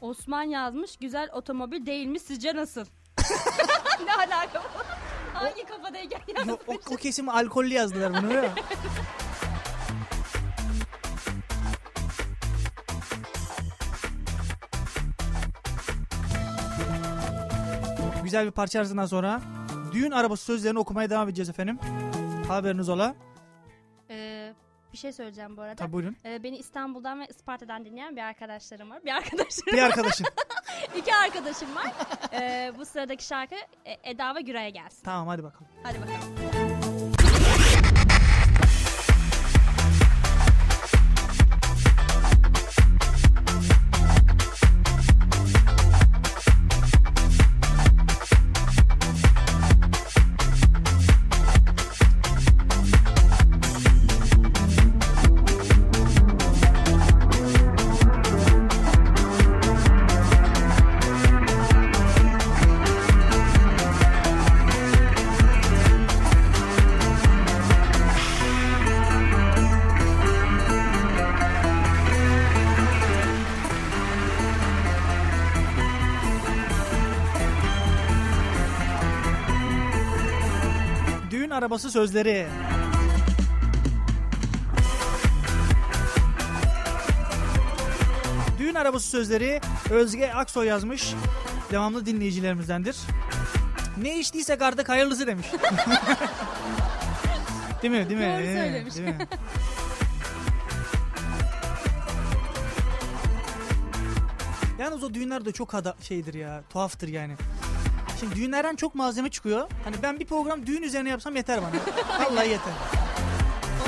Osman 0.02 0.44
yazmış 0.44 0.98
güzel 0.98 1.30
otomobil 1.34 1.86
değil 1.86 2.08
mi 2.08 2.20
sizce 2.20 2.56
nasıl? 2.56 2.86
ne 4.06 4.14
alaka 4.16 4.64
bu? 4.64 4.84
Hangi 5.34 5.66
kafadayken? 5.66 6.20
Yo, 6.48 6.58
o, 6.68 6.74
o 6.92 6.96
kesim 6.96 7.30
alkollü 7.30 7.74
yazdılar 7.74 8.14
bunu 8.14 8.30
değil 8.30 8.42
mi? 8.42 8.50
Güzel 18.36 18.48
bir 18.48 18.52
parça 18.52 18.80
arasından 18.80 19.06
sonra 19.06 19.42
düğün 19.92 20.12
arabası 20.12 20.46
sözlerini 20.46 20.80
okumaya 20.80 21.10
devam 21.10 21.28
edeceğiz 21.28 21.50
efendim. 21.50 21.80
Haberiniz 22.48 22.90
ola. 22.90 23.16
Ee, 24.10 24.54
bir 24.94 24.98
şey 24.98 25.12
söyleyeceğim 25.14 25.58
bu 25.58 25.62
arada. 25.62 25.76
Tabi 25.76 25.94
buyurun. 25.94 26.16
Ee, 26.26 26.44
beni 26.44 26.58
İstanbul'dan 26.58 27.20
ve 27.20 27.26
Isparta'dan 27.30 27.86
dinleyen 27.86 28.16
bir 28.16 28.22
arkadaşlarım 28.22 28.90
var. 28.90 29.04
Bir 29.06 29.12
arkadaşlarım, 29.12 29.74
Bir 29.78 29.82
arkadaşın. 29.82 30.28
iki 30.98 31.16
arkadaşım 31.16 31.76
var. 31.76 31.92
Ee, 32.34 32.72
bu 32.78 32.86
sıradaki 32.86 33.26
şarkı 33.26 33.56
e, 33.86 34.10
Eda 34.10 34.36
ve 34.36 34.42
Güray'a 34.42 34.70
gelsin. 34.70 35.04
tamam 35.04 35.28
hadi 35.28 35.44
bakalım. 35.44 35.68
Hadi 35.84 36.02
bakalım. 36.02 36.65
Arabası 81.56 81.92
sözleri. 81.92 82.48
Düğün 88.60 88.76
arabası 88.76 89.08
sözleri 89.10 89.62
Özge 89.90 90.32
Aksoy 90.32 90.68
yazmış. 90.68 91.14
Devamlı 91.72 92.06
dinleyicilerimizdendir. 92.06 92.98
Ne 94.02 94.20
içtiyse 94.20 94.58
kardeş 94.58 94.90
hayırlısı 94.90 95.28
demiş. 95.28 95.48
değil 97.82 97.94
mi? 97.94 98.10
Değil 98.10 98.20
mi? 98.20 98.26
Doğru 98.26 98.38
Değil 98.44 98.56
mi? 98.56 98.62
söylemiş. 98.62 98.96
Değil 98.96 99.08
mi? 99.08 99.18
Yalnız 104.80 105.04
o 105.04 105.14
düğünler 105.14 105.46
de 105.46 105.52
çok 105.52 105.76
ada 105.76 105.96
şeydir 106.02 106.34
ya. 106.34 106.64
Tuhaftır 106.70 107.08
yani. 107.08 107.34
Şimdi 108.20 108.36
düğünlerden 108.36 108.76
çok 108.76 108.96
malzeme 108.96 109.30
çıkıyor. 109.30 109.70
Hani 109.84 109.96
ben 110.04 110.20
bir 110.20 110.26
program 110.26 110.66
düğün 110.66 110.82
üzerine 110.84 111.10
yapsam 111.10 111.36
yeter 111.36 111.60
bana. 111.62 111.70
Vallahi 112.26 112.50
yeter. 112.50 112.74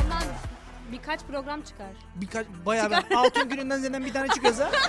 Ondan 0.03 0.23
birkaç 0.91 1.19
program 1.21 1.61
çıkar. 1.61 1.87
Birkaç 2.15 2.47
bayağı 2.65 2.91
ben 2.91 3.03
altın 3.15 3.49
gününden 3.49 3.79
zaten 3.79 4.05
bir 4.05 4.13
tane 4.13 4.27
çıkıyorsa 4.27 4.71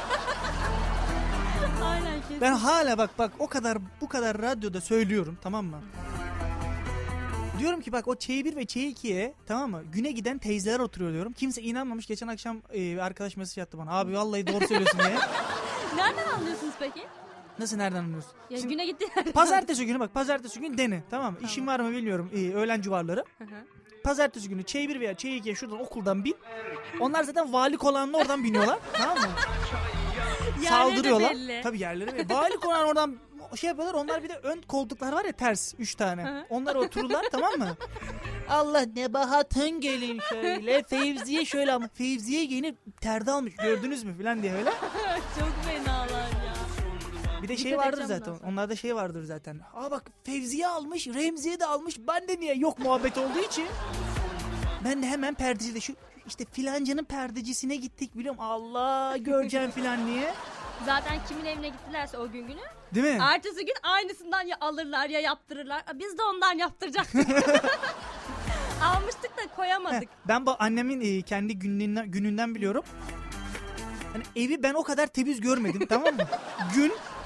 Aynen 1.84 2.20
kesin. 2.20 2.40
ben 2.40 2.52
hala 2.52 2.98
bak 2.98 3.10
bak 3.18 3.32
o 3.38 3.46
kadar 3.48 3.78
bu 4.00 4.08
kadar 4.08 4.42
radyoda 4.42 4.80
söylüyorum 4.80 5.38
tamam 5.42 5.64
mı? 5.66 5.80
Diyorum 7.58 7.80
ki 7.80 7.92
bak 7.92 8.08
o 8.08 8.12
Ç1 8.14 8.56
ve 8.56 8.62
Ç2'ye 8.62 9.34
tamam 9.46 9.70
mı? 9.70 9.82
Güne 9.92 10.10
giden 10.10 10.38
teyzeler 10.38 10.78
oturuyor 10.80 11.12
diyorum. 11.12 11.32
Kimse 11.32 11.62
inanmamış. 11.62 12.06
Geçen 12.06 12.28
akşam 12.28 12.62
e, 12.72 13.00
arkadaş 13.00 13.36
mesaj 13.36 13.58
attı 13.62 13.78
bana. 13.78 13.90
Abi 13.92 14.16
vallahi 14.16 14.46
doğru 14.46 14.66
söylüyorsun 14.68 15.00
diye. 15.00 15.08
Nereden 15.96 16.28
anlıyorsunuz 16.28 16.74
peki? 16.78 17.06
Nasıl 17.58 17.76
nereden 17.76 17.98
anlıyorsun? 17.98 18.32
Ya 18.50 18.58
Şimdi 18.58 18.72
güne 18.72 18.86
gitti. 18.86 19.06
pazartesi 19.34 19.86
günü 19.86 20.00
bak 20.00 20.14
pazartesi 20.14 20.60
günü 20.60 20.78
dene 20.78 21.02
tamam 21.10 21.32
mı? 21.32 21.38
İşin 21.44 21.66
var 21.66 21.80
mı 21.80 21.90
bilmiyorum. 21.90 22.30
E, 22.34 22.52
öğlen 22.54 22.80
civarları. 22.80 23.24
Hı 23.38 23.44
hı. 23.44 23.48
Pazartesi 24.04 24.48
günü 24.48 24.62
Ç1 24.62 25.00
veya 25.00 25.12
Ç2'ye 25.12 25.54
şuradan 25.54 25.80
okuldan 25.80 26.24
bin. 26.24 26.36
Onlar 27.00 27.24
zaten 27.24 27.52
vali 27.52 27.76
konağına 27.76 28.16
oradan 28.16 28.44
biniyorlar. 28.44 28.78
tamam 28.92 29.18
mı? 29.18 29.24
Yerleri 30.62 30.68
Saldırıyorlar. 30.68 31.30
belli. 31.30 31.60
Tabii 31.62 31.78
yerleri 31.78 32.12
belli. 32.14 32.34
Vali 32.34 32.54
konağına 32.56 32.86
oradan 32.88 33.16
şey 33.56 33.68
yapıyorlar. 33.68 33.94
Onlar 33.94 34.22
bir 34.22 34.28
de 34.28 34.34
ön 34.42 34.62
koltuklar 34.62 35.12
var 35.12 35.24
ya 35.24 35.32
ters. 35.32 35.74
Üç 35.78 35.94
tane. 35.94 36.44
Onlar 36.50 36.74
otururlar 36.76 37.24
tamam 37.32 37.52
mı? 37.58 37.76
Allah 38.48 38.80
Nebahat'ın 38.96 39.80
gelin 39.80 40.20
şöyle. 40.30 40.82
Fevziye 40.82 41.44
şöyle 41.44 41.72
ama. 41.72 41.88
Fevziye 41.94 42.44
giyinip 42.44 43.00
terdi 43.00 43.30
almış. 43.30 43.56
Gördünüz 43.56 44.04
mü 44.04 44.22
falan 44.22 44.42
diye 44.42 44.54
öyle. 44.54 44.70
Çok 45.38 45.48
ya. 45.86 45.87
Bir 47.42 47.48
de 47.48 47.56
şey 47.56 47.70
Dikkat 47.72 47.86
vardır 47.86 47.98
edeceğim 48.00 48.22
zaten. 48.24 48.48
Onlarda 48.48 48.76
şey 48.76 48.94
vardır 48.96 49.24
zaten. 49.24 49.60
Aa 49.74 49.90
bak 49.90 50.10
Fevziye 50.24 50.68
almış, 50.68 51.06
Remziye 51.06 51.60
de 51.60 51.66
almış. 51.66 51.98
Ben 51.98 52.28
de 52.28 52.40
niye 52.40 52.54
yok 52.54 52.78
muhabbet 52.78 53.18
olduğu 53.18 53.38
için. 53.38 53.66
Ben 54.84 55.02
de 55.02 55.06
hemen 55.06 55.34
perdeciyle 55.34 55.80
şu 55.80 55.94
işte 56.26 56.44
filancanın 56.52 57.04
perdecisine 57.04 57.76
gittik 57.76 58.16
biliyorum. 58.16 58.40
Allah 58.40 59.16
göreceğim 59.16 59.70
filan 59.70 60.06
diye. 60.06 60.34
Zaten 60.86 61.18
kimin 61.28 61.44
evine 61.44 61.68
gittilerse 61.68 62.18
o 62.18 62.30
gün 62.30 62.46
günü. 62.46 62.60
Değil 62.94 63.06
mi? 63.16 63.18
Ertesi 63.22 63.64
gün 63.66 63.74
aynısından 63.82 64.42
ya 64.42 64.56
alırlar 64.60 65.08
ya 65.08 65.20
yaptırırlar. 65.20 65.78
Aa, 65.80 65.98
Biz 65.98 66.18
de 66.18 66.22
ondan 66.22 66.58
yaptıracaktık. 66.58 67.28
Almıştık 68.82 69.36
da 69.38 69.54
koyamadık. 69.56 70.08
ben 70.28 70.46
bu 70.46 70.56
annemin 70.58 71.00
e, 71.00 71.22
kendi 71.22 71.58
gününden, 71.58 72.10
gününden 72.10 72.54
biliyorum. 72.54 72.84
Hani 74.12 74.22
evi 74.36 74.62
ben 74.62 74.74
o 74.74 74.82
kadar 74.82 75.06
temiz 75.06 75.40
görmedim 75.40 75.86
tamam 75.88 76.14
mı? 76.14 76.22
Gün 76.74 76.92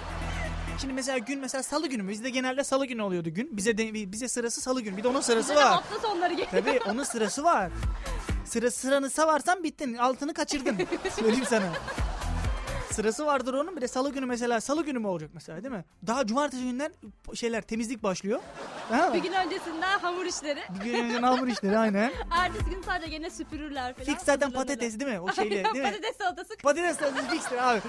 Şimdi 0.82 0.94
mesela 0.94 1.18
gün 1.18 1.40
mesela 1.40 1.62
salı 1.62 1.86
günü 1.86 2.02
mü? 2.02 2.10
Bizde 2.10 2.30
genelde 2.30 2.64
salı 2.64 2.86
günü 2.86 3.02
oluyordu 3.02 3.30
gün. 3.30 3.56
Bize 3.56 3.78
de, 3.78 4.12
bize 4.12 4.28
sırası 4.28 4.60
salı 4.60 4.80
günü. 4.80 4.96
Bir 4.96 5.02
de 5.02 5.08
onun 5.08 5.20
sırası 5.20 5.50
Bize 5.52 5.60
de 5.60 5.64
var. 5.64 5.72
hafta 5.72 5.98
sonları 6.08 6.32
geliyor. 6.32 6.50
Tabii 6.50 6.80
onun 6.90 7.04
sırası 7.04 7.44
var. 7.44 7.70
Sıra 8.44 8.70
sıranı 8.70 9.10
savarsan 9.10 9.62
bittin. 9.64 9.94
Altını 9.94 10.34
kaçırdın. 10.34 10.76
Söyleyeyim 11.16 11.44
sana. 11.48 11.72
Sırası 12.92 13.26
vardır 13.26 13.54
onun. 13.54 13.76
Bir 13.76 13.80
de 13.80 13.88
salı 13.88 14.12
günü 14.12 14.26
mesela 14.26 14.60
salı 14.60 14.84
günü 14.84 14.98
mü 14.98 15.06
olacak 15.06 15.30
mesela 15.34 15.62
değil 15.64 15.74
mi? 15.74 15.84
Daha 16.06 16.26
cumartesi 16.26 16.62
günden 16.64 16.92
şeyler 17.34 17.62
temizlik 17.62 18.02
başlıyor. 18.02 18.40
Ha? 18.90 19.14
Bir 19.14 19.22
gün 19.22 19.32
öncesinden 19.32 19.98
hamur 19.98 20.24
işleri. 20.26 20.60
Bir 20.80 20.84
gün 20.84 21.04
önce 21.04 21.18
hamur 21.18 21.48
işleri 21.48 21.78
aynen. 21.78 22.12
Ertesi 22.30 22.64
gün 22.64 22.82
sadece 22.82 23.08
gene 23.10 23.30
süpürürler 23.30 23.94
falan. 23.94 24.06
Fix 24.06 24.24
zaten 24.24 24.50
patates 24.50 25.00
değil 25.00 25.10
mi? 25.10 25.20
O 25.20 25.32
şeyle 25.36 25.50
değil 25.50 25.76
mi? 25.76 25.82
Patates 25.82 26.16
salatası 26.18 26.56
Patates 26.62 26.96
tadı 26.96 27.22
fixtir 27.30 27.70
abi. 27.70 27.80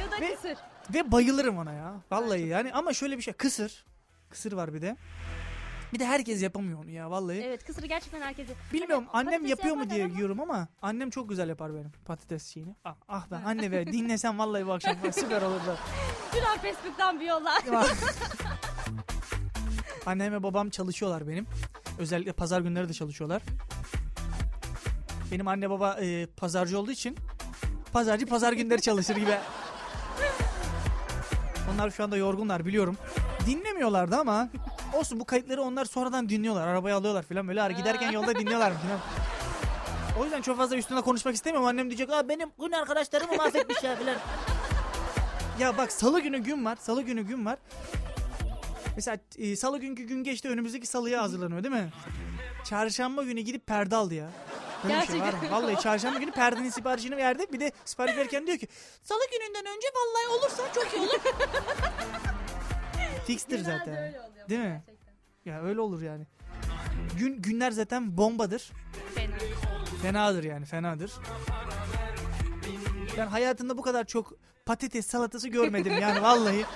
Ya 0.00 0.10
da 0.10 0.20
Ve- 0.20 0.34
kısır. 0.34 0.58
Ve 0.94 1.12
bayılırım 1.12 1.58
ona 1.58 1.72
ya. 1.72 1.94
Vallahi 2.10 2.46
yani 2.46 2.72
ama 2.72 2.92
şöyle 2.92 3.16
bir 3.16 3.22
şey. 3.22 3.34
Kısır. 3.34 3.84
Kısır 4.30 4.52
var 4.52 4.74
bir 4.74 4.82
de. 4.82 4.96
Bir 5.92 5.98
de 5.98 6.06
herkes 6.06 6.42
yapamıyor 6.42 6.78
onu 6.84 6.90
ya 6.90 7.10
vallahi. 7.10 7.38
Evet 7.40 7.64
kısırı 7.64 7.86
gerçekten 7.86 8.20
herkes 8.20 8.48
Bilmiyorum 8.72 9.04
Hani 9.12 9.28
annem 9.28 9.32
patates 9.32 9.50
yapıyor 9.50 9.74
mu 9.74 9.80
yaparlar 9.80 9.96
diye 9.96 10.06
ama- 10.06 10.14
yiyorum 10.14 10.40
ama 10.40 10.68
annem 10.82 11.10
çok 11.10 11.28
güzel 11.28 11.48
yapar 11.48 11.74
benim 11.74 11.92
patates 12.04 12.52
şeyini. 12.52 12.76
Ah, 12.84 12.94
ah 13.08 13.26
ben 13.30 13.42
anne 13.42 13.72
be 13.72 13.86
dinlesem 13.92 14.38
vallahi 14.38 14.66
bu 14.66 14.72
akşam 14.72 14.96
süper 15.12 15.42
olurdu. 15.42 15.78
Şuradan 16.32 16.58
Facebook'tan 16.58 17.20
bir 17.20 17.26
yollar. 17.26 17.62
Annem 20.06 20.32
ve 20.32 20.42
babam 20.42 20.70
çalışıyorlar 20.70 21.28
benim. 21.28 21.46
Özellikle 21.98 22.32
pazar 22.32 22.60
günleri 22.60 22.88
de 22.88 22.92
çalışıyorlar. 22.92 23.42
Benim 25.32 25.48
anne 25.48 25.70
baba 25.70 25.96
e, 26.00 26.26
pazarcı 26.26 26.78
olduğu 26.78 26.90
için 26.90 27.16
pazarcı 27.92 28.26
pazar 28.26 28.52
günleri 28.52 28.80
çalışır 28.82 29.16
gibi. 29.16 29.38
Onlar 31.76 31.90
şu 31.90 32.04
anda 32.04 32.16
yorgunlar 32.16 32.66
biliyorum. 32.66 32.96
Dinlemiyorlardı 33.46 34.16
ama 34.16 34.48
olsun 34.92 35.20
bu 35.20 35.24
kayıtları 35.24 35.62
onlar 35.62 35.84
sonradan 35.84 36.28
dinliyorlar. 36.28 36.68
Arabaya 36.68 36.96
alıyorlar 36.96 37.22
falan 37.22 37.48
böyle 37.48 37.72
giderken 37.72 38.12
yolda 38.12 38.34
dinliyorlar 38.34 38.72
falan. 38.72 39.00
O 40.20 40.24
yüzden 40.24 40.42
çok 40.42 40.56
fazla 40.56 40.76
üstüne 40.76 41.00
konuşmak 41.00 41.34
istemiyorum. 41.34 41.68
Annem 41.68 41.90
diyecek 41.90 42.10
Aa, 42.10 42.28
benim 42.28 42.48
gün 42.60 42.72
arkadaşlarımı 42.72 43.36
mahvetmişler 43.36 43.98
falan. 43.98 44.16
ya 45.58 45.78
bak 45.78 45.92
salı 45.92 46.20
günü 46.20 46.38
gün 46.38 46.64
var. 46.64 46.78
Salı 46.80 47.02
günü 47.02 47.22
gün 47.22 47.46
var. 47.46 47.56
Mesela 48.96 49.18
e, 49.38 49.56
salı 49.56 49.78
günkü 49.78 50.02
gün 50.04 50.24
geçti 50.24 50.48
önümüzdeki 50.48 50.86
salıya 50.86 51.22
hazırlanıyor 51.22 51.64
değil 51.64 51.74
mi? 51.74 51.88
Çarşamba 52.68 53.22
günü 53.22 53.40
gidip 53.40 53.66
perde 53.66 53.96
aldı 53.96 54.14
ya. 54.14 54.30
Böyle 54.84 55.00
bir 55.00 55.06
şey 55.06 55.20
var 55.20 55.24
mı? 55.24 55.30
Gerçekten. 55.32 55.50
Vallahi 55.50 55.82
çarşamba 55.82 56.18
günü 56.18 56.32
perdenin 56.32 56.70
siparişini 56.70 57.16
verdi. 57.16 57.46
Bir 57.52 57.60
de 57.60 57.72
sipariş 57.84 58.16
verirken 58.16 58.46
diyor 58.46 58.58
ki 58.58 58.68
salı 59.02 59.20
gününden 59.32 59.76
önce 59.76 59.88
vallahi 59.96 60.38
olursa 60.40 60.62
çok 60.74 60.94
iyi 60.94 61.00
olur. 61.00 61.20
Fixtir 63.26 63.58
Genelde 63.58 63.78
zaten. 63.78 63.96
öyle 63.96 64.20
oluyor. 64.20 64.48
Değil 64.48 64.60
mi? 64.60 64.82
Gerçekten. 64.86 65.14
Ya 65.52 65.62
öyle 65.62 65.80
olur 65.80 66.02
yani. 66.02 66.26
Gün 67.18 67.42
günler 67.42 67.70
zaten 67.70 68.16
bombadır. 68.16 68.72
Fena. 69.14 69.36
Fenadır 70.02 70.44
yani 70.44 70.66
fenadır. 70.66 71.12
Ben 73.18 73.26
hayatımda 73.26 73.78
bu 73.78 73.82
kadar 73.82 74.04
çok 74.04 74.32
patates 74.66 75.06
salatası 75.06 75.48
görmedim 75.48 75.98
yani 76.00 76.22
vallahi. 76.22 76.64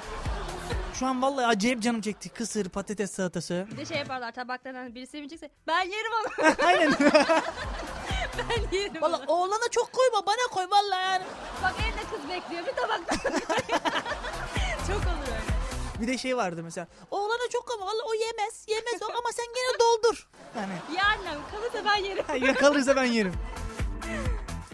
Şu 1.01 1.07
an 1.07 1.23
vallahi 1.23 1.47
acayip 1.47 1.83
canım 1.83 2.01
çekti. 2.01 2.29
Kısır, 2.29 2.69
patates 2.69 3.11
salatası. 3.11 3.67
Bir 3.71 3.77
de 3.77 3.85
şey 3.87 3.97
yaparlar 3.99 4.33
tabaktan 4.33 4.75
hani 4.75 4.95
birisi 4.95 5.17
yemeyecekse 5.17 5.51
ben 5.67 5.81
yerim 5.83 6.13
onu. 6.21 6.55
Aynen. 6.67 6.93
ben 8.39 8.77
yerim 8.79 9.03
Valla 9.03 9.17
onu. 9.17 9.25
oğlana 9.27 9.69
çok 9.71 9.93
koyma 9.93 10.27
bana 10.27 10.47
koy 10.51 10.67
vallahi 10.71 11.03
yani. 11.05 11.25
Bak 11.63 11.75
evde 11.81 12.17
kız 12.17 12.29
bekliyor 12.31 12.67
bir 12.67 12.73
tabaktan. 12.73 13.19
Çok 14.87 14.97
olur 14.97 15.29
öyle. 15.29 16.01
Bir 16.01 16.07
de 16.07 16.19
şey 16.19 16.37
vardı 16.37 16.61
mesela. 16.65 16.87
Oğlana 17.11 17.49
çok 17.53 17.67
koyma 17.69 17.87
valla 17.87 18.03
o 18.07 18.15
yemez. 18.15 18.65
Yemez 18.69 19.03
o 19.03 19.07
ama 19.07 19.29
sen 19.35 19.47
gene 19.47 19.81
doldur. 19.81 20.29
Yani 20.57 20.73
Ya 20.99 21.05
annem 21.07 21.41
kalırsa 21.51 21.85
ben 21.85 22.05
yerim. 22.05 22.47
ya 22.47 22.55
kalırsa 22.55 22.97
ben 22.97 23.05
yerim. 23.05 23.35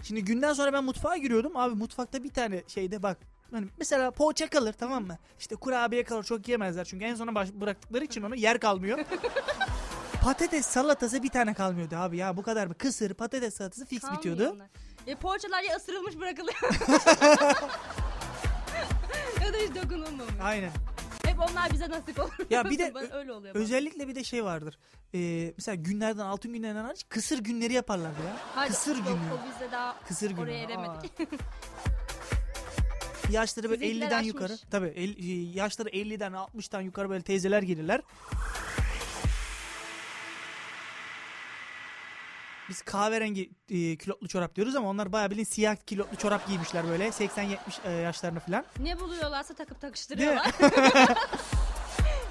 Şimdi 0.03 0.25
günden 0.25 0.53
sonra 0.53 0.73
ben 0.73 0.83
mutfağa 0.83 1.17
giriyordum. 1.17 1.57
Abi 1.57 1.75
mutfakta 1.75 2.23
bir 2.23 2.33
tane 2.33 2.63
şeyde 2.67 3.03
bak. 3.03 3.17
Hani 3.51 3.67
mesela 3.77 4.11
poğaça 4.11 4.47
kalır 4.49 4.73
tamam 4.73 5.03
mı? 5.05 5.17
İşte 5.39 5.55
kurabiye 5.55 6.03
kalır 6.03 6.23
çok 6.23 6.47
yemezler. 6.47 6.85
Çünkü 6.85 7.05
en 7.05 7.15
sona 7.15 7.35
baş- 7.35 7.53
bıraktıkları 7.53 8.03
için 8.05 8.21
onu 8.21 8.35
yer 8.35 8.59
kalmıyor. 8.59 8.99
patates 10.23 10.65
salatası 10.65 11.23
bir 11.23 11.29
tane 11.29 11.53
kalmıyordu 11.53 11.95
abi 11.95 12.17
ya 12.17 12.37
bu 12.37 12.43
kadar 12.43 12.67
mı? 12.67 12.73
Kısır 12.73 13.13
patates 13.13 13.53
salatası 13.53 13.85
fix 13.85 14.01
Kalmıyor 14.01 14.17
bitiyordu. 14.19 14.51
onlar. 14.55 14.67
E, 15.07 15.15
poğaçalar 15.15 15.63
ya 15.63 15.75
ısırılmış 15.75 16.19
bırakılıyor. 16.19 16.57
ya 19.41 19.53
da 19.53 19.57
hiç 19.57 19.75
dokunulmamış. 19.83 20.33
Aynen. 20.43 20.71
Hep 21.25 21.39
onlar 21.39 21.73
bize 21.73 21.89
nasip 21.89 22.19
olur. 22.19 22.31
Ya 22.49 22.69
bir 22.69 22.77
de 22.79 22.93
öyle 23.13 23.31
oluyor. 23.33 23.55
bana. 23.55 23.63
Özellikle 23.63 24.07
bir 24.07 24.15
de 24.15 24.23
şey 24.23 24.43
vardır. 24.45 24.77
Ee, 25.13 25.53
mesela 25.57 25.75
günlerden 25.75 26.25
altın 26.25 26.53
günlerden 26.53 26.83
hariç 26.83 27.05
kısır 27.09 27.39
günleri 27.39 27.73
yaparlardı 27.73 28.23
ya. 28.25 28.37
Hayır, 28.55 28.71
kısır 28.71 28.95
yok, 28.95 29.05
günü. 29.07 29.17
O 29.17 29.49
bizde 29.53 29.71
daha 29.71 29.95
Kısır 30.07 30.29
günü. 30.31 30.41
oraya 30.41 30.63
eremedik. 30.63 31.11
Yaşları 33.31 33.69
böyle 33.69 33.81
Sizinkiler 33.85 34.07
50'den 34.07 34.17
aşmış. 34.17 34.27
yukarı. 34.27 34.57
Tabii 34.71 34.87
el- 34.87 35.29
e, 35.29 35.51
yaşları 35.59 35.89
50'den 35.89 36.31
60'tan 36.33 36.81
yukarı 36.81 37.09
böyle 37.09 37.23
teyzeler 37.23 37.61
gelirler. 37.61 38.01
Biz 42.69 42.81
kahverengi 42.81 43.49
e, 43.69 43.95
külotlu 43.95 44.27
çorap 44.27 44.55
diyoruz 44.55 44.75
ama 44.75 44.89
onlar 44.89 45.11
bayağı 45.11 45.29
bildiğin 45.29 45.45
siyah 45.45 45.75
külotlu 45.87 46.17
çorap 46.17 46.47
giymişler 46.47 46.87
böyle 46.89 47.07
80-70 47.07 47.57
e, 47.85 47.91
yaşlarında 47.91 48.39
falan. 48.39 48.65
ne 48.79 48.99
buluyorlarsa 48.99 49.53
takıp 49.53 49.81
takıştırıyorlar. 49.81 50.45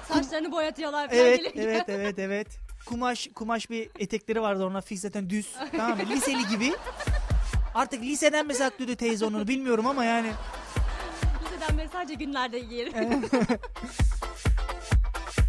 Saçlarını 0.07 0.51
boyatıyorlar 0.51 1.07
falan 1.09 1.19
Evet, 1.21 1.37
gelince. 1.43 1.61
evet, 1.61 1.83
evet, 1.87 2.19
evet. 2.19 2.47
kumaş 2.85 3.27
kumaş 3.35 3.69
bir 3.69 3.89
etekleri 3.99 4.41
vardı 4.41 4.65
ona 4.65 4.81
fix 4.81 5.01
zaten 5.01 5.29
düz. 5.29 5.55
tamam 5.77 5.97
mı? 5.97 6.03
Liseli 6.09 6.47
gibi. 6.47 6.73
Artık 7.75 8.01
liseden 8.01 8.47
mi 8.47 8.53
saklıyordu 8.53 8.95
teyze 8.95 9.25
onu 9.25 9.47
bilmiyorum 9.47 9.87
ama 9.87 10.03
yani. 10.05 10.31
Beri 11.77 11.89
sadece 11.89 12.13
günlerde 12.13 12.59
giyerim. 12.59 12.93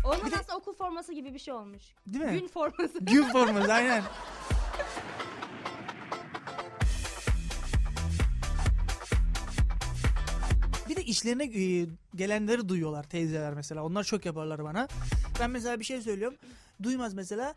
Onun 0.04 0.32
aslında 0.40 0.56
okul 0.56 0.74
forması 0.74 1.12
gibi 1.12 1.34
bir 1.34 1.38
şey 1.38 1.54
olmuş. 1.54 1.82
Değil 2.06 2.24
mi? 2.24 2.32
Gün 2.40 2.48
forması. 2.48 2.98
Gün 3.00 3.22
forması 3.22 3.72
aynen. 3.72 4.02
Bir 10.88 10.96
de 10.96 11.02
işlerine 11.04 11.44
e, 11.44 11.86
gelenleri 12.14 12.68
duyuyorlar 12.68 13.02
teyzeler 13.02 13.54
mesela. 13.54 13.84
Onlar 13.84 14.04
çok 14.04 14.26
yaparlar 14.26 14.64
bana. 14.64 14.88
Ben 15.40 15.50
mesela 15.50 15.80
bir 15.80 15.84
şey 15.84 16.00
söylüyorum. 16.02 16.38
Duymaz 16.82 17.14
mesela. 17.14 17.54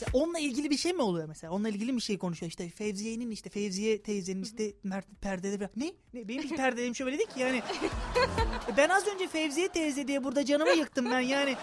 Mesela 0.00 0.24
onunla 0.24 0.38
ilgili 0.38 0.70
bir 0.70 0.76
şey 0.76 0.92
mi 0.92 1.02
oluyor 1.02 1.28
mesela? 1.28 1.52
Onunla 1.52 1.68
ilgili 1.68 1.96
bir 1.96 2.00
şey 2.00 2.18
konuşuyor. 2.18 2.50
İşte 2.50 2.68
Fevziye'nin 2.68 3.30
işte 3.30 3.50
Fevziye 3.50 4.02
teyzenin 4.02 4.42
işte 4.42 4.72
Mert 4.82 5.06
perdede 5.20 5.60
bir... 5.60 5.68
Ne? 5.76 5.92
ne? 6.14 6.28
Benim 6.28 6.42
hiç 6.42 6.56
perdelerim 6.56 6.94
şöyle 6.94 7.18
dedi 7.18 7.26
ki 7.34 7.40
yani. 7.40 7.62
Ben 8.76 8.88
az 8.88 9.06
önce 9.08 9.28
Fevziye 9.28 9.68
teyze 9.68 10.08
diye 10.08 10.24
burada 10.24 10.44
canımı 10.44 10.70
yıktım 10.70 11.10
ben 11.10 11.20
yani. 11.20 11.56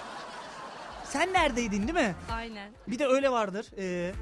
Sen 1.05 1.33
neredeydin 1.33 1.81
değil 1.81 1.93
mi? 2.07 2.15
Aynen. 2.31 2.71
Bir 2.87 2.99
de 2.99 3.07
öyle 3.07 3.31
vardır. 3.31 3.67
Ee, 3.77 4.13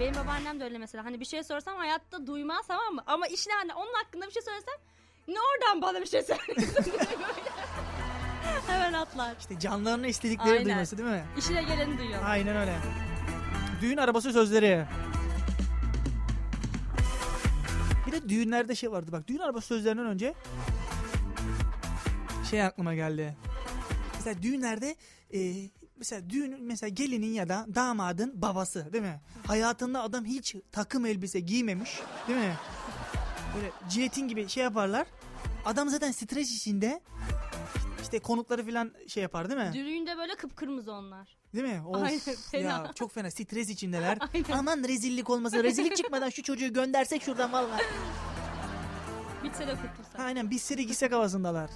Benim 0.00 0.14
babaannem 0.14 0.60
de 0.60 0.64
öyle 0.64 0.78
mesela. 0.78 1.04
Hani 1.04 1.20
bir 1.20 1.24
şey 1.24 1.44
sorsam 1.44 1.76
hayatta 1.76 2.26
duymaz 2.26 2.66
tamam 2.68 2.94
mı? 2.94 3.02
Ama 3.06 3.26
işte 3.26 3.50
hani 3.52 3.74
onun 3.74 3.94
hakkında 3.94 4.26
bir 4.26 4.32
şey 4.32 4.42
söylesem 4.42 4.74
ne 5.28 5.38
oradan 5.40 5.82
bana 5.82 6.00
bir 6.00 6.06
şey 6.06 6.22
söylüyorsun 6.22 6.84
diye 6.84 6.94
böyle. 6.98 7.50
Hemen 8.66 8.92
atlar. 8.92 9.34
işte 9.40 9.58
canlarına 9.60 10.06
istedikleri 10.06 10.52
Aynen. 10.52 10.64
duyması 10.64 10.98
değil 10.98 11.08
mi? 11.08 11.24
İşine 11.38 11.62
geleni 11.62 11.98
duyuyor. 11.98 12.20
Aynen 12.24 12.56
öyle. 12.56 12.78
Düğün 13.80 13.96
arabası 13.96 14.32
sözleri. 14.32 14.84
Bir 18.06 18.12
de 18.12 18.28
düğünlerde 18.28 18.74
şey 18.74 18.92
vardı 18.92 19.12
bak. 19.12 19.28
Düğün 19.28 19.38
arabası 19.38 19.66
sözlerinden 19.66 20.06
önce 20.06 20.34
şey 22.50 22.62
aklıma 22.62 22.94
geldi. 22.94 23.36
Mesela 24.14 24.42
düğünlerde 24.42 24.96
e, 25.34 25.54
mesela 25.96 26.30
düğün 26.30 26.62
mesela 26.64 26.88
gelinin 26.88 27.32
ya 27.32 27.48
da 27.48 27.66
damadın 27.74 28.42
babası 28.42 28.92
değil 28.92 29.04
mi? 29.04 29.20
Hayatında 29.46 30.02
adam 30.02 30.24
hiç 30.24 30.56
takım 30.72 31.06
elbise 31.06 31.40
giymemiş 31.40 32.00
değil 32.28 32.38
mi? 32.38 32.54
Böyle 33.56 33.70
cihetin 33.90 34.28
gibi 34.28 34.48
şey 34.48 34.62
yaparlar. 34.64 35.06
Adam 35.64 35.88
zaten 35.88 36.12
stres 36.12 36.56
içinde 36.56 37.00
işte 38.10 38.18
konukları 38.18 38.66
falan 38.66 38.92
şey 39.08 39.22
yapar 39.22 39.50
değil 39.50 39.60
mi? 39.60 39.70
Düğünde 39.74 40.16
böyle 40.16 40.34
kıpkırmızı 40.34 40.92
onlar. 40.92 41.36
Değil 41.54 41.64
mi? 41.64 41.82
Of, 41.86 42.02
Aynen, 42.02 42.18
fena. 42.50 42.68
Ya 42.68 42.90
çok 42.94 43.12
fena 43.12 43.30
stres 43.30 43.68
içindeler. 43.68 44.18
Aynen. 44.34 44.58
Aman 44.58 44.84
rezillik 44.88 45.30
olmasın. 45.30 45.62
Rezillik 45.62 45.96
çıkmadan 45.96 46.30
şu 46.30 46.42
çocuğu 46.42 46.72
göndersek 46.72 47.22
şuradan 47.22 47.52
vallahi. 47.52 47.82
Bitse 49.44 49.66
de 49.66 49.72
kurtulsa. 49.74 50.22
Aynen 50.24 50.50
biz 50.50 50.62
seri 50.62 50.86
gitsek 50.86 51.12
havasındalar. 51.12 51.70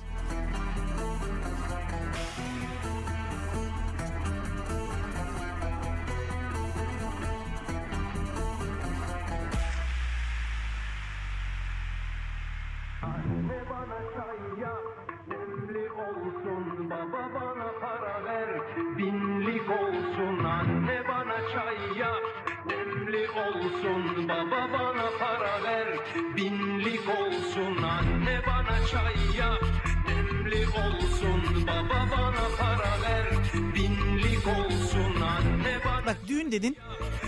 Binlik 27.05 27.19
olsun. 27.19 27.83
Anne 27.83 28.43
bana 28.47 28.87
çay 28.87 29.39
yap, 29.39 29.65
demli 30.09 30.67
olsun. 30.67 31.67
Baba 31.67 32.09
bana 32.13 32.49
para 32.59 33.03
ver, 33.03 33.31
binlik 33.75 34.47
olsun. 34.47 35.21
Anne 35.21 35.81
bana 35.85 36.07
Bak 36.07 36.17
düğün 36.29 36.53
dedin. 36.53 36.77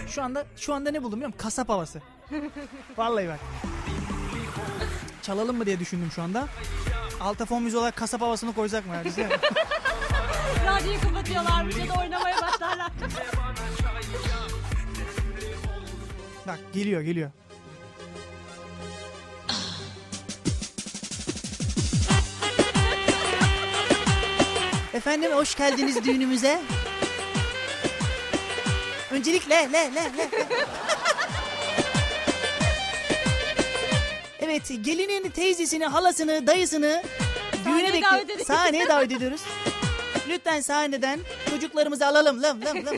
Şu 0.09 0.23
anda 0.23 0.47
şu 0.57 0.75
anda 0.75 0.91
ne 0.91 1.03
buldum 1.03 1.19
biliyor 1.19 1.29
musun? 1.29 1.39
Kasap 1.43 1.69
havası. 1.69 2.03
Vallahi 2.97 3.29
bak. 3.29 3.41
Çalalım 5.23 5.57
mı 5.57 5.67
diye 5.67 5.81
düşündüm 5.81 6.11
şu 6.15 6.23
anda. 6.23 6.49
Alta 7.21 7.45
fon 7.47 7.63
müziği 7.63 7.81
olarak 7.81 7.97
kasap 7.97 8.21
havasını 8.21 8.55
koyacak 8.55 8.87
mı 8.87 8.95
ya 8.95 9.05
bize? 9.05 9.29
Radyoyu 10.67 11.01
kapatıyorlarmış 11.01 11.77
ya 11.77 11.89
da 11.89 12.01
oynamaya 12.01 12.37
başlarlar. 12.43 12.93
Bak 16.47 16.59
geliyor 16.73 17.01
geliyor. 17.01 17.31
Efendim 24.97 25.33
hoş 25.33 25.55
geldiniz 25.55 26.05
düğünümüze. 26.05 26.61
Öncelikle 29.11 29.55
le 29.55 29.73
le 29.73 29.95
le. 29.95 30.17
le. 30.17 30.29
Evet 34.41 34.63
gelinin 34.81 35.31
teyzesini, 35.31 35.87
halasını, 35.87 36.47
dayısını 36.47 37.03
düğüne 37.65 37.87
Sahneye 37.89 38.03
davet 38.03 38.25
ediyoruz. 38.25 38.47
sahneye 38.47 38.89
davet 38.89 39.13
ediyoruz. 39.13 39.41
Lütfen 40.29 40.61
sahneden 40.61 41.21
çocuklarımızı 41.51 42.07
alalım. 42.07 42.43
Lam 42.43 42.65
lam 42.65 42.77
lam. 42.87 42.95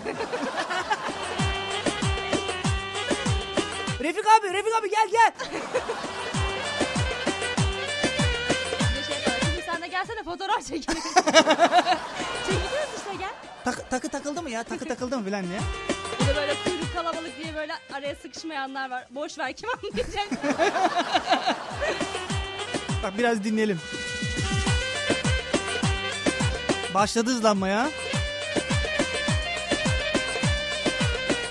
Refik 4.01 4.27
abi, 4.27 4.53
Refik 4.53 4.73
abi 4.81 4.91
gel 4.91 5.09
gel. 5.13 5.33
Gelsene 10.09 10.25
fotoğraf 10.25 10.67
çekelim. 10.67 11.03
Çekiliyoruz 12.47 12.95
işte 12.97 13.15
gel. 13.19 13.31
Tak- 13.65 13.91
takı 13.91 14.09
takıldı 14.09 14.43
mı 14.43 14.51
ya? 14.51 14.63
Takı 14.65 14.85
takıldı 14.85 15.19
mı 15.19 15.25
filan 15.25 15.43
ya? 15.43 15.61
Bir 16.21 16.27
de 16.27 16.37
böyle 16.37 16.55
kuyruk 16.65 16.95
kalabalık 16.95 17.39
diye 17.43 17.55
böyle 17.55 17.73
araya 17.93 18.15
sıkışmayanlar 18.15 18.91
var. 18.91 19.07
Boş 19.11 19.39
ver 19.39 19.53
kim 19.53 19.69
anlayacak? 19.71 20.29
Bak 23.03 23.19
biraz 23.19 23.45
dinleyelim. 23.45 23.81
Başladı 26.95 27.31
hızlanmaya. 27.31 27.89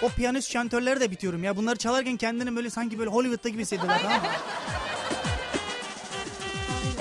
O 0.02 0.10
piyanist 0.10 0.52
şantörleri 0.52 1.00
de 1.00 1.12
bitiyorum 1.12 1.44
ya. 1.44 1.58
Bunları 1.58 1.78
çalarken 1.78 2.18
kendini 2.18 2.56
böyle 2.56 2.70
sanki 2.70 3.00
böyle 3.00 3.10
Hollywood'da 3.10 3.50
gibi 3.50 3.62
hissediyorlar 3.62 4.00
tamam 4.02 4.22
mı? 4.22 4.28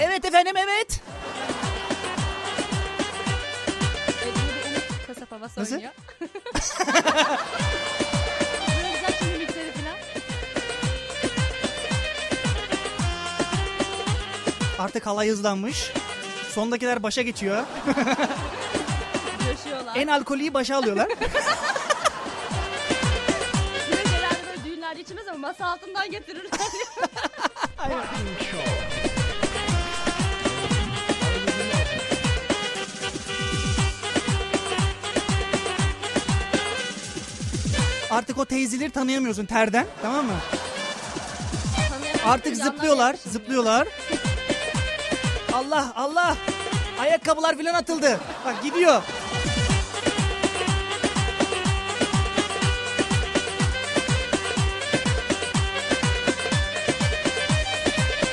Evet 0.00 0.24
efendim 0.24 0.56
evet. 0.56 0.76
Evet, 0.76 1.00
Havası 5.46 5.60
Nasıl? 5.60 5.74
oynuyor. 5.74 5.92
Böyle 8.76 8.90
güzel 8.94 9.12
şimdi 9.18 9.38
mikseri 9.38 9.72
falan. 9.72 9.96
Artık 14.78 15.06
halay 15.06 15.28
hızlanmış. 15.28 15.92
Sondakiler 16.52 17.02
başa 17.02 17.22
geçiyor. 17.22 17.64
En 19.94 20.06
alkolüyü 20.06 20.54
başa 20.54 20.76
alıyorlar. 20.76 21.08
Genelde 23.90 24.46
böyle 24.48 24.64
düğünlerde 24.64 25.00
içmez 25.00 25.28
ama 25.28 25.38
masa 25.48 25.66
altından 25.66 26.10
getirirler. 26.10 26.50
Artık 38.10 38.38
o 38.38 38.44
teyzeleri 38.44 38.90
tanıyamıyorsun 38.90 39.46
terden 39.46 39.86
tamam 40.02 40.26
mı? 40.26 40.32
Artık 42.26 42.56
zıplıyorlar, 42.56 43.16
zıplıyorlar. 43.26 43.88
Allah 45.52 45.92
Allah. 45.96 46.36
Ayakkabılar 47.00 47.56
filan 47.56 47.74
atıldı. 47.74 48.20
Bak 48.44 48.62
gidiyor. 48.62 49.02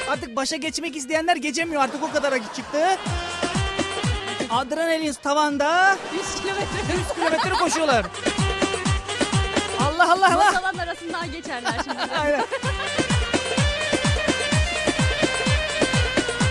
Artık 0.09 0.35
başa 0.35 0.55
geçmek 0.55 0.95
isteyenler 0.95 1.35
geçemiyor 1.35 1.81
artık 1.81 2.03
o 2.03 2.11
kadara 2.11 2.37
çıktı. 2.39 2.97
Adrenalin 4.49 5.13
tavanda 5.23 5.97
100 6.13 6.41
kilometre 6.41 6.97
100 6.99 7.13
kilometre 7.15 7.49
koşuyorlar. 7.49 8.05
Allah 10.23 10.35
Allah. 10.35 10.51
Masalar 10.51 10.87
arasından 10.87 11.31
geçerler 11.31 11.73
şimdi. 11.83 12.13
Aynen. 12.19 12.45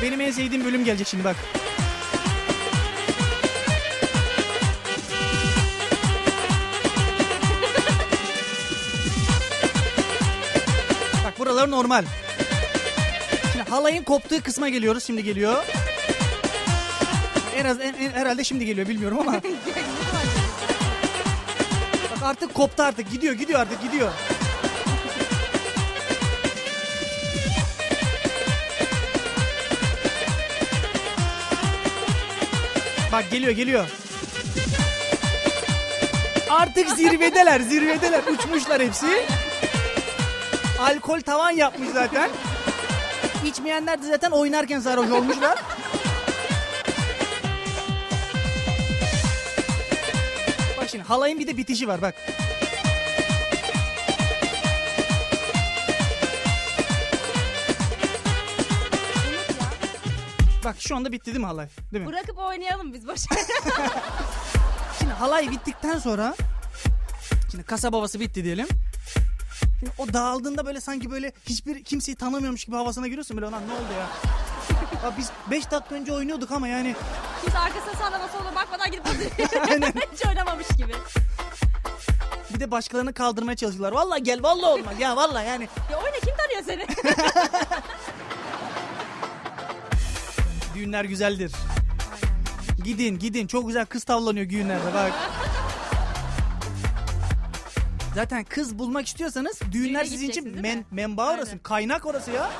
Benim 0.02 0.20
en 0.20 0.30
sevdiğim 0.30 0.64
bölüm 0.64 0.84
gelecek 0.84 1.06
şimdi 1.08 1.24
bak. 1.24 1.36
bak 11.24 11.38
buralar 11.38 11.70
normal. 11.70 12.04
Şimdi 13.52 13.70
halayın 13.70 14.02
koptuğu 14.02 14.42
kısma 14.42 14.68
geliyoruz. 14.68 15.04
Şimdi 15.04 15.24
geliyor. 15.24 15.64
En 17.56 17.64
az 17.64 17.80
en, 17.80 17.94
en, 17.94 18.10
herhalde 18.10 18.44
şimdi 18.44 18.66
geliyor 18.66 18.88
bilmiyorum 18.88 19.18
ama. 19.20 19.32
Artık 22.22 22.54
koptu 22.54 22.82
artık. 22.82 23.10
Gidiyor 23.10 23.34
gidiyor 23.34 23.60
artık 23.60 23.82
gidiyor. 23.82 24.12
Bak 33.12 33.30
geliyor 33.30 33.52
geliyor. 33.52 33.84
Artık 36.50 36.90
zirvedeler 36.90 37.60
zirvedeler 37.60 38.22
uçmuşlar 38.32 38.82
hepsi. 38.82 39.22
Alkol 40.80 41.20
tavan 41.20 41.50
yapmış 41.50 41.88
zaten. 41.88 42.30
İçmeyenler 43.46 44.02
de 44.02 44.06
zaten 44.06 44.30
oynarken 44.30 44.80
sarhoş 44.80 45.10
olmuşlar. 45.10 45.58
Halayın 51.12 51.38
bir 51.38 51.46
de 51.46 51.56
bitişi 51.56 51.88
var 51.88 52.02
bak. 52.02 52.14
Bak 60.64 60.76
şu 60.78 60.96
anda 60.96 61.12
bitti 61.12 61.26
değil 61.26 61.38
mi 61.38 61.46
halay? 61.46 61.68
Değil 61.92 62.04
mi? 62.04 62.08
Bırakıp 62.08 62.38
oynayalım 62.38 62.92
biz 62.92 63.08
boş. 63.08 63.20
Şimdi 64.98 65.12
halay 65.12 65.50
bittikten 65.50 65.98
sonra 65.98 66.34
şimdi 67.50 67.64
kasaba 67.64 67.96
havası 67.96 68.20
bitti 68.20 68.44
diyelim. 68.44 68.66
Şimdi 69.78 69.92
o 69.98 70.12
dağıldığında 70.12 70.66
böyle 70.66 70.80
sanki 70.80 71.10
böyle 71.10 71.32
hiçbir 71.48 71.84
kimseyi 71.84 72.16
tanımıyormuş 72.16 72.64
gibi 72.64 72.76
havasına 72.76 73.06
giriyorsun 73.06 73.36
böyle 73.36 73.50
lan 73.50 73.62
ne 73.68 73.72
oldu 73.72 73.92
ya? 73.98 74.08
Ya 75.02 75.12
biz 75.18 75.30
5 75.50 75.70
dakika 75.70 75.94
önce 75.94 76.12
oynuyorduk 76.12 76.50
ama 76.50 76.68
yani 76.68 76.94
Biz 77.46 77.54
arkasına 77.54 77.94
sağlama 77.94 78.28
soluna 78.28 78.54
bakmadan 78.54 78.90
gidip 78.90 79.06
Aynen. 79.70 79.92
hiç 80.12 80.26
oynamamış 80.26 80.68
gibi. 80.68 80.92
bir 82.54 82.60
de 82.60 82.70
başkalarını 82.70 83.12
kaldırmaya 83.12 83.56
çalışıyorlar. 83.56 83.92
Vallahi 83.92 84.22
gel 84.22 84.42
vallahi 84.42 84.70
olmaz 84.70 84.94
ya 85.00 85.16
vallahi 85.16 85.46
yani. 85.46 85.68
Ya 85.90 85.98
oyna 85.98 86.16
kim 86.24 86.34
tanıyor 86.36 86.62
seni? 86.66 86.86
Düğünler 90.74 91.04
güzeldir. 91.04 91.52
Gidin 92.84 93.18
gidin 93.18 93.46
çok 93.46 93.66
güzel 93.66 93.86
kız 93.86 94.04
tavlanıyor 94.04 94.48
düğünlerde 94.50 94.94
bak. 94.94 95.12
Zaten 98.14 98.44
kız 98.44 98.78
bulmak 98.78 99.06
istiyorsanız 99.06 99.60
düğünler 99.72 100.00
Düğüne 100.00 100.04
sizin 100.04 100.16
için 100.28 100.44
gideceksiniz, 100.44 100.64
değil 100.64 100.74
men, 100.74 100.78
mi? 100.78 100.84
menba 100.90 101.34
orası, 101.34 101.50
Aynen. 101.50 101.58
kaynak 101.62 102.06
orası 102.06 102.30
ya. 102.30 102.50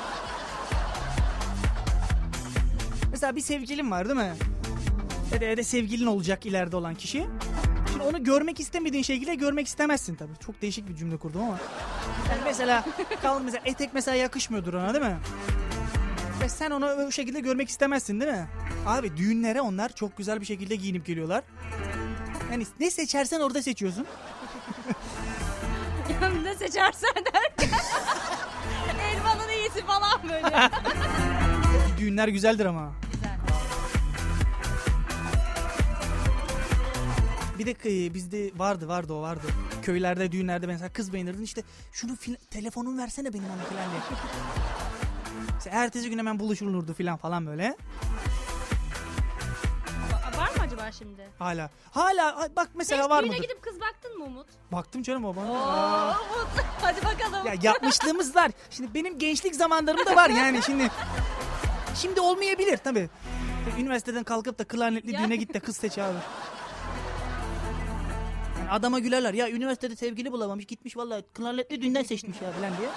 Mesela 3.23 3.35
bir 3.35 3.41
sevgilin 3.41 3.91
var 3.91 4.05
değil 4.05 4.19
mi? 4.19 4.33
Ya 5.33 5.41
da, 5.41 5.45
ya 5.45 5.57
da 5.57 5.63
sevgilin 5.63 6.05
olacak 6.05 6.45
ileride 6.45 6.75
olan 6.75 6.95
kişi. 6.95 7.27
Şimdi 7.91 8.03
onu 8.03 8.23
görmek 8.23 8.59
istemediğin 8.59 9.03
şekilde 9.03 9.35
görmek 9.35 9.67
istemezsin 9.67 10.15
tabii. 10.15 10.31
Çok 10.45 10.61
değişik 10.61 10.89
bir 10.89 10.95
cümle 10.95 11.17
kurdum 11.17 11.41
ama. 11.41 11.59
Yani 12.29 12.41
mesela 12.45 12.85
kalın 13.21 13.45
mesela 13.45 13.61
etek 13.65 13.93
mesela 13.93 14.15
yakışmıyordur 14.15 14.73
ona 14.73 14.93
değil 14.93 15.05
mi? 15.05 15.17
Ve 16.41 16.49
sen 16.49 16.71
onu 16.71 16.85
o 16.85 17.11
şekilde 17.11 17.39
görmek 17.39 17.69
istemezsin 17.69 18.19
değil 18.19 18.31
mi? 18.31 18.47
Abi 18.87 19.17
düğünlere 19.17 19.61
onlar 19.61 19.95
çok 19.95 20.17
güzel 20.17 20.41
bir 20.41 20.45
şekilde 20.45 20.75
giyinip 20.75 21.05
geliyorlar. 21.05 21.43
Yani 22.51 22.65
ne 22.79 22.91
seçersen 22.91 23.39
orada 23.39 23.61
seçiyorsun. 23.61 24.05
ne 26.43 26.55
seçersen 26.55 27.15
derken. 27.33 27.79
Elmanın 29.15 29.49
iyisi 29.49 29.85
falan 29.85 30.21
böyle. 30.23 30.69
Düğünler 31.97 32.27
güzeldir 32.27 32.65
ama. 32.65 32.91
Bir 37.59 37.65
de 37.65 37.71
e, 38.05 38.13
bizde 38.13 38.51
vardı 38.59 38.87
vardı 38.87 39.13
o 39.13 39.21
vardı. 39.21 39.47
Köylerde 39.81 40.31
düğünlerde 40.31 40.67
mesela 40.67 40.93
kız 40.93 41.13
beğenirdin 41.13 41.43
işte 41.43 41.63
şunu 41.91 42.11
fil- 42.11 42.37
telefonun 42.51 42.97
versene 42.97 43.33
benim 43.33 43.45
ona 43.45 43.63
falan 43.63 43.91
diye. 43.91 44.01
İşte 45.57 45.69
ertesi 45.73 46.09
gün 46.09 46.17
hemen 46.17 46.39
buluşulurdu 46.39 46.93
falan 46.93 47.17
falan 47.17 47.47
böyle. 47.47 47.75
Va- 50.11 50.37
Var 50.37 50.49
mı 50.57 50.63
acaba 50.63 50.91
şimdi? 50.91 51.29
Hala. 51.39 51.69
Hala 51.91 52.49
bak 52.55 52.69
mesela 52.75 53.03
Hiç 53.03 53.09
var 53.09 53.23
düğüne 53.23 53.31
mıdır? 53.35 53.43
gidip 53.43 53.61
kız 53.63 53.79
baktın 53.81 54.17
mı 54.17 54.23
Umut? 54.23 54.47
Baktım 54.71 55.03
canım 55.03 55.25
o 55.25 55.35
bana. 55.35 55.51
Oo, 55.51 55.55
Aa. 55.55 56.09
Umut. 56.09 56.47
Hadi 56.81 57.05
bakalım. 57.05 57.47
Ya 57.47 57.53
yapmışlığımız 57.63 58.35
var. 58.35 58.51
Şimdi 58.69 58.93
benim 58.93 59.19
gençlik 59.19 59.55
zamanlarımda 59.55 60.15
var 60.15 60.29
yani 60.29 60.61
şimdi. 60.65 60.89
Şimdi 61.95 62.19
olmayabilir 62.21 62.77
tabii. 62.77 63.09
Üniversiteden 63.79 64.23
kalkıp 64.23 64.59
da 64.59 64.63
klarnetli 64.63 65.11
Ya. 65.11 65.19
düğüne 65.19 65.35
git 65.35 65.53
de 65.53 65.59
kız 65.59 65.77
seç 65.77 65.97
abi. 65.97 66.17
Yani 68.63 68.71
adama 68.71 68.99
gülerler. 68.99 69.33
Ya 69.33 69.49
üniversitede 69.49 69.95
sevgili 69.95 70.31
bulamamış 70.31 70.65
gitmiş 70.65 70.97
vallahi 70.97 71.23
klarnetli 71.33 71.81
düğünden 71.81 72.03
seçmiş 72.03 72.41
ya 72.41 72.51
falan 72.51 72.77
diye. 72.77 72.89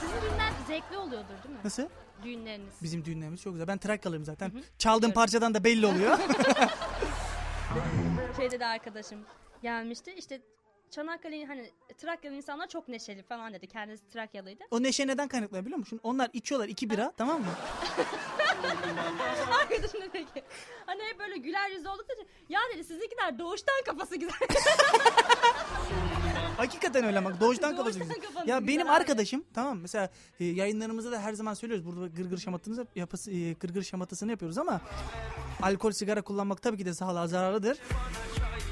Sizin 0.00 0.14
düğünler 0.22 0.50
zevkli 0.66 0.96
oluyordur 0.98 1.34
değil 1.44 1.54
mi? 1.54 1.60
Nasıl? 1.64 1.82
Düğünleriniz. 2.24 2.74
Bizim 2.82 3.04
düğünlerimiz 3.04 3.42
çok 3.42 3.52
güzel. 3.52 3.68
Ben 3.68 3.78
Trakyalıyım 3.78 4.24
zaten. 4.24 4.52
Çaldığım 4.78 5.12
parçadan 5.12 5.54
da 5.54 5.64
belli 5.64 5.86
oluyor. 5.86 6.18
Şeyde 8.36 8.60
de 8.60 8.66
arkadaşım 8.66 9.18
gelmişti. 9.62 10.14
İşte 10.18 10.40
Çanakkale'nin 10.90 11.46
hani 11.46 11.70
Trakyalı 11.98 12.36
insanlar 12.36 12.68
çok 12.68 12.88
neşeli 12.88 13.22
falan 13.22 13.52
dedi. 13.52 13.66
Kendisi 13.66 14.08
Trakyalıydı. 14.08 14.64
o 14.70 14.82
neşe 14.82 15.06
neden 15.06 15.28
kaynaklanıyor 15.28 15.64
biliyor 15.64 15.78
musun? 15.78 16.00
Onlar 16.02 16.30
içiyorlar 16.32 16.68
iki 16.68 16.90
bira 16.90 17.12
tamam 17.16 17.40
mı? 17.40 17.46
Arkadaşım 19.62 20.00
dedi 20.00 20.24
ki 20.34 20.42
hani 20.86 21.02
hep 21.02 21.18
böyle 21.18 21.36
güler 21.36 21.70
yüzlü 21.70 21.88
oldukları 21.88 22.18
için 22.20 22.28
ya 22.48 22.60
dedi 22.74 22.84
sizinkiler 22.84 23.38
doğuştan 23.38 23.74
kafası 23.86 24.16
güzel. 24.16 24.34
Hakikaten 26.56 27.04
öyle 27.04 27.24
bak. 27.24 27.40
Doğuştan 27.40 27.76
kafası 27.76 27.98
Doğuştan 28.00 28.08
güzel. 28.16 28.28
kafası 28.30 28.48
Ya 28.50 28.58
güzel 28.58 28.74
benim 28.74 28.86
abi. 28.86 28.92
arkadaşım 28.96 29.44
tamam 29.54 29.78
mesela 29.78 30.10
e, 30.40 30.44
yayınlarımızda 30.44 31.12
da 31.12 31.20
her 31.20 31.32
zaman 31.32 31.54
söylüyoruz. 31.54 31.86
Burada 31.86 32.06
gırgır 32.06 32.38
şamatını 32.38 32.86
yapısı 32.94 33.30
e, 33.30 33.52
gırgır 33.52 33.82
şamatasını 33.82 34.30
yapıyoruz 34.30 34.58
ama 34.58 34.80
alkol 35.62 35.90
sigara 35.92 36.22
kullanmak 36.22 36.62
tabii 36.62 36.76
ki 36.78 36.84
de 36.86 36.94
sağlığa 36.94 37.26
zararlıdır. 37.26 37.78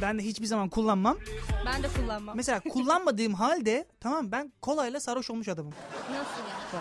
Ben 0.03 0.19
de 0.19 0.23
hiçbir 0.23 0.47
zaman 0.47 0.69
kullanmam. 0.69 1.19
ben 1.67 1.83
de 1.83 1.89
kullanmam. 1.89 2.37
Mesela 2.37 2.61
kullanmadığım 2.61 3.35
halde 3.35 3.87
tamam 4.01 4.33
ben 4.33 4.53
kolayla 4.63 5.01
sarhoş 5.01 5.31
olmuş 5.31 5.49
adamım. 5.49 5.73
Nasıl 6.11 6.41
ya? 6.77 6.81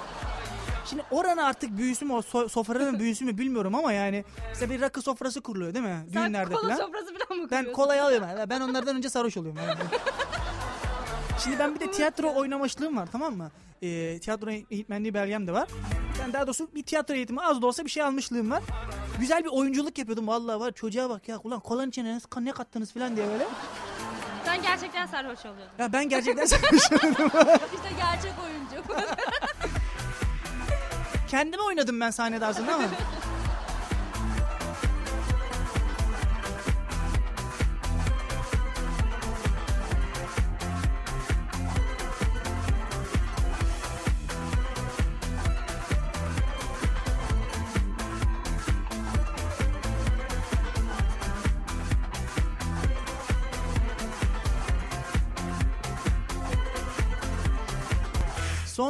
Şimdi 0.90 1.04
oranın 1.12 1.38
artık 1.42 1.78
büyüsü 1.78 2.06
mü 2.06 2.14
o 2.14 2.20
so- 2.20 2.50
sofranın 2.50 3.00
büyüsü 3.00 3.26
mü 3.26 3.38
bilmiyorum 3.38 3.76
ama 3.76 3.94
yani 3.94 4.26
mesela 4.50 4.70
bir 4.74 4.82
rakı 4.82 5.02
sofrası 5.02 5.42
kuruluyor 5.42 5.74
değil 5.74 5.86
mi? 5.86 6.06
Sen 6.14 6.26
Düğünlerde 6.26 6.54
kola 6.54 6.62
falan. 6.76 6.86
sofrası 6.86 7.14
falan 7.18 7.40
mı 7.42 7.48
Ben 7.52 7.72
kolayı 7.74 8.04
alıyorum. 8.04 8.28
Yani 8.38 8.50
Ben 8.50 8.62
onlardan 8.62 8.96
önce 8.96 9.10
sarhoş 9.10 9.38
oluyorum. 9.38 9.60
Yani. 9.68 9.80
Şimdi 11.44 11.60
ben 11.60 11.76
bir 11.76 11.80
de 11.80 11.92
tiyatro 11.92 12.34
oynamışlığım 12.36 12.98
var 12.98 13.10
tamam 13.12 13.38
mı? 13.38 13.52
Ee, 13.82 14.20
tiyatro 14.20 14.50
eğitmenliği 14.52 15.14
belgem 15.14 15.48
de 15.48 15.52
var. 15.52 15.68
Ben 16.24 16.34
daha 16.34 16.48
doğrusu 16.48 16.70
bir 16.76 16.84
tiyatro 16.84 17.14
eğitimi 17.16 17.42
az 17.42 17.62
da 17.62 17.68
olsa 17.68 17.86
bir 17.86 17.90
şey 17.90 18.04
almışlığım 18.04 18.52
var. 18.52 18.64
Güzel 19.20 19.44
bir 19.44 19.50
oyunculuk 19.50 19.98
yapıyordum 19.98 20.28
vallahi 20.28 20.60
var. 20.60 20.72
Çocuğa 20.72 21.10
bak 21.10 21.28
ya 21.28 21.40
ulan 21.44 21.60
kolanın 21.60 21.90
içine 21.90 22.18
ne- 22.38 22.46
ne 22.46 22.52
kattınız 22.52 22.94
falan 22.94 23.16
diye 23.16 23.28
böyle. 23.28 23.48
Sen 24.46 24.62
gerçekten 24.62 25.06
sarhoş 25.06 25.40
oluyordun. 25.46 25.74
Ya 25.80 25.94
ben 25.94 26.10
gerçekten 26.10 26.46
sarhoş 26.46 26.72
işte 27.76 27.90
gerçek 27.98 28.34
oyuncu. 28.44 28.84
Kendime 31.30 31.64
oynadım 31.64 32.00
ben 32.00 32.12
sahnede 32.12 32.46
aslında 32.46 32.76
ama. 32.76 32.84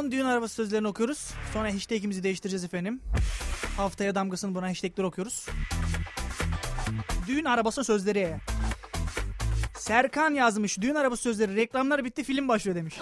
Son 0.00 0.10
düğün 0.12 0.24
arabası 0.24 0.54
sözlerini 0.54 0.88
okuyoruz. 0.88 1.30
Sonra 1.52 1.74
hashtagimizi 1.74 2.22
değiştireceğiz 2.22 2.64
efendim. 2.64 3.00
Haftaya 3.76 4.14
damgasını 4.14 4.54
buna 4.54 4.68
hashtagler 4.68 5.04
okuyoruz. 5.04 5.46
Düğün 7.26 7.44
arabası 7.44 7.84
sözleri. 7.84 8.36
Serkan 9.78 10.34
yazmış. 10.34 10.80
Düğün 10.80 10.94
arabası 10.94 11.22
sözleri. 11.22 11.56
Reklamlar 11.56 12.04
bitti 12.04 12.24
film 12.24 12.48
başlıyor 12.48 12.76
demiş. 12.76 12.94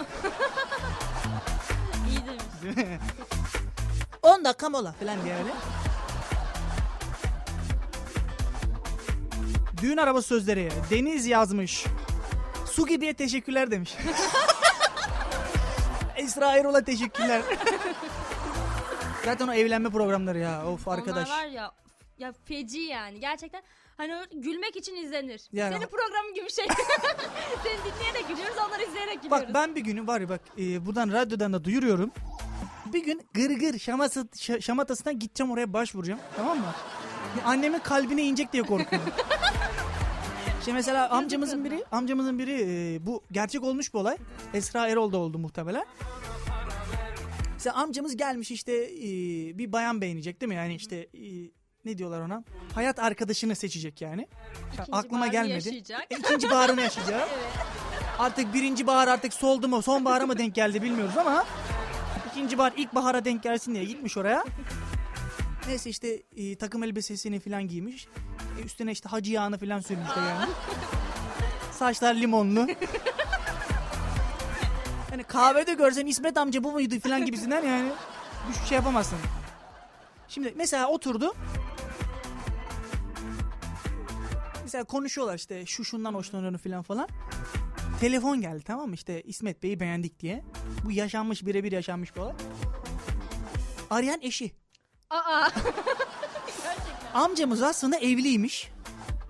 İyi 2.09 2.25
demiş. 2.27 2.43
Değil 2.63 2.87
mi? 2.87 2.99
10 4.21 4.45
dakika 4.45 4.69
mola 4.69 4.91
falan 4.91 5.23
diye 5.23 5.35
öyle. 5.35 5.51
Düğün 9.81 9.97
arabası 9.97 10.27
sözleri. 10.27 10.69
Deniz 10.89 11.25
yazmış. 11.25 11.85
Su 12.71 12.87
gibiye 12.87 13.13
teşekkürler 13.13 13.71
demiş. 13.71 13.95
Esra 16.29 16.55
Erol'a 16.55 16.83
teşekkürler. 16.83 17.41
Zaten 19.25 19.47
o 19.47 19.53
evlenme 19.53 19.89
programları 19.89 20.39
ya. 20.39 20.65
Of 20.67 20.87
arkadaş. 20.87 21.27
Onlar 21.29 21.37
var 21.43 21.45
ya 21.47 21.71
ya 22.17 22.33
feci 22.45 22.79
yani 22.79 23.19
gerçekten 23.19 23.61
hani 23.97 24.13
gülmek 24.33 24.75
için 24.75 24.95
izlenir. 24.95 25.41
Yani- 25.53 25.75
Senin 25.75 25.87
programın 25.87 26.33
gibi 26.33 26.51
şey. 26.51 26.65
Seni 27.63 27.93
dinleyerek 27.93 28.27
gülüyoruz 28.27 28.57
onları 28.67 28.83
izleyerek 28.83 29.23
gülüyoruz. 29.23 29.47
Bak 29.47 29.53
ben 29.53 29.75
bir 29.75 29.81
günü 29.81 30.07
var 30.07 30.21
ya 30.21 30.29
bak 30.29 30.41
e, 30.57 30.85
buradan 30.85 31.11
radyodan 31.11 31.53
da 31.53 31.63
duyuruyorum. 31.63 32.11
Bir 32.85 33.03
gün 33.05 33.21
gırgır 33.33 33.79
şaması, 33.79 34.19
şa- 34.19 34.61
şamatasından 34.61 35.19
gideceğim 35.19 35.51
oraya 35.51 35.73
başvuracağım. 35.73 36.19
Tamam 36.35 36.57
mı? 36.57 36.73
Ya 37.39 37.45
Annemin 37.45 37.79
kalbine 37.79 38.23
inecek 38.23 38.53
diye 38.53 38.63
korkuyorum. 38.63 39.09
İşte 40.59 40.73
mesela 40.73 41.09
amcamızın 41.09 41.65
biri, 41.65 41.85
amcamızın 41.91 42.39
biri 42.39 42.65
e, 42.67 43.05
bu 43.05 43.23
gerçek 43.31 43.63
olmuş 43.63 43.93
bir 43.93 43.99
olay. 43.99 44.17
Esra 44.53 44.87
Erol 44.87 45.11
da 45.11 45.17
oldu 45.17 45.39
muhtemelen. 45.39 45.85
Mesela 47.53 47.75
amcamız 47.75 48.17
gelmiş 48.17 48.51
işte 48.51 48.71
e, 48.73 49.07
bir 49.57 49.71
bayan 49.71 50.01
beğenecek 50.01 50.41
değil 50.41 50.47
mi? 50.49 50.55
Yani 50.55 50.75
işte 50.75 50.95
e, 50.95 51.51
ne 51.85 51.97
diyorlar 51.97 52.21
ona? 52.21 52.43
Hayat 52.75 52.99
arkadaşını 52.99 53.55
seçecek 53.55 54.01
yani. 54.01 54.27
İkinci 54.73 54.91
aklıma 54.91 55.19
baharını 55.19 55.31
gelmedi. 55.31 55.53
yaşayacak. 55.53 56.07
E, 56.11 56.15
İkinci 56.17 56.49
baharını 56.49 56.81
yaşayacak. 56.81 57.29
Artık 58.19 58.53
birinci 58.53 58.87
bahar 58.87 59.07
artık 59.07 59.33
soldu 59.33 59.67
mu 59.67 59.81
son 59.81 60.05
bahara 60.05 60.25
mı 60.25 60.37
denk 60.37 60.55
geldi 60.55 60.81
bilmiyoruz 60.81 61.17
ama 61.17 61.45
ikinci 62.31 62.57
bahar 62.57 62.73
ilk 62.77 62.95
bahara 62.95 63.25
denk 63.25 63.43
gelsin 63.43 63.73
diye 63.73 63.83
gitmiş 63.83 64.17
oraya. 64.17 64.43
Neyse 65.69 65.89
işte 65.89 66.23
e, 66.35 66.55
takım 66.55 66.83
elbisesini 66.83 67.39
falan 67.39 67.67
giymiş. 67.67 68.07
E, 68.59 68.63
üstüne 68.65 68.91
işte 68.91 69.09
hacı 69.09 69.31
yağını 69.31 69.57
falan 69.57 69.79
sürmüş 69.79 70.07
de 70.15 70.19
yani. 70.19 70.51
Saçlar 71.71 72.15
limonlu. 72.15 72.67
Yani 75.11 75.23
kahvede 75.23 75.73
görsen 75.73 76.05
İsmet 76.05 76.37
amca 76.37 76.63
bu 76.63 76.71
muydu 76.71 76.99
falan 76.99 77.25
gibisinden 77.25 77.63
yani 77.65 77.91
bir 78.49 78.67
şey 78.67 78.75
yapamazsın. 78.75 79.17
Şimdi 80.27 80.53
mesela 80.57 80.87
oturdu. 80.87 81.35
Mesela 84.63 84.83
konuşuyorlar 84.83 85.35
işte 85.35 85.65
şu 85.65 85.85
şundan 85.85 86.13
hoşlanıyorum 86.13 86.57
falan 86.57 86.81
falan. 86.81 87.07
Telefon 87.99 88.41
geldi 88.41 88.63
tamam 88.65 88.89
mı 88.89 88.95
işte 88.95 89.21
İsmet 89.21 89.63
Bey'i 89.63 89.79
beğendik 89.79 90.19
diye. 90.19 90.43
Bu 90.85 90.91
yaşanmış 90.91 91.45
birebir 91.45 91.71
yaşanmış 91.71 92.15
bir 92.15 92.21
olay. 92.21 92.35
Arayan 93.89 94.21
eşi. 94.21 94.51
Aa. 95.09 95.49
Amcamız 97.13 97.61
aslında 97.61 97.97
evliymiş. 97.97 98.71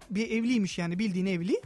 Bir 0.10 0.32
evliymiş 0.32 0.78
yani 0.78 1.00
bildiğin 1.00 1.26
evli. 1.26 1.62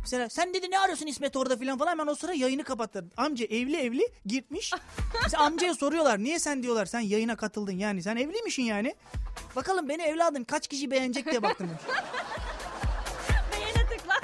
Mesela 0.00 0.28
sen 0.28 0.54
dedi 0.54 0.70
ne 0.70 0.78
arıyorsun 0.78 1.06
İsmet 1.06 1.36
orada 1.36 1.56
filan 1.56 1.78
falan 1.78 1.90
hemen 1.90 2.06
o 2.06 2.14
sıra 2.14 2.32
yayını 2.32 2.64
kapattı. 2.64 3.04
Amca 3.16 3.44
evli 3.44 3.76
evli 3.76 4.02
gitmiş. 4.26 4.72
Mesela 5.22 5.42
amcaya 5.44 5.74
soruyorlar 5.74 6.18
niye 6.18 6.38
sen 6.38 6.62
diyorlar 6.62 6.86
sen 6.86 7.00
yayına 7.00 7.36
katıldın 7.36 7.72
yani 7.78 8.02
sen 8.02 8.16
evliymişsin 8.16 8.62
yani. 8.62 8.94
Bakalım 9.56 9.88
beni 9.88 10.02
evladım 10.02 10.44
kaç 10.44 10.68
kişi 10.68 10.90
beğenecek 10.90 11.30
diye 11.30 11.42
baktım. 11.42 11.70
Beğene 13.52 13.88
tıkla. 13.88 14.14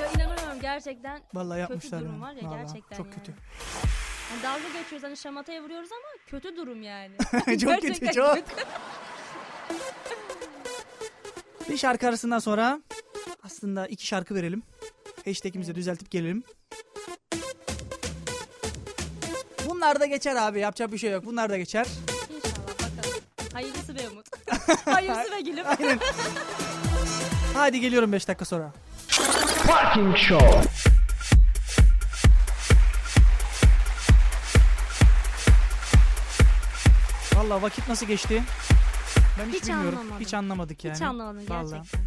ya 0.00 0.10
inanamıyorum 0.14 0.60
gerçekten. 0.60 1.20
Vallahi 1.34 1.60
yapmışlar. 1.60 2.00
durum 2.00 2.12
yani. 2.12 2.22
var 2.22 2.32
ya 2.32 2.48
Vallahi 2.48 2.58
gerçekten 2.66 2.96
Çok 2.96 3.06
yani. 3.06 3.14
kötü. 3.16 3.34
Yani 4.30 4.42
dalga 4.42 4.78
geçiyoruz 4.78 5.02
hani 5.06 5.16
şamataya 5.16 5.62
vuruyoruz 5.62 5.88
ama 5.92 6.08
kötü 6.26 6.56
durum 6.56 6.82
yani. 6.82 7.16
çok 7.32 7.46
kötü 7.46 7.66
Gerçekten 7.66 8.12
çok. 8.12 8.38
Bir 11.68 11.76
şarkı 11.76 12.08
arasından 12.08 12.38
sonra 12.38 12.80
aslında 13.42 13.86
iki 13.86 14.06
şarkı 14.06 14.34
verelim. 14.34 14.62
Hashtag'imizi 15.24 15.74
düzeltip 15.74 16.10
gelelim. 16.10 16.42
Bunlar 19.68 20.00
da 20.00 20.06
geçer 20.06 20.36
abi 20.36 20.60
yapacak 20.60 20.92
bir 20.92 20.98
şey 20.98 21.10
yok. 21.10 21.24
Bunlar 21.26 21.50
da 21.50 21.56
geçer. 21.56 21.86
İnşallah 22.36 22.68
bakalım. 22.68 23.20
Hayırlısı 23.52 23.96
be 23.96 24.08
Umut. 24.08 24.26
Hayırlısı 24.86 25.32
be 25.32 25.40
gülüm. 25.40 25.64
Aynen. 25.78 25.98
Hadi 27.54 27.80
geliyorum 27.80 28.12
5 28.12 28.28
dakika 28.28 28.44
sonra. 28.44 28.72
Parking 29.66 30.16
Show. 30.16 30.62
Valla 37.44 37.62
vakit 37.62 37.88
nasıl 37.88 38.06
geçti? 38.06 38.42
Ben 39.38 39.46
hiç, 39.48 39.54
Hiç 39.54 39.62
bilmiyorum. 39.68 39.98
anlamadım. 39.98 40.20
Hiç 40.20 40.34
anlamadık 40.34 40.84
yani. 40.84 40.94
Hiç 40.94 41.02
anlamadım 41.02 41.42
Vallahi. 41.48 41.70
gerçekten. 41.74 42.00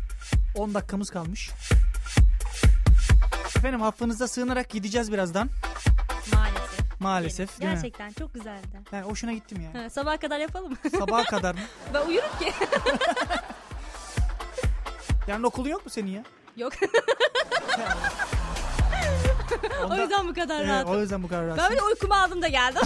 10 0.56 0.74
dakikamız 0.74 1.10
kalmış. 1.10 1.50
Efendim 3.58 3.84
affınıza 3.84 4.28
sığınarak 4.28 4.70
gideceğiz 4.70 5.12
birazdan. 5.12 5.50
Maalesef. 6.34 7.00
Maalesef 7.00 7.60
değil 7.60 7.72
mi? 7.72 7.76
Gerçekten 7.76 8.14
çok 8.20 8.34
güzeldi. 8.34 8.68
Yani 8.92 9.06
hoşuna 9.06 9.34
gittim 9.34 9.62
yani. 9.62 9.84
Ha, 9.84 9.90
sabaha 9.90 10.18
kadar 10.18 10.40
yapalım 10.40 10.72
mı? 10.72 10.78
Sabaha 11.00 11.24
kadar 11.24 11.54
mı? 11.56 11.60
ben 11.94 12.06
uyurum 12.08 12.30
ki. 12.40 12.54
Yarın 15.28 15.44
okulun 15.44 15.70
yok 15.70 15.86
mu 15.86 15.92
senin 15.92 16.12
ya? 16.12 16.24
Yok. 16.58 16.74
o 19.82 19.86
Ondan- 19.86 20.02
yüzden 20.02 20.28
bu 20.28 20.34
kadar 20.34 20.60
Evet, 20.60 20.70
rahatım. 20.70 20.92
o 20.96 21.00
yüzden 21.00 21.24
bu 21.24 21.28
kadar 21.28 21.42
Ben 21.42 21.48
rahatsın. 21.58 21.72
bir 21.76 21.78
de 21.82 21.84
uykumu 21.84 22.14
aldım 22.14 22.42
da 22.42 22.48
geldim. 22.48 22.82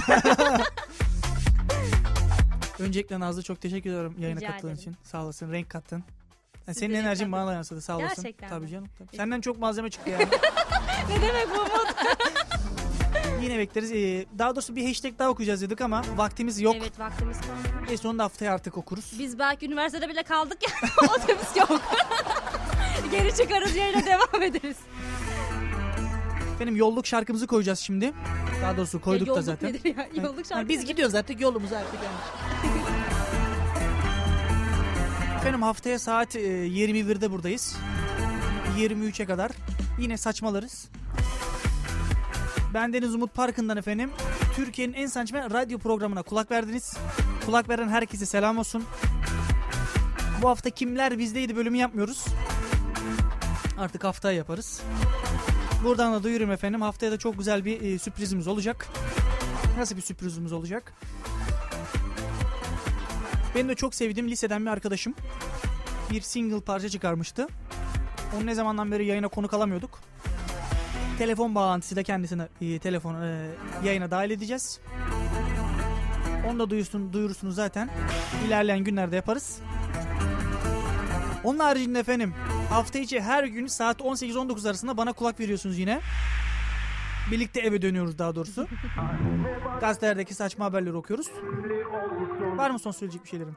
Öncelikle 2.82 3.20
Nazlı 3.20 3.44
çok 3.44 3.62
teşekkür 3.62 3.90
ediyorum 3.90 4.16
yayına 4.20 4.40
Rica 4.40 4.48
katıldığın 4.52 4.74
ederim. 4.74 4.82
için. 4.82 4.96
Sağ 5.04 5.24
olasın. 5.24 5.52
Renk 5.52 5.70
kattın. 5.70 6.04
Yani 6.68 6.76
senin 6.76 6.94
renk 6.94 7.04
enerjin 7.06 7.32
bana 7.32 7.48
da 7.48 7.54
yansıdı. 7.54 7.82
Sağ 7.82 7.98
olasın. 7.98 8.24
Gerçekten 8.24 8.50
Tabii 8.50 8.66
mi? 8.66 8.72
canım. 8.72 8.88
Tabii. 8.98 9.18
Senden 9.18 9.42
çok 9.42 9.60
malzeme 9.60 9.90
çıktı 9.90 10.10
yani. 10.10 10.24
ne 11.10 11.22
demek 11.22 11.48
bu 11.56 11.60
Umut? 11.60 11.96
Yine 13.42 13.58
bekleriz. 13.58 13.92
Ee, 13.92 14.26
daha 14.38 14.56
doğrusu 14.56 14.76
bir 14.76 14.88
hashtag 14.88 15.20
daha 15.20 15.30
okuyacağız 15.30 15.62
dedik 15.62 15.82
ama 15.82 16.02
vaktimiz 16.16 16.62
yok. 16.62 16.76
Evet 16.80 17.00
vaktimiz 17.00 17.38
kalmadı. 17.42 17.86
Neyse 17.88 18.08
onu 18.08 18.20
da 18.20 18.24
haftaya 18.24 18.54
artık 18.54 18.78
okuruz. 18.78 19.16
Biz 19.20 19.40
belki 19.40 19.66
üniversitede 19.66 20.10
bile 20.10 20.24
kaldık 20.24 20.58
ya. 20.64 20.90
Otobüs 21.16 21.56
yok. 21.58 21.82
Geri 23.12 23.36
çıkarız 23.36 23.76
yerine 23.76 24.06
devam 24.06 24.42
ederiz. 24.44 24.78
Benim 26.62 26.76
yolluk 26.76 27.08
şarkımızı 27.08 27.48
koyacağız 27.48 27.80
şimdi. 27.80 28.14
Daha 28.62 28.78
doğrusu 28.78 29.02
koyduk 29.02 29.28
Ya 29.28 29.36
da 29.36 29.42
zaten. 29.42 29.70
Nedir 29.70 29.96
ya? 29.98 30.08
Yolluk 30.16 30.36
Yani 30.38 30.46
şarkı. 30.48 30.70
biz 30.70 30.86
gidiyoruz 30.86 31.16
artık 31.16 31.42
yolumuza 31.42 31.78
artık 31.78 32.00
yani. 32.04 32.16
Efendim 35.40 35.62
haftaya 35.62 36.00
saat 36.00 36.36
e, 36.36 36.40
21'de 36.40 37.32
buradayız. 37.32 37.76
23'e 38.78 39.26
kadar. 39.26 39.52
Yine 40.00 40.18
saçmalarız. 40.18 40.88
Ben 42.74 42.94
Deniz 42.94 43.16
Umut 43.16 43.34
Parkı'ndan 43.34 43.78
efendim. 43.78 44.12
Türkiye'nin 44.56 44.94
en 44.94 45.08
saçma 45.08 45.50
radyo 45.50 45.80
programına 45.80 46.24
kulak 46.24 46.52
verdiniz. 46.52 46.98
Kulak 47.46 47.70
veren 47.70 47.90
herkese 47.90 48.26
selam 48.26 48.58
olsun. 48.58 48.84
Bu 50.42 50.50
hafta 50.50 50.70
kimler 50.70 51.18
bizdeydi 51.20 51.56
bölümü 51.56 51.78
yapmıyoruz. 51.78 52.26
Artık 53.78 54.04
haftaya 54.04 54.38
yaparız. 54.38 54.82
Buradan 55.84 56.14
da 56.14 56.24
duyururum 56.24 56.52
efendim. 56.52 56.82
Haftaya 56.82 57.12
da 57.12 57.18
çok 57.18 57.38
güzel 57.38 57.66
bir 57.66 57.82
e, 57.82 58.00
sürprizimiz 58.00 58.48
olacak. 58.48 58.88
Nasıl 59.78 59.96
bir 59.96 60.02
sürprizimiz 60.02 60.52
olacak? 60.52 60.94
Benim 63.56 63.70
de 63.70 63.76
çok 63.76 63.96
sevdiğim 63.96 64.30
liseden 64.30 64.66
bir 64.66 64.72
arkadaşım 64.72 65.16
bir 66.12 66.22
single 66.22 66.60
parça 66.62 66.90
çıkarmıştı. 66.90 67.48
Onu 68.38 68.46
ne 68.46 68.56
zamandan 68.56 68.92
beri 68.92 69.06
yayına 69.06 69.28
konuk 69.28 69.54
alamıyorduk. 69.54 70.00
Telefon 71.18 71.56
bağlantısıyla 71.56 72.04
kendisine 72.04 72.48
e, 72.62 72.80
telefon 72.80 73.22
e, 73.22 73.48
yayına 73.84 74.12
dahil 74.12 74.32
edeceğiz. 74.32 74.80
Onu 76.50 76.60
da 76.60 76.70
duyursun, 76.70 77.14
duyurursunuz 77.14 77.56
zaten. 77.56 77.90
İlerleyen 78.48 78.80
günlerde 78.80 79.16
yaparız. 79.16 79.60
Onun 81.44 81.60
haricinde 81.60 82.00
efendim 82.00 82.34
hafta 82.72 83.00
içi 83.00 83.22
her 83.22 83.44
gün 83.44 83.68
saat 83.68 84.00
18-19 84.02 84.68
arasında 84.70 84.98
bana 84.98 85.14
kulak 85.14 85.40
veriyorsunuz 85.40 85.78
yine. 85.78 86.00
Birlikte 87.32 87.62
eve 87.62 87.82
dönüyoruz 87.82 88.18
daha 88.20 88.36
doğrusu. 88.36 88.68
Gazetelerdeki 89.82 90.34
saçma 90.34 90.66
haberleri 90.66 90.94
okuyoruz. 90.96 91.28
Var 92.58 92.70
mı 92.70 92.80
son 92.80 92.92
söyleyecek 92.92 93.24
bir 93.24 93.30
şeylerin? 93.30 93.56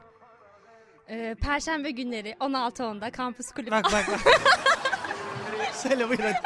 Ee, 1.09 1.35
Perşembe 1.41 1.91
günleri 1.91 2.31
16.10'da 2.39 3.11
kampüs 3.11 3.51
kulübü. 3.51 3.71
Bak 3.71 3.85
bak 3.85 4.05
bak. 4.11 4.19
Söyle 5.73 6.09
buyur 6.09 6.19
hadi. 6.19 6.37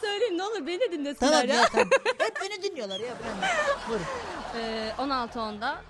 Söyleyeyim 0.00 0.38
ne 0.38 0.42
olur 0.42 0.66
beni 0.66 0.80
de 0.80 0.92
dinlesinler 0.92 1.30
Tamam 1.30 1.48
ya. 1.48 1.54
ya 1.54 1.68
tamam. 1.68 1.88
Hep 2.18 2.36
beni 2.42 2.62
dinliyorlar 2.62 3.00
ya. 3.00 3.14
Ben... 3.24 3.48
Buyurun. 3.88 4.06
Ee, 4.56 4.92
16.10'da 4.98 5.82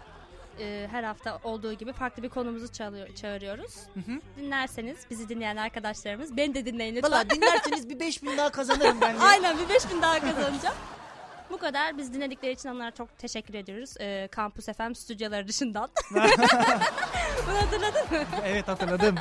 e, 0.60 0.88
her 0.90 1.02
hafta 1.04 1.38
olduğu 1.44 1.72
gibi 1.72 1.92
farklı 1.92 2.22
bir 2.22 2.28
konumuzu 2.28 2.72
çalıyor, 2.72 3.08
çağırıyoruz. 3.14 3.74
Dinlerseniz 4.36 4.96
bizi 5.10 5.28
dinleyen 5.28 5.56
arkadaşlarımız 5.56 6.36
beni 6.36 6.54
de 6.54 6.66
dinleyin 6.66 6.96
lütfen. 6.96 7.12
Valla 7.12 7.30
dinlerseniz 7.30 7.88
bir 7.90 8.00
5000 8.00 8.36
daha 8.36 8.50
kazanırım 8.50 9.00
ben. 9.00 9.16
Aynen 9.16 9.56
bir 9.58 9.68
5000 9.68 10.02
daha 10.02 10.20
kazanacağım. 10.20 10.76
Bu 11.50 11.58
kadar. 11.58 11.98
Biz 11.98 12.14
dinledikleri 12.14 12.52
için 12.52 12.68
onlara 12.68 12.90
çok 12.90 13.18
teşekkür 13.18 13.54
ediyoruz. 13.54 13.94
Ee, 14.00 14.28
Kampüs 14.32 14.66
FM 14.66 14.92
stüdyoları 14.94 15.48
dışından. 15.48 15.90
Bunu 17.46 17.56
hatırladın 17.62 18.00
mı? 18.18 18.24
Evet 18.44 18.68
hatırladım. 18.68 19.14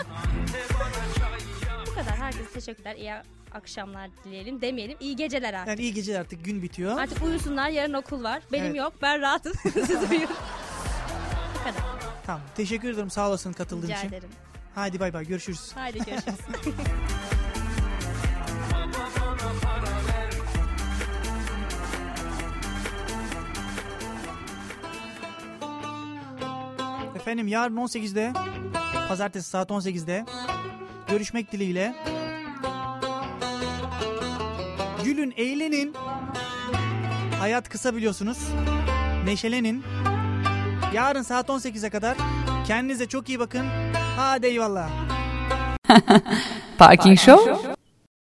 Bu 1.88 1.96
kadar. 1.96 2.16
Herkese 2.18 2.50
teşekkürler. 2.54 2.96
İyi 2.96 3.14
akşamlar 3.54 4.10
dileyelim. 4.24 4.62
Demeyelim. 4.62 4.98
İyi 5.00 5.16
geceler 5.16 5.54
artık. 5.54 5.68
Yani 5.68 5.82
iyi 5.82 5.94
geceler 5.94 6.20
artık 6.20 6.46
gün 6.46 6.62
bitiyor. 6.62 6.98
Artık 7.00 7.24
uyusunlar. 7.24 7.70
Yarın 7.70 7.94
okul 7.94 8.24
var. 8.24 8.42
Benim 8.52 8.66
Evet. 8.66 8.76
yok. 8.76 8.94
Ben 9.02 9.22
rahatım. 9.22 9.54
Siz 9.74 10.12
uyuyun. 10.12 10.30
Tamam. 12.26 12.42
Teşekkür 12.56 12.90
ederim 12.90 13.10
sağ 13.10 13.30
olasın 13.30 13.54
katıldığın 13.54 13.88
Rica 13.88 13.98
için. 13.98 14.08
ederim. 14.08 14.30
Hadi 14.76 15.00
bay 15.00 15.14
bay 15.14 15.28
görüşürüz. 15.28 15.72
Haydi 15.76 15.98
görüşürüz. 15.98 16.40
Efendim 27.16 27.48
yarın 27.48 27.76
18'de 27.76 28.34
pazartesi 29.08 29.50
saat 29.50 29.70
18'de 29.70 30.26
görüşmek 31.08 31.52
dileğiyle. 31.52 31.96
Gülün, 35.04 35.34
eğlenin. 35.38 35.94
Hayat 37.40 37.70
kısa 37.70 37.96
biliyorsunuz. 37.96 38.38
Neşelenin. 39.26 39.84
Yarın 40.96 41.22
saat 41.22 41.50
18'e 41.50 41.90
kadar 41.90 42.18
kendinize 42.68 43.08
çok 43.08 43.30
iyi 43.30 43.40
bakın. 43.40 43.66
Hadi 44.18 44.48
eyvallah. 44.48 44.90
Parking 46.78 47.20
Show 47.20 47.65